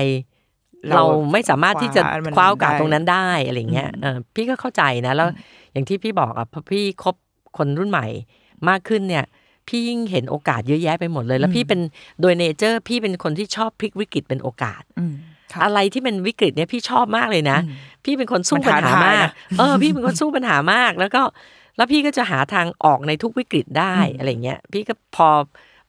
[0.90, 5.28] เราไม่สามารถที่จะคว้ามันคว้าโอกาสได้ตรงนั้นได้อะไรเงี้ยอืมเออพี่ก็เข้าใจนะแล้ว
[5.72, 7.14] อย่างที่พี่บอกอะพอพี่คบ
[7.56, 8.06] คนรุ่นใหม่
[8.68, 9.24] มากขึ้นเนี่ย
[9.68, 11.80] พี่ยิ่งเห็นโอกาสเยอะแยะไปหมดเลย แล้วพี่เป็น
[12.20, 15.14] โดยเนเจอร์ พี่เป็นคนที่ชอบพลิกวิกฤตเป็นโอกาสอืม
[15.52, 21.22] ค่ะอะไรที่เป็นวิกฤตเนี่ยพี่ชอบมากเลยนะอืมพี่เป็นคนสู้มันปัญหาท้าทายมากนะเออ พี่เป็นคนสู้ปัญหามาก แล้วก็
[21.76, 25.28] แล้วพี่ก็จะหาทางออกในทุกวิกฤตได้อะไรเงี้ย พี่ก็พอ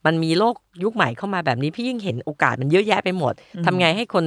[0.06, 3.34] มันมีโลกยุคใหม่เข้ามาแบบนี้ พี่ยิ่งเห็นโอกาสมันเยอะแยะไปหมด
[3.66, 4.26] ทำไงให้คน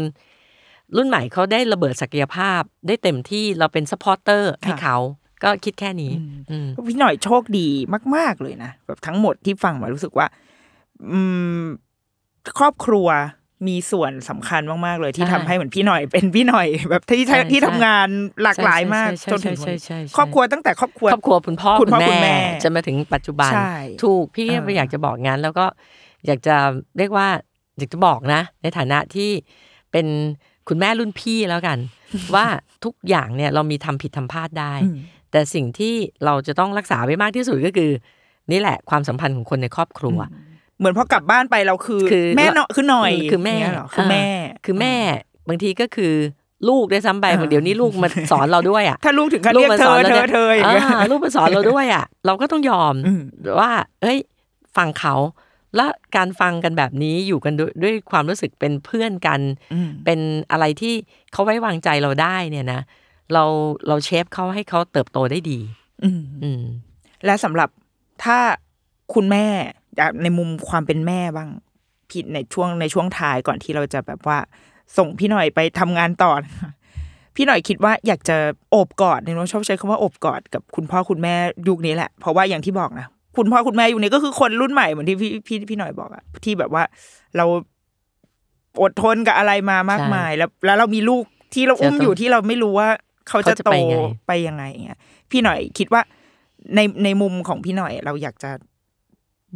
[0.97, 4.97] รุ่นใหม่เขาได้ระเบิดศักยภาพ ได้เต็มที่เราเป็น supporter ให้เขา
[5.45, 6.13] ก็คิดแค่นี้
[6.51, 7.69] อืมพี่หน่อยโชคดี
[8.17, 10.27] มาก ๆ เลยนะแบบทั้งหมดที่ฟังมารู้สึกว่า
[11.13, 11.21] อื
[11.61, 11.65] ม
[12.59, 13.09] ครอบครัว
[13.69, 18.09] มีส่วนสำคัญมาก ๆ เลยที่ใช่ทำให้เหมือนพี่หน่อยเป็นพี่หน่อย แบบที่ใช่ที่ใช่ทำงาน
[18.43, 23.75] หลากหลายมากใช่จนถึงใช่ใช่ใช่ครอบครัวตั้งแต่ครอบครัวครอบครัวคุณพ่อคุณพ่อคุณคุณแม่แม่จะมาถึงปัจจุบันใช่
[24.05, 25.67] ถูกพี่เออไม่อยากจะบอกงานแล้วก็
[26.27, 26.57] อยากจะ
[26.99, 27.29] เรียกว่า
[27.79, 29.31] อยากจะบอกนะ ในฐานะที่
[29.93, 30.07] เป็น
[30.69, 31.79] คุณแม่รุ่นพี่แล้วกัน
[32.35, 32.47] ว่า
[32.85, 34.97] ทุกอย่างเนี่ยเรามีทำผิดทำพลาดได้อืม
[35.31, 35.95] แต่สิ่งที่
[36.25, 37.91] เราจะต้องรักษาไว้มากที่สุดก็คือ
[38.53, 40.19] นี่แหละความสัมพันธ์ของคนในครอบครัว
[40.79, 44.27] เหมือนพอกลับบ้านไปเราคือคือแม่เนาะคือหน่อยคือแม่ย่างเงี้ยเหรอคือแม่
[44.63, 44.95] เคือแม่
[45.49, 46.15] บางทีก็คือ
[46.69, 53.23] ลูกได้วยซ้ำไปเออเดี๋ยวนี้ลูกมาสอนเราด้วยอะถ้าลูกถึงขั้นเรียกมาเธสออนราเธอนี่ยเธออย่างเงี้ยอ่าลูกมาสอนเราด้วยอะ เราก็ต้องยอมอืม
[53.61, 53.71] ว่า
[54.03, 54.19] เอ้ย
[54.77, 55.15] ฟังเขา
[55.77, 55.87] และ
[56.17, 59.41] การฟังกันแบบนี้อยู่กันด้วยด้วยความรู้สึกเป็นเพื่อนกัน
[59.73, 60.95] อืมเป็นอะไรที่
[61.33, 62.81] เขาไว้วางใจเราได้เนี่ยนะ
[63.33, 63.45] เรา
[63.89, 65.59] เราเชฟเขาให้เขาเติบโตได้ดี
[66.03, 66.63] อืมอืม
[67.25, 67.69] และสำหรับ
[68.25, 68.39] ถ้า
[69.15, 69.47] คุณแม่
[69.97, 71.49] อยากในมุมความเป็นแม่บ้าง
[72.09, 74.39] พี่ในช่วงในช่วงท้ายก่อนที่เราจะแบบว่า
[74.97, 76.71] ส่งพี่หน่อยไปทำงานต่อนะคะ
[77.37, 78.37] พี่หน่อยคิดว่าอยากจะ
[78.71, 81.35] โอบกอดเนี่ยเราชอบใช้คำว่าโอบกอดกับคุณพ่อคุณแม่
[81.69, 83.07] ยุคนี้แหละ เพราะว่าอย่างที่บอกนะ
[83.37, 86.83] คุณพ่อคุณแม่ยุคนี้ก็คือคนรุ่นใหม่เหมือนที่พี่พี่พี่หน่อยบอกอะที่แบบว่า
[87.37, 87.45] เรา
[88.83, 91.25] อดทนกับอะไรมามากมาย แล้ว แล้วเรามีลูก
[91.55, 92.89] ที่เราอุ้มจะต้องอยู่ที่เราไม่รู้ว่า
[93.29, 93.95] เขาจะเขาจะโตไปไง
[94.27, 94.99] ไปยังไงอย่างเงี้ย
[95.31, 96.03] พี่หน่อยคิดว่า
[96.75, 98.51] ในในมุมของพี่หน่อย เราอยากจะ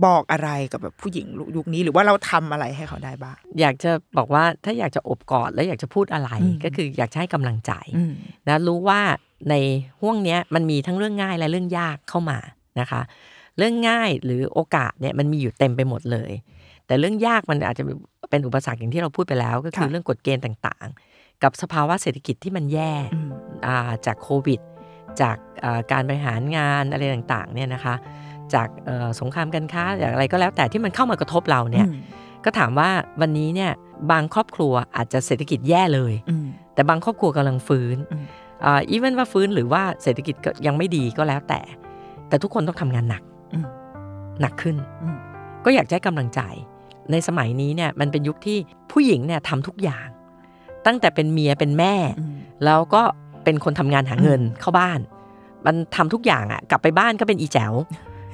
[0.06, 1.26] บอกอะไรกับแบบผู้หญิง
[1.56, 8.12] ยุคนี้หรือว่าเราทำอะไรให้เขาได้บ้างอยากจะบอกว่าถ้าอยากจะอบกอดแล้วอยากจะพูดอะไรอืมก็คืออยากจะให้กำลังใจอืม
[8.48, 9.00] นะรู้ว่า
[9.50, 9.54] ใน
[10.00, 12.38] ห่วงเนี้ยมันมีทั้งเรื่องง่ายและเรื่องยากเข้ามา
[12.80, 13.00] นะคะ
[13.60, 16.32] เรื่องง่ายหรือโอกาสเนี่ยมันมีอยู่เต็มไปหมดเลย
[16.86, 17.84] แต่เรื่องยากมันอาจจะ
[18.30, 23.30] เป็นอุปสรรคอย่างที่เราพูดไปแล้ว ก็คือค่ะเรื่องกฎเกณฑ์ต่างๆ กับสภาวะเศรษฐกิจที่มันแย่อืม
[23.66, 24.60] อ่าจากโควิด
[25.20, 27.94] จากอ่าการบริหารงานอะไรต่างๆเนี่ยนะคะ
[28.54, 32.00] จากเอ่อสงครามการค้าจากอะไรก็แล้วแต่ที่มันเข้ามากระทบเราเนี่ยอืม
[32.44, 32.90] ก็ถามว่า
[33.20, 33.70] วันนี้เนี่ย
[34.10, 38.24] บางครอบครัวอาจจะเศรษฐกิจแย่เลยอืมแต่บางครอบครัวกำลังฟื้นอืม
[38.64, 41.60] อ่าอีเวนว่าฟื้นหรือว่าเศรษฐกิจก็ยังไม่ดีก็แล้วแต่
[42.28, 43.29] แต่ทุกคนต้องทำงานหนักอืม
[44.40, 45.16] หนักขึ้นอืม
[45.64, 46.40] ก็อยากจะให้กำลังใจ
[47.10, 48.58] ในสมัยนี้เนี่ยมันเป็นยุคที่
[48.90, 50.06] ผู้หญิงเนี่ยทำทุกอย่าง
[50.86, 53.02] ตั้งแต่เป็นเมียเป็นแม่อืมแล้วก็
[53.44, 55.00] เป็นคนทำงานหาเงินเข้าบ้าน
[55.66, 57.72] มันทำทุกอย่างอะกลับไปบ้านก็เป็นอีแจ๋ว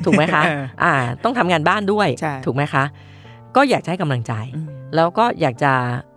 [0.05, 0.93] ถูกไหมคะเอออ่า
[1.25, 2.85] ต้องทำงานบ้านด้วยใช่ถูกไหมคะ
[3.57, 5.73] ก็อยากจะให้กำลังใจอืมแล้วก็อยากจะ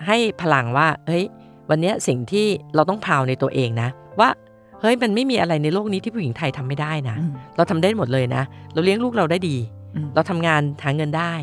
[0.08, 1.24] ให้พลังว่า เฮ้ย
[1.70, 4.30] วันเนี้ยสิ่งที่เราต้องพราวในตัวเองนะ ว่า
[4.82, 9.79] เฮ้ยมันไม่มีอะไรในโลกนี้ที่ผู้หญิงไทยทำไม่ได้นะอืมเราทำได้หมดเลยนะ เราเลี้ยงลูกเราได้ดีอืม
[10.14, 11.34] เราทำงานหาเงินได้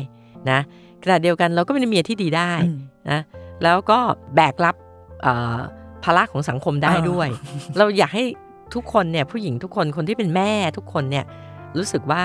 [0.49, 0.59] นะ
[1.03, 2.77] ขณะเดียวกันเราก็เป็นเมียที่ดีได้อืม
[3.09, 3.19] นะ
[3.63, 3.99] แล้วก็
[4.35, 4.75] แบกรับ
[5.21, 5.57] เอ่อ
[6.03, 7.29] ภาระของสังคมได้อ่าด้วย
[7.77, 8.25] เราอยากให้
[8.75, 11.25] ทุกคนเนี่ยผู้หญิงทุกคนคนที่เป็นแม่ทุกคนเนี่ย
[11.77, 12.23] รู้สึกว่า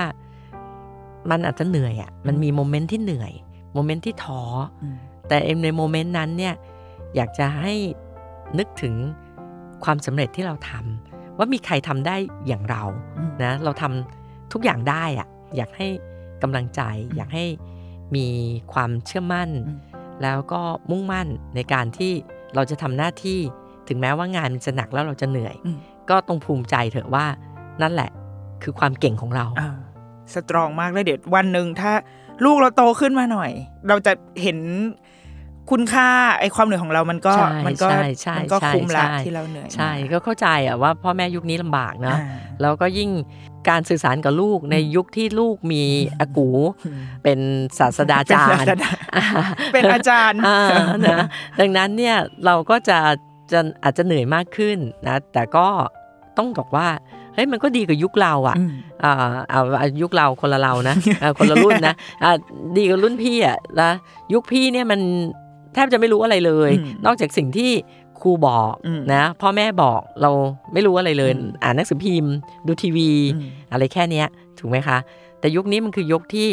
[1.29, 3.33] มันอาจจะเหนื่อยอะ่ะมันมีโมเมนต์ที่เหนื่อย
[3.73, 4.41] โมเมนต์ที่ท้อ
[4.83, 4.95] อืม
[5.27, 6.53] แต่ในโมเมนต์นั้นเนี่ย
[7.15, 7.73] อยากจะให้
[8.57, 8.95] นึกถึง
[9.83, 12.15] ความสำเร็จที่เราทำว่ามีใครทำได้
[12.47, 12.83] อย่างเรา
[13.17, 15.87] อืมนะเราทำทุกอย่างได้อะอยากให้
[16.43, 16.81] กำลังใจ
[17.15, 17.45] อยากให้
[18.15, 18.27] มี
[18.73, 19.79] ความเชื่อมั่นอืม
[20.23, 22.11] แล้วก็มุ่งมั่นในการที่
[22.55, 23.39] เราจะทำหน้าที่
[23.87, 25.77] ถึงแม้ว่างานมันจะหนักแล้วเราจะเหนื่อยอืม
[26.09, 27.25] ก็ต้องภูมิใจเถอะว่า
[27.81, 28.09] นั่นแหละ
[28.63, 29.69] คือความเก่งของเราอ่า
[30.33, 31.91] สตรองมากเลยเดี๋ยววันหนึ่งถ้า
[32.45, 33.51] ลูกเราโตขึ้นมาหน่อย
[33.87, 34.57] เราจะเห็น
[35.71, 36.07] คุณค่า
[36.39, 43.09] ไอความเหนื่อยของเรามันก็ใช่มันก็ใช่ใช่มันก็ใช่คุ้มละใช่ที่เราเหนื่อยใช่มาก็เข้าใจอะว่าพ่อแม่ยุคนี้ลำบากนะอ่าแล้วก็ยิ่ง
[43.69, 45.83] การสื่อสารกับลูกในยุคที่ลูกมี
[46.19, 46.49] อากู
[46.85, 47.39] อืมเป็น
[47.79, 48.89] ศาสดาจารเป็นย์ศาสดา
[49.73, 50.59] เป็นอาจารย์อ่า
[51.05, 51.25] นะ
[51.59, 52.99] ดังนั้นเนี่ยเราก็จะ
[53.51, 55.67] จะอาจจะเหนื่อยมากขึ้นนะแต่ก็
[56.37, 56.87] ต้องบอกว่า
[57.33, 58.71] เฮ้ยมันก็ดีกว่ายุคเราอะอืม
[59.03, 61.93] อ่าเอาเอายุคเราคนละเรานะอ่าคนละรุ่นนะ
[62.23, 62.31] อ่า
[62.77, 63.91] ดีกว่ารุ่นพี่อะนะ
[64.33, 64.99] ยุคพี่เนี่ยมัน
[65.73, 67.71] แทบจะไม่รู้อะไรเลยอืมนอกจากสิ่งที่
[68.23, 70.31] ครูบอกอืมนะพ่อแม่บอกเรา
[70.73, 72.33] ไม่รู้อะไรเลยอืมอ่านหนังสือพิมพ์
[72.67, 74.27] ดูทีวีอืมอะไรแค่เนี้ย
[74.59, 74.97] ถูกไหมคะ
[75.39, 76.49] แต่ยุคนี้มันคือยุคที่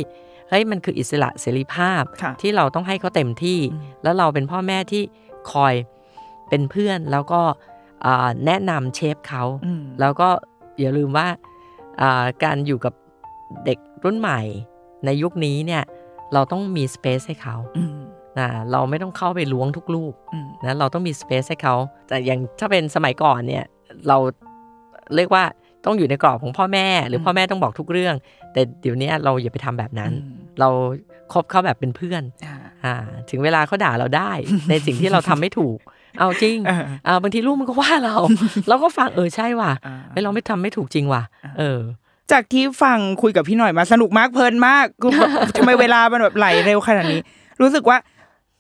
[0.49, 5.03] เฮ้ยมันคืออิสระเสรีภาพค่ะที่เราต้องให้เขาเต็มที่อืมแล้วเราเป็นพ่อแม่ที่
[5.53, 5.75] คอย
[6.49, 7.41] เป็นเพื่อนแล้วก็
[8.05, 10.29] อ่าแนะนำเชฟเขาอืมแล้วก็
[10.79, 11.29] อย่าลืมว่า
[12.01, 12.95] อ่าการอยู่กับ
[13.64, 14.41] เด็กรุ่นใหม่
[15.05, 15.83] ในยุคนี้เนี่ย
[16.33, 18.01] เราต้องมีสเปซให้เขาอืม
[18.39, 21.74] นะเราไม่ต้องเข้าไปล้วงทุกลูกอืมนะเราต้องมีสเปซให้เขา
[22.09, 23.64] แต่อย่างถ้าเป็นสมัยก่อนเนี่ย
[24.09, 24.16] เรา
[25.16, 25.45] เรียกว่า
[25.85, 28.14] ต้องอยู่ในกรอบของพ่อแม่ หรืออมพ่อแม่ต้องบอกทุกเรื่อง
[28.53, 30.68] แต่เดี๋ยวนี้เราอย่าไปทำแบบนั้นอืมเรา
[31.33, 32.95] คบเขาแบบเป็นเพื่อนอ่าอ่า
[33.31, 34.31] ถึงเวลาเขาด่าเราได้
[34.70, 35.78] ในสิ่งที่เราทำไม่ถูก
[36.18, 36.76] เอาจริงอ่า
[37.07, 38.16] อ่าบางทีลูกมันก็ว่าเรา
[38.68, 41.22] เราก็ฟังเออใช่ว่ะอ่าเฮ้ยเราไม่ทำไม่ถูกจริงว่ะ
[41.59, 41.81] เออ
[42.33, 47.20] จากที่ฟังคุยกับพี่หน่อยมาสนุกมากเพลินมากกูแบบทำไมเวลามันแบบไหลเร็วขนาดนี้
[47.61, 47.97] รู้สึกว่า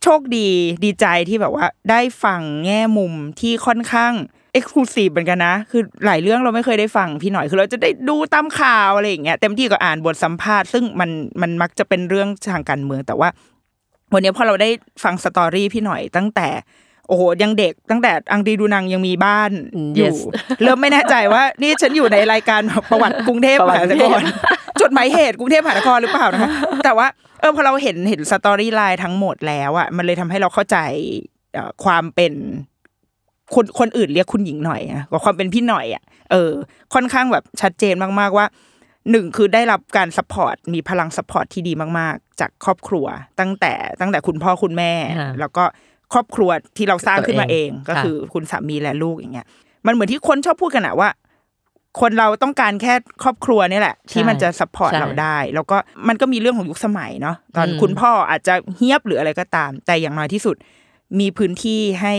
[0.02, 0.48] โชคดี
[0.84, 4.12] ดีใจที่แบบว่า ได้ฟังแง่มุมที่ค่อนข้าง
[4.52, 11.10] เอ็กซ์คลูซีฟเหมือนกันนะ คือหลายเรื่องเราไม่เคยได้ฟังพี่หน่อย คือเราจะได้ดูตามข่าวอะไรอย่างเงี้ยเต็มที่ก็อ่านบทสัมภาษณ์ซึ่งมัน
[11.42, 13.28] มันมักจะเป็นเรื่องทางการเมืองแต่ว่า
[14.12, 14.70] วันนี้พอเราได้
[15.04, 16.48] ฟังสตอรี่พี่หน่อยตั้งแต่
[17.10, 20.16] โอ้โหยังเด็กตั้งแต่อังดีดูนังยังมีบ้านอืมอยู่ yes
[20.62, 24.34] เริ่มไม่แน่ใจว่า นี่ฉันอยู่ในรายการประวัติกรุงเทพประมวัติหานกรุคงรเทพ
[24.80, 26.50] จดหมายเหตุกรุงเทพมหานครหรือเปล่านะคะ
[26.84, 27.06] แต่ว่า
[27.40, 30.78] เออพอเราเห็นเห็นสตอรี่ไลน์ทั้งหมดแล้วอะมันเลยทำให้เราเข้าใจ
[31.54, 32.32] เอ่อความเป็น
[33.54, 36.50] คนคนอื่นเรียกคุณหญิงหน่อยอะกับความเป็นพี่หน่อยอะเออ
[36.94, 38.46] ค่อนข้างแบบชัดเจนมากๆว่า
[39.10, 43.06] หนึ่งคือได้รับการ support มีพลัง support ที่ดีมาก ๆ จากครอบครัว
[43.40, 45.64] ตั้งแต่ตั้งแต่คุณพ่อคุณแม่ค่ะแล้วก็
[46.12, 49.46] ครอบครัวที่เราสร้างขึ้นมาตัวเอเองงก็ค่ะคือคุณสามีและลูกอย่างเงี้ย
[49.86, 51.10] มันเหมือนที่คนชอบพูดกันอะว่า
[52.00, 55.76] คนเราต้องการแค่ครอบครัวนี่แหละ ที่มันจะ support ใช่เราได้ แล้วก็
[56.08, 60.56] มันก็มีเรื่องของยุคสมัยเนาะตอนอืมคุณพ่ออาจจะเฮี้ยบหรืออะไรก็ตาม แต่อย่างน้อยที่สุด
[61.20, 62.14] มีพื้นที่ให้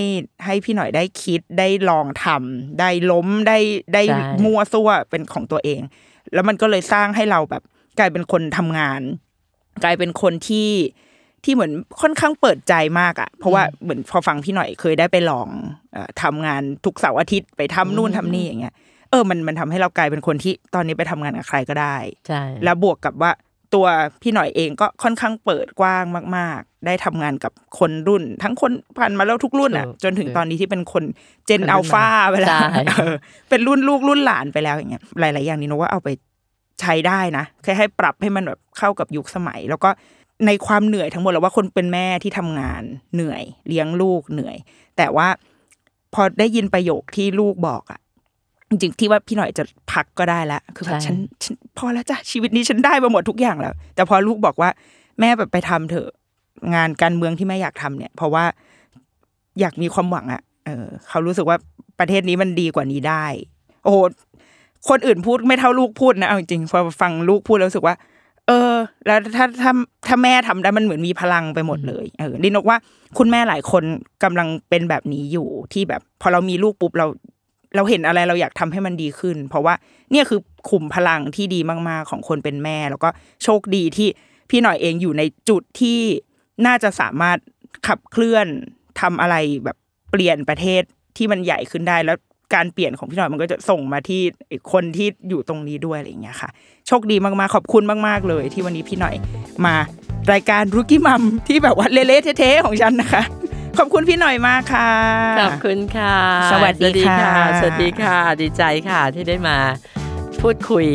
[0.46, 3.58] ให้พี่หน่อยได้คิดได้ลองทำได้ล้มได้
[3.94, 5.82] ได้ใช่มั่วซั่วเป็นของตัวเอง
[6.34, 7.64] แล้วมันก็เลยสร้างให้เราแบบ
[8.00, 9.02] กลายเป็นคนทำงาน
[9.84, 10.70] กลายเป็นคนที่
[11.44, 15.48] ที่เหมือนค่อนข้างเปิดใจมากอะ่ะ เพราะว่าเหมือนพอฟังพี่หน่อยเคยได้ไปลอง
[15.94, 18.74] เออทำงานทุกเสาร์อาทิตย์ไปทำนู่นทำนี่อย่างเงี้ย
[19.12, 21.96] เออมันมันทำให้เรากลายเป็นคนที่ตอนนี้ไปทำงานกับใครก็ได้
[22.28, 23.32] ใช่แล้วบวกกับว่า
[23.74, 23.88] ตัว
[24.22, 26.06] พี่หน่อยเองก็ค่อนข้างเปิดกว้าง
[26.38, 31.04] มาก ๆ ได้ทำงานกับคนรุ่น ทั้งคนผ่านมาแล้วทุกรุ่นอะถูกจนถึงถูกตอนนี้ที่เป็นคน
[31.46, 32.68] เจนคนรุ่นอัลฟาใหม่ไปแล้วใช่
[33.00, 33.16] เออ
[33.50, 36.10] เป็นรุ่นลูกรุ่นหลานไปแล้วอย่างเงี้ยหลาย ๆ อย่างนี้นกว่าเอาไป
[36.82, 39.90] ใช้ได้นะแค่ให้ปรับให้มันแบบเข้ากับยุคสมัย แล้วก็
[40.46, 44.56] ในความเหนื่อยทั้งหมดแล้วว่าคนเป็นแม่ที่ทำงานเหนื่อย เลี้ยงลูกเหนื่อย
[44.98, 45.28] แต่ว่า
[46.14, 48.00] พอได้ยินประโยคที่ลูกบอกอะ
[48.70, 54.70] จริงๆที่ว่าพี่หน่อยจะพักก็ได้แล้วคือแบบใช่ฉันฉันพอแล้วจ้ะชีวิตนี้ฉันได้มาหมดทุกอย่างแล้ว แต่พอลูกบอกว่า
[55.20, 56.10] แม่แบบไปทำเถอะ
[56.76, 58.44] งานการเมืองที่แม่อยากทำเนี่ย เพราะว่า
[59.60, 61.58] อยากมีความหวังอะเออ เขารู้สึกว่า
[62.00, 63.26] ประเทศนี้มันดีกว่านี้ได้
[63.84, 63.98] โอ้โห
[64.90, 67.96] คนอื่นพูดไม่เท่าลูกพูดนะเอาจริงๆพอฟังลูกพูดแล้วรู้สึกว่า
[68.52, 69.72] เอเออ แล้วถ้าถ้า
[70.08, 72.78] ถ้าแม่ทำได้มันเหมือนมีพลังไปหมดเลยเออลินกว่า
[73.18, 73.84] คุณแม่หลายคน
[74.24, 77.08] กำลังเป็นแบบนี้อยู่ที่แบบ พอเรามีลูกปุ๊บเรา
[77.76, 79.74] เราเห็นอะไรเราอยากทำให้มันดีขึ้น เพราะว่า
[80.12, 81.60] เนี่ยคือขุมพลังที่ดี
[81.90, 83.10] มากๆของคนเป็นแม่ แล้วก็
[83.44, 84.08] โชคดีที่
[84.50, 86.00] พี่หน่อยเองอยู่ในจุดที่
[86.66, 87.38] น่าจะสามารถ
[87.88, 88.48] ขับเคลื่อน
[89.02, 89.78] ทำอะไรแบบ
[90.12, 90.82] เปลี่ยนประเทศ
[91.18, 92.18] ที่มันใหญ่ขึ้นได้แล้ว
[92.56, 94.22] การเปลี่ยนของพี่หน่อยมันก็จะส่งมาที่
[94.74, 96.50] คนที่อยู่ตรงนี้ด้วยอะไรอย่างเงี้ยค่ะ
[96.88, 99.16] โชคดีมากๆขอบคุณมาก ๆเลย ที่วันนี้พี่หน่อย
[99.66, 99.76] มา
[100.32, 103.24] รายการรุกี้มัมที่แบบว่าเละๆเทะๆของฉันนะคะ
[103.78, 104.92] ขอบคุณพี่หน่อยมากค่ะ
[105.42, 106.16] ขอบคุณค่ะ
[106.52, 107.24] สวัสดีค่ะ
[107.60, 109.58] สวัสดีค่ะ ดีใจค่ะที่ได้มา
[110.42, 110.86] พูดคุย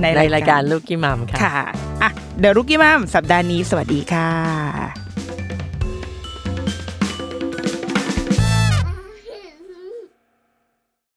[0.00, 1.66] ในในรายการลูกกี้มัมค่ะค่ะ
[2.02, 2.10] อะ
[2.40, 5.05] เดอะรุกี้มัมสัปดาห์นี้สวัสดีค่ะ